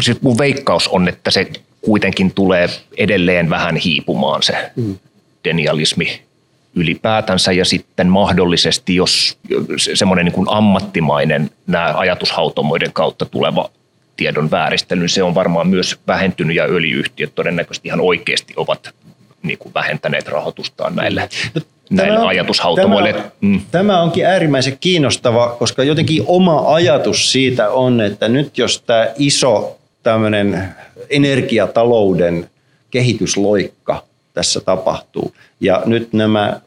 [0.00, 1.46] Siis mun veikkaus on, että se
[1.82, 2.68] kuitenkin tulee
[2.98, 4.98] edelleen vähän hiipumaan se mm.
[5.44, 6.22] denialismi
[6.74, 9.38] ylipäätänsä ja sitten mahdollisesti, jos
[9.94, 13.70] semmoinen niin kuin ammattimainen nämä ajatushautomoiden kautta tuleva
[14.16, 18.94] tiedon vääristely, se on varmaan myös vähentynyt ja öljyyhtiöt todennäköisesti ihan oikeasti ovat
[19.42, 21.60] niin kuin vähentäneet rahoitustaan näille, no,
[21.90, 23.12] näille on, ajatushautomoille.
[23.12, 23.60] Tämä, mm.
[23.70, 29.78] tämä onkin äärimmäisen kiinnostava, koska jotenkin oma ajatus siitä on, että nyt jos tämä iso
[30.02, 30.64] tämmöinen
[31.10, 32.50] energiatalouden
[32.90, 34.04] kehitysloikka
[34.34, 35.34] tässä tapahtuu.
[35.60, 36.60] Ja nyt nämä,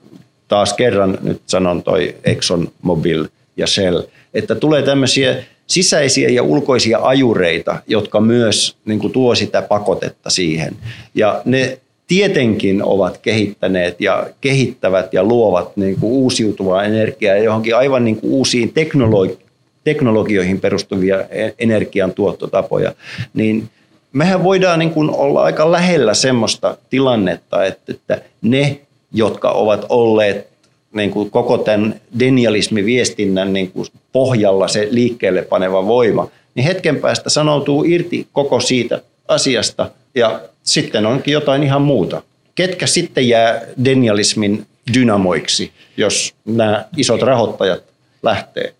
[0.47, 3.25] taas kerran nyt sanon toi Exxon Mobil
[3.57, 4.01] ja Shell,
[4.33, 5.35] että tulee tämmöisiä
[5.67, 10.75] sisäisiä ja ulkoisia ajureita, jotka myös niin kuin tuo sitä pakotetta siihen.
[11.15, 18.05] Ja ne tietenkin ovat kehittäneet ja kehittävät ja luovat niin kuin uusiutuvaa energiaa johonkin aivan
[18.05, 19.44] niin kuin uusiin teknologi-
[19.85, 22.93] teknologioihin perustuvia e-, energiantuottotapoja,
[23.33, 23.69] niin
[24.13, 28.79] mehän voidaan niin kuin olla aika lähellä semmoista tilannetta, että, että ne,
[29.11, 30.47] jotka ovat olleet
[30.93, 37.29] niin kuin koko tämän denialismiviestinnän niin kuin pohjalla se liikkeelle paneva voima, niin hetken päästä
[37.29, 42.21] sanoutuu irti koko siitä asiasta ja sitten onkin jotain ihan muuta.
[42.55, 47.83] Ketkä sitten jää denialismin dynamoiksi, jos nämä isot rahoittajat
[48.23, 48.74] lähtee?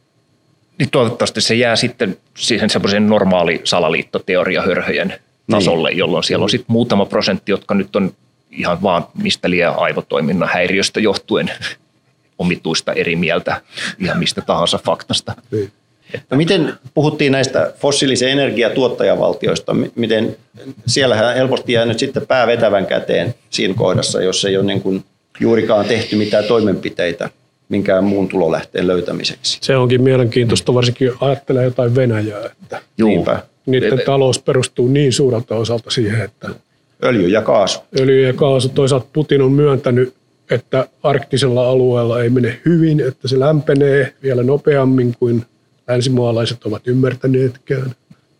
[0.79, 5.19] Niin toivottavasti se jää sitten siihen semmoisen normaali salaliittoteoriahörhöjen Niin.
[5.51, 8.11] tasolle, jolloin siellä on sitten muutama prosentti, jotka nyt on
[8.51, 11.51] ihan vaan mistä liian aivotoiminnan häiriöstä johtuen
[12.39, 13.61] omituista eri mieltä
[13.99, 15.33] ihan mistä tahansa faktasta.
[15.51, 15.71] Niin.
[16.29, 20.37] No miten puhuttiin näistä fossiilisen energiatuottajavaltioista, mi- miten
[20.87, 25.03] siellähän helposti jää nyt sitten pää vetävän käteen siinä kohdassa, jos ei ole niin kuin
[25.39, 27.29] juurikaan tehty mitään toimenpiteitä
[27.69, 29.57] minkään muun tulolähteen löytämiseksi.
[29.61, 33.09] Se onkin mielenkiintoista, varsinkin ajattelee jotain Venäjää, että Juu.
[33.09, 33.43] Niinpä.
[33.65, 36.49] niiden talous perustuu niin suurelta osalta siihen, että
[37.03, 37.79] Öljy ja kaasu.
[37.99, 40.13] öljy ja kaasu, toisaalta Putin on myöntänyt,
[40.51, 45.45] että arktisella alueella ei mene hyvin, että se lämpenee vielä nopeammin kuin
[45.87, 47.91] länsimaalaiset ovat ymmärtäneetkään.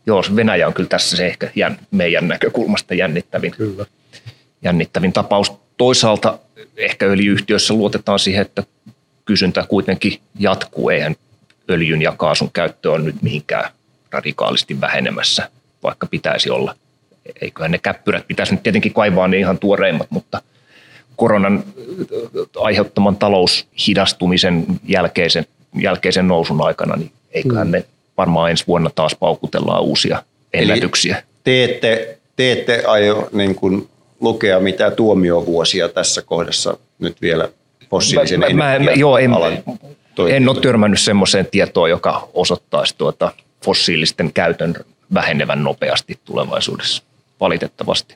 [0.05, 3.85] Joo, se Venäjä on kyllä tässä se ehkä jän, meidän näkökulmasta jännittävin, Kyllä.
[4.61, 5.51] jännittävin tapaus.
[5.77, 6.39] Toisaalta
[6.77, 8.63] ehkä öljyyhtiöissä luotetaan siihen, että
[9.25, 10.89] kysyntä kuitenkin jatkuu.
[10.89, 11.15] Eihän
[11.69, 13.71] öljyn ja kaasun käyttö on nyt mihinkään
[14.11, 15.49] radikaalisti vähenemässä,
[15.83, 16.75] vaikka pitäisi olla.
[17.41, 20.41] Eiköhän ne käppyrät pitäisi nyt tietenkin kaivaa ne ihan tuoreimmat, mutta
[21.15, 21.63] koronan
[22.55, 25.45] aiheuttaman taloushidastumisen jälkeisen,
[25.81, 27.85] jälkeisen nousun aikana, niin eiköhän ne
[28.17, 30.23] varmaan ensi vuonna taas paukutellaan uusia
[30.53, 31.23] ennätyksiä.
[31.43, 33.89] Te ette, te ette aio niin kuin
[34.19, 37.49] lukea mitään tuomiovuosia tässä kohdassa nyt vielä
[37.95, 39.57] fossiilisen Mä- mä- mä- joo, en- alan
[40.29, 43.31] En ole törmännyt semmoiseen tietoon, joka osoittaisi tuota
[43.65, 44.75] fossiilisten käytön
[45.13, 47.03] vähenevän nopeasti tulevaisuudessa,
[47.39, 48.15] valitettavasti.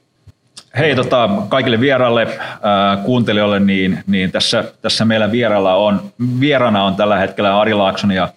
[0.78, 6.02] Hei tota, kaikille vieraille, äh, kuuntelijoille, niin, niin tässä, tässä meillä vierailla on,
[6.40, 8.30] vierana on tällä hetkellä Ari Laakson ja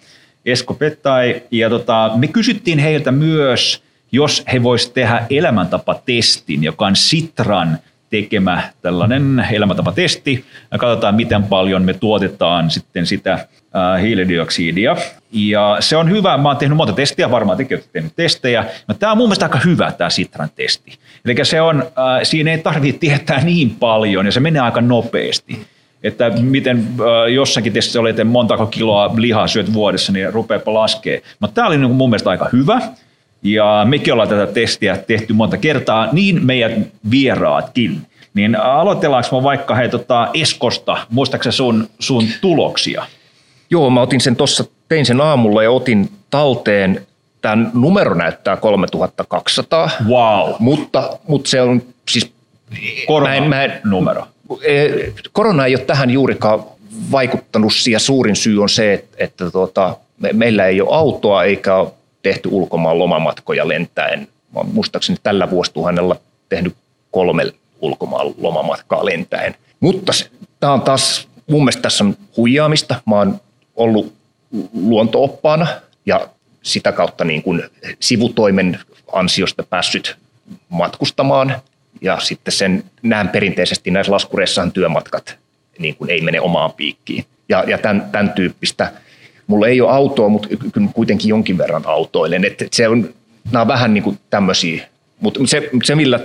[0.45, 1.41] Esko Pettai.
[1.51, 7.79] Ja tota, me kysyttiin heiltä myös, jos he voisivat tehdä elämäntapatestin, joka on Sitran
[8.13, 10.45] tekemä tällainen elämäntapatesti.
[10.77, 13.47] Katsotaan, miten paljon me tuotetaan sitten sitä
[14.01, 14.95] hiilidioksidia.
[15.31, 16.37] Ja se on hyvä.
[16.37, 18.65] Mä oon tehnyt monta testiä, varmaan tekin olette tehnyt testejä.
[18.87, 20.97] No, tämä on mun mielestä aika hyvä tämä Sitran testi.
[21.25, 25.65] Eli se on, äh, siinä ei tarvitse tietää niin paljon ja se menee aika nopeasti.
[26.03, 31.21] Että miten äh, jossakin testissä oli, montako kiloa lihaa syöt vuodessa, niin rupeapa laskee.
[31.39, 32.81] Mutta tämä oli niin mun mielestä aika hyvä.
[33.43, 38.01] Ja mekin ollaan tätä testiä tehty monta kertaa, niin meidän vieraatkin.
[38.33, 43.05] Niin aloitellaanko me vaikka hei, tota Eskosta, muistaakseni sun, sun tuloksia?
[43.69, 47.07] Joo, mä otin sen tuossa, tein sen aamulla ja otin talteen.
[47.41, 52.33] Tämän numero näyttää 3200, Wow, mutta, mutta se on siis...
[53.21, 54.27] Mä en- mä en- numero.
[54.61, 56.63] Eh, Korona ei ole tähän juurikaan
[57.11, 61.75] vaikuttanut ja suurin syy on se, että, että tuota, me, meillä ei ole autoa eikä
[61.75, 61.91] ole
[62.23, 64.27] tehty ulkomaan lomamatkoja lentäen.
[64.63, 66.15] Muistaakseni tällä vuosituhannella
[66.49, 66.75] tehnyt
[67.11, 69.55] kolme ulkomaan lomamatkaa lentäen.
[69.79, 70.11] Mutta
[70.59, 72.95] tämä on taas, mun mielestä tässä on huijaamista.
[73.05, 73.41] Mä oon
[73.75, 74.13] ollut
[74.73, 75.67] luontooppaana
[76.05, 76.27] ja
[76.63, 77.63] sitä kautta niin kuin
[77.99, 78.79] sivutoimen
[79.13, 80.17] ansiosta päässyt
[80.69, 81.55] matkustamaan.
[82.01, 85.37] Ja sitten sen näen perinteisesti näissä laskureissahan työmatkat
[85.79, 87.25] niin kuin ei mene omaan piikkiin.
[87.49, 88.91] Ja, ja tämän, tämän tyyppistä.
[89.53, 90.47] Mulla ei ole autoa, mutta
[90.93, 92.45] kuitenkin jonkin verran autoilen.
[92.45, 93.09] Et se on,
[93.51, 94.87] nämä on vähän niin kuin tämmöisiä.
[95.19, 96.19] Mutta se, se millä,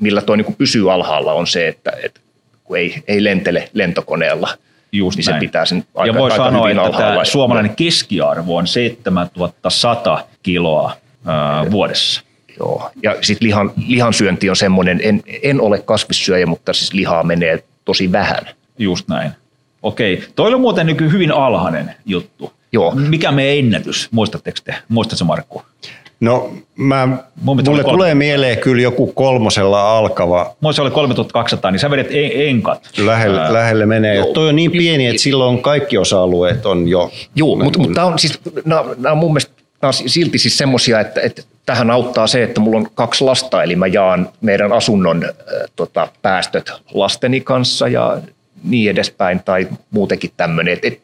[0.00, 2.20] millä toi niin kuin pysyy alhaalla on se, että, että
[2.64, 4.48] kun ei, ei lentele lentokoneella,
[4.92, 5.40] Just niin se näin.
[5.40, 10.96] pitää sen aika, ja voi aika sanoa, hyvin että tämä suomalainen keskiarvo on 7100 kiloa
[11.26, 12.22] ää, vuodessa.
[12.58, 12.90] Joo.
[13.02, 18.12] Ja sitten lihan, lihansyönti on semmoinen, en, en ole kasvissyöjä, mutta siis lihaa menee tosi
[18.12, 18.48] vähän.
[18.78, 19.30] Just näin.
[19.82, 22.52] Okei, toi on muuten nyky hyvin alhainen juttu.
[22.74, 22.94] Joo.
[22.94, 24.74] Mikä meidän ennätys, muistatteko te?
[24.88, 25.62] Muistatko Markku?
[26.20, 27.08] No, mä,
[27.56, 32.06] pitää mulle tulee mieleen kyllä joku kolmosella alkava Muista se oli 3200, niin sä vedet
[32.10, 32.90] en- enkat.
[32.98, 34.14] lähelle, Ää, lähelle menee.
[34.14, 37.10] Ja toi on niin pieni, että silloin kaikki osa-alueet on jo.
[37.34, 41.00] Joo, mutta mut tämä on siis, nämä, nämä on mun mielestä on silti siis semmoisia,
[41.00, 45.24] että, että tähän auttaa se, että mulla on kaksi lasta, eli mä jaan meidän asunnon
[45.24, 45.30] äh,
[45.76, 48.18] tota, päästöt lasteni kanssa ja
[48.64, 50.72] niin edespäin, tai muutenkin tämmöinen.
[50.72, 51.00] Et, et,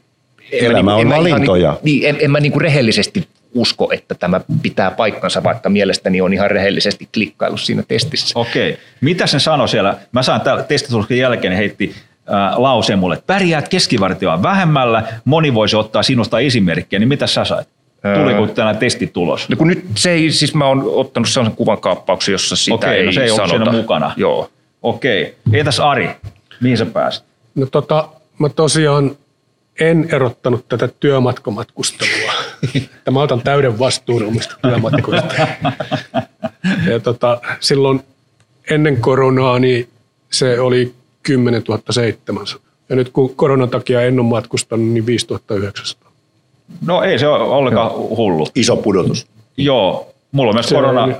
[0.53, 1.71] en mä Elämä on mä ihan valintoja.
[1.83, 6.33] Niin, niin, en, en mä niinku rehellisesti usko, että tämä pitää paikkansa, vaikka mielestäni on
[6.33, 8.39] ihan rehellisesti klikkaillut siinä testissä.
[8.39, 8.79] Okei.
[9.01, 9.97] Mitä se sanoi siellä?
[10.13, 11.95] Mä saan täällä testituloksen jälkeen, heitti
[12.33, 17.45] äh, lauseen mulle, että pärjäät keskivartioon vähemmällä, moni voisi ottaa sinusta esimerkkiä, niin mitä sä
[17.45, 17.69] sait?
[18.15, 19.49] Tuliko tänä testitulos?
[19.49, 23.07] No kun nyt se ei, siis mä oon ottanut sellaisen kuvankaappauksen, jossa sitä Okei, ei
[23.07, 23.71] no se ei ollut sanota.
[23.71, 24.13] siinä mukana.
[24.17, 24.51] Joo.
[24.83, 25.35] Okei.
[25.53, 26.11] Entäs Ari,
[26.61, 27.25] mihin sä pääsit?
[27.55, 28.09] No tota,
[28.39, 29.17] mä tosiaan
[29.81, 32.33] en erottanut tätä työmatkamatkustelua.
[32.75, 35.35] Että mä otan täyden vastuun omista työmatkoista.
[36.91, 38.01] Ja tota, silloin
[38.71, 39.89] ennen koronaa niin
[40.31, 42.71] se oli 10 700.
[42.89, 46.13] Ja nyt kun koronan takia en ole matkustanut, niin 5900.
[46.87, 48.49] No ei se ole ollenkaan hullu.
[48.55, 49.27] Iso pudotus.
[49.57, 51.17] Joo, mulla on myös Se on- korona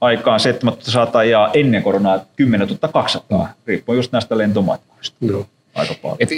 [0.00, 5.16] aikaan 700 ja ennen koronaa 10 200, riippuu just näistä lentomatkoista.
[5.20, 5.46] Joo.
[5.74, 6.16] Aika paljon.
[6.20, 6.28] Et,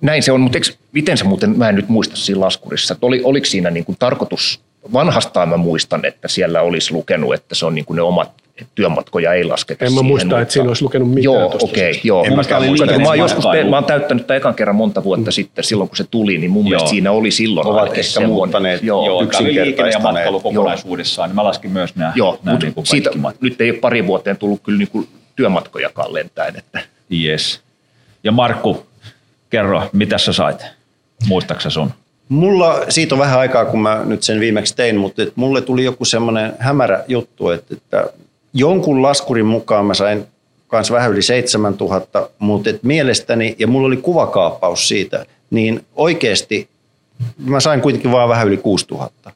[0.00, 3.06] näin se on, mutta eikö, miten se muuten, mä en nyt muista siinä laskurissa, että
[3.06, 4.60] oli, oliko siinä niin kuin tarkoitus,
[4.92, 8.72] vanhastaan mä muistan, että siellä olisi lukenut, että se on niin kuin ne omat että
[8.74, 11.92] työmatkoja ei lasketa En mä siihen, muista, mutta- että siinä olisi lukenut mitään Joo, okei,
[11.94, 12.08] syystä.
[12.08, 12.24] joo.
[12.24, 13.70] En Mä, mä, muista, mä, joskus, matkailu.
[13.70, 16.64] mä oon täyttänyt tämän ekan kerran monta vuotta sitten, silloin kun se tuli, niin mun
[16.64, 16.90] mielestä Joo.
[16.90, 18.82] siinä oli silloin Ovat ehkä muuttaneet.
[18.82, 20.14] Joo, Joo, Joo, tämä oli liikenne ja yksinkertaistaneet.
[20.14, 23.42] matkailu kokonaisuudessaan, niin mä laskin myös nämä, joo nämä niin kuin siitä, kaikki matkat.
[23.42, 26.80] nyt ei ole pari vuoteen tullut kyllä niin kuin työmatkojakaan lentäen, että
[27.24, 27.60] Yes.
[28.24, 28.86] Ja Markku,
[29.50, 30.66] kerro, mitä sä sait?
[31.26, 31.90] Muistaaksä sun?
[32.28, 35.84] Mulla, siitä on vähän aikaa, kun mä nyt sen viimeksi tein, mutta et mulle tuli
[35.84, 38.06] joku semmoinen hämärä juttu, että, että
[38.54, 40.26] jonkun laskurin mukaan mä sain
[40.66, 46.68] kans vähän yli 7000, mutta et mielestäni, ja mulla oli kuvakaappaus siitä, niin oikeasti
[47.46, 49.32] mä sain kuitenkin vaan vähän yli 6000.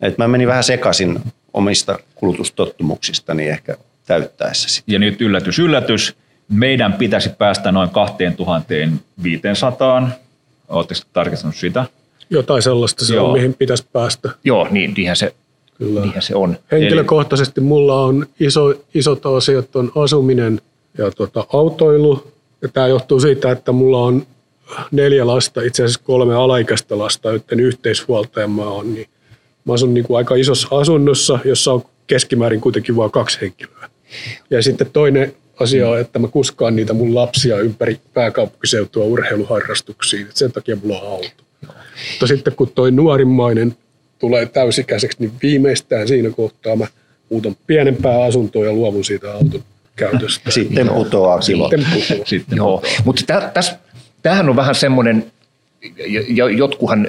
[0.00, 1.20] Et mä menin vähän sekaisin
[1.52, 3.76] omista kulutustottumuksistani ehkä
[4.06, 4.92] täyttäessä sitä.
[4.92, 6.16] Ja nyt yllätys, yllätys.
[6.48, 10.08] Meidän pitäisi päästä noin 2500.
[10.68, 11.84] Oletteko tarkistanut sitä?
[12.30, 13.26] Jotain sellaista se Joo.
[13.26, 14.30] on, mihin pitäisi päästä.
[14.44, 15.34] joo, niin, niinhän se,
[15.78, 16.00] Kyllä.
[16.00, 16.56] niinhän se on.
[16.72, 20.60] Henkilökohtaisesti mulla on iso, isot asiat on asuminen
[20.98, 22.32] ja tota, autoilu.
[22.62, 24.26] Ja tämä johtuu siitä, että mulla on
[24.90, 28.94] neljä lasta, itse asiassa kolme alaikäistä lasta, joiden yhteishuoltaja mä oon.
[28.94, 29.06] Niin
[29.64, 33.88] mä asun niin kuin aika isossa asunnossa, jossa on keskimäärin kuitenkin vain kaksi henkilöä.
[34.50, 40.26] Ja sitten toinen asia on, että mä kuskaan niitä mun lapsia ympäri pääkaupunkiseutua urheiluharrastuksiin.
[40.26, 41.28] Et sen takia mulla on auto.
[42.10, 43.76] Mutta sitten kun toi nuorimmainen
[44.18, 46.86] tulee täysikäiseksi, niin viimeistään siinä kohtaa mä
[47.30, 49.64] muutan pienempää asuntoa ja luovun siitä auton
[49.96, 50.50] käytöstä.
[50.50, 51.70] Sitten putoaa kilo.
[51.70, 52.26] Sitten putoaa.
[52.26, 53.74] Sitten Joo, mutta tä, täs,
[54.22, 55.32] tämähän on vähän semmoinen,
[56.56, 57.08] jotkuhan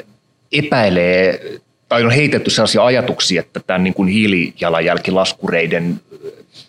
[0.52, 1.42] epäilee,
[1.90, 6.02] tai on heitetty sellaisia ajatuksia, että tämän niin kuin hiilijalanjälkilaskureiden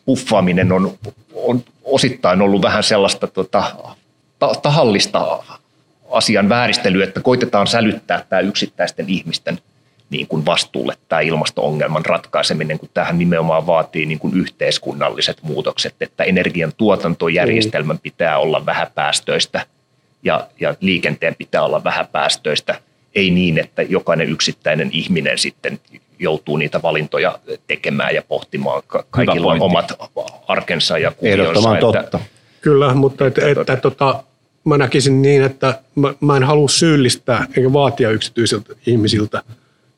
[0.04, 0.98] puffaaminen on,
[1.34, 3.64] on osittain ollut vähän sellaista tota,
[4.38, 5.42] ta, tahallista
[6.10, 9.58] asian vääristelyä, että koitetaan sälyttää tämä yksittäisten ihmisten
[10.10, 16.24] niin kuin vastuulle tämä ilmasto-ongelman ratkaiseminen, kun tähän nimenomaan vaatii niin kuin yhteiskunnalliset muutokset, että
[16.24, 19.66] energian tuotantojärjestelmän pitää olla vähäpäästöistä
[20.22, 22.80] ja, ja liikenteen pitää olla vähäpäästöistä,
[23.14, 25.78] ei niin, että jokainen yksittäinen ihminen sitten
[26.18, 28.82] joutuu niitä valintoja tekemään ja pohtimaan.
[28.86, 29.92] Ka- Kaikilla on omat
[30.48, 31.42] arkensa ja kuvionsa.
[31.42, 32.20] Ehdottoman että- totta.
[32.60, 34.22] Kyllä, mutta että, Että että, tota,
[34.64, 39.42] mä näkisin niin, että mä, mä en halua syyllistää eikä vaatia yksityisiltä ihmisiltä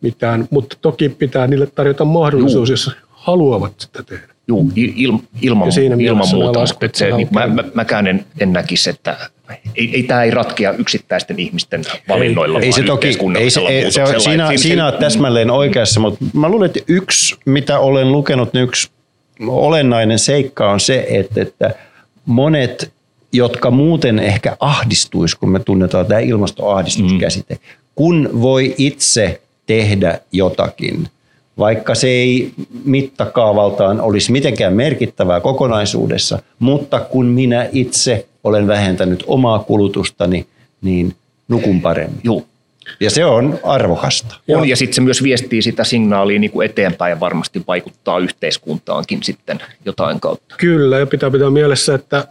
[0.01, 2.73] mitään, mutta toki pitää niille tarjota mahdollisuus, Juu.
[2.73, 4.27] jos haluavat sitä tehdä.
[4.49, 7.65] Juu, il, il, ilman, Ja siinä ilman nämä muuta, mutta se, on niin, mä, mä,
[7.75, 9.31] mäkään en, en näkisi, että
[9.77, 13.93] ei, ei tämä ei ratkea yksittäisten ihmisten valinnoilla, Ei se vaan toki, ei se, ei,
[13.93, 18.53] se on, siinä, siinä on täsmälleen oikeassa, mutta mä luulen, että yksi, mitä olen lukenut,
[18.53, 18.91] niin yksi
[19.47, 21.75] olennainen seikka on se, että, että
[22.27, 22.93] monet,
[23.33, 27.59] jotka muuten ehkä ahdistuisi, kun me tunnetaan tämä ilmastoahdistuskäsite,
[27.95, 31.09] kun voi itse tehdä jotakin,
[31.59, 32.53] vaikka se ei
[32.85, 40.47] mittakaavaltaan olisi mitenkään merkittävää kokonaisuudessa, mutta kun minä itse olen vähentänyt omaa kulutustani,
[40.83, 41.15] niin
[41.49, 42.21] nukun paremmin.
[42.25, 42.47] Juu,
[43.01, 44.35] Ja se on arvokasta.
[44.49, 49.23] on, ja sitten se myös viestii sitä signaalia niin kuin eteenpäin ja varmasti vaikuttaa yhteiskuntaankin
[49.23, 50.55] sitten jotain kautta.
[50.59, 52.27] Kyllä, ja pitää pitää mielessä, että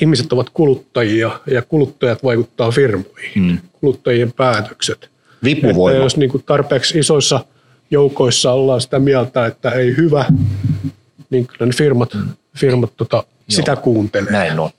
[0.00, 3.42] ihmiset ovat kuluttajia ja kuluttajat vaikuttaa firmoihin.
[3.42, 3.58] Mm.
[3.80, 5.10] Kuluttajien päätökset.
[5.44, 5.90] Vipuvoima.
[5.96, 7.44] Että jos niin kuin tarpeeksi isoissa
[7.90, 10.24] joukoissa ollaan sitä mieltä, että ei hyvä,
[11.30, 12.16] niin kyllä ne firmat,
[12.56, 14.32] firmat tota, sitä kuuntelee.
[14.32, 14.70] Näin on.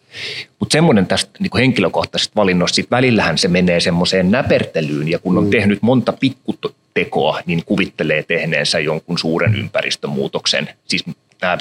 [0.59, 5.37] Mutta semmoinen tästä niin kuin henkilökohtaisesta valinnosta, sit välillähän se menee semmoiseen näpertelyyn, ja kun
[5.37, 5.49] on mm.
[5.49, 10.69] tehnyt monta pikkutekoa, niin kuvittelee tehneensä jonkun suuren ympäristömuutoksen.
[10.87, 11.05] Siis
[11.39, 11.57] tämä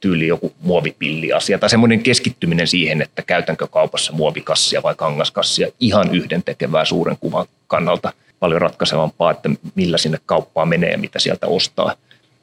[0.00, 6.42] tyyli joku muovipilliasia tai semmoinen keskittyminen siihen, että käytänkö kaupassa muovikassia vai kangaskassia ihan yhden
[6.42, 11.94] tekevää suuren kuvan kannalta paljon ratkaisevampaa, että millä sinne kauppaan menee ja mitä sieltä ostaa.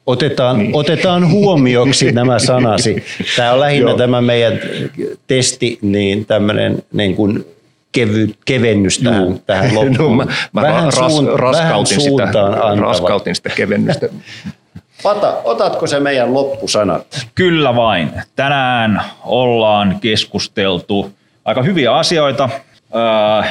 [0.06, 0.76] Otetaan, niin.
[0.76, 3.04] otetaan huomioksi nämä sanasi.
[3.36, 3.98] Tämä on lähinnä Joo.
[3.98, 4.60] tämä meidän
[5.26, 7.44] testi, niin tämmöinen niin kuin
[7.92, 10.18] kevy, kevennys tähän, tähän loppuun.
[10.18, 12.80] No, mä, mä vähän, ras, suun, vähän raskautin, sitä, suuntaan antava.
[12.80, 14.08] raskautin sitä kevennystä.
[15.02, 17.26] Pata, otatko se meidän loppusanat?
[17.34, 18.10] Kyllä vain.
[18.36, 21.12] Tänään ollaan keskusteltu
[21.44, 22.48] aika hyviä asioita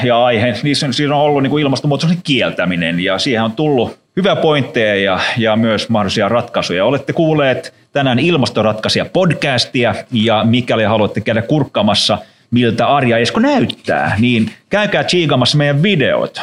[0.04, 4.05] ja aihe, niissä on, siinä on ollut niin kuin ilmastonmuutoksen kieltäminen ja siihen on tullut
[4.16, 6.86] hyviä pointteja ja, ja myös mahdollisia ratkaisuja.
[6.86, 12.18] Olette kuulleet tänään ilmastoratkaisija podcastia ja mikäli haluatte käydä kurkkaamassa
[12.52, 16.42] miltä Arja Esko näyttää, niin käykää chiigamassa meidän videot,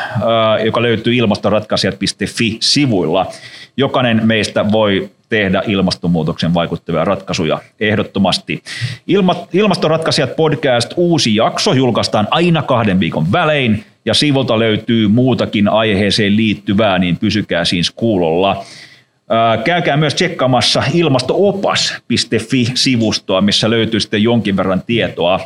[0.64, 3.26] joka löytyy ilmastoratkaisijat.fi-sivuilla.
[3.76, 8.62] Jokainen meistä voi tehdä ilmastonmuutoksen vaikuttavia ratkaisuja ehdottomasti.
[9.06, 16.36] Ilma, Ilmastoratkaisijat podcast uusi jakso julkaistaan aina kahden viikon välein ja sivulta löytyy muutakin aiheeseen
[16.36, 18.64] liittyvää, niin pysykää siis kuulolla.
[19.64, 25.40] Käykää myös tsekkaamassa ilmastoopas.fi-sivustoa, missä löytyy sitten jonkin verran tietoa.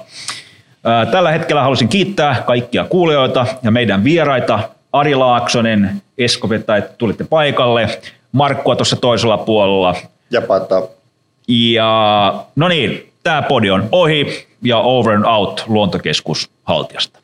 [1.11, 4.59] Tällä hetkellä haluaisin kiittää kaikkia kuulijoita ja meidän vieraita.
[4.93, 7.99] Ari Laaksonen, Esko Vetä, että tulitte paikalle.
[8.33, 9.95] Markkua tuossa toisella puolella.
[10.31, 10.83] Ja pata.
[11.49, 17.19] Ja no niin, tämä podi on ohi ja over and out luontokeskus Haltiasta.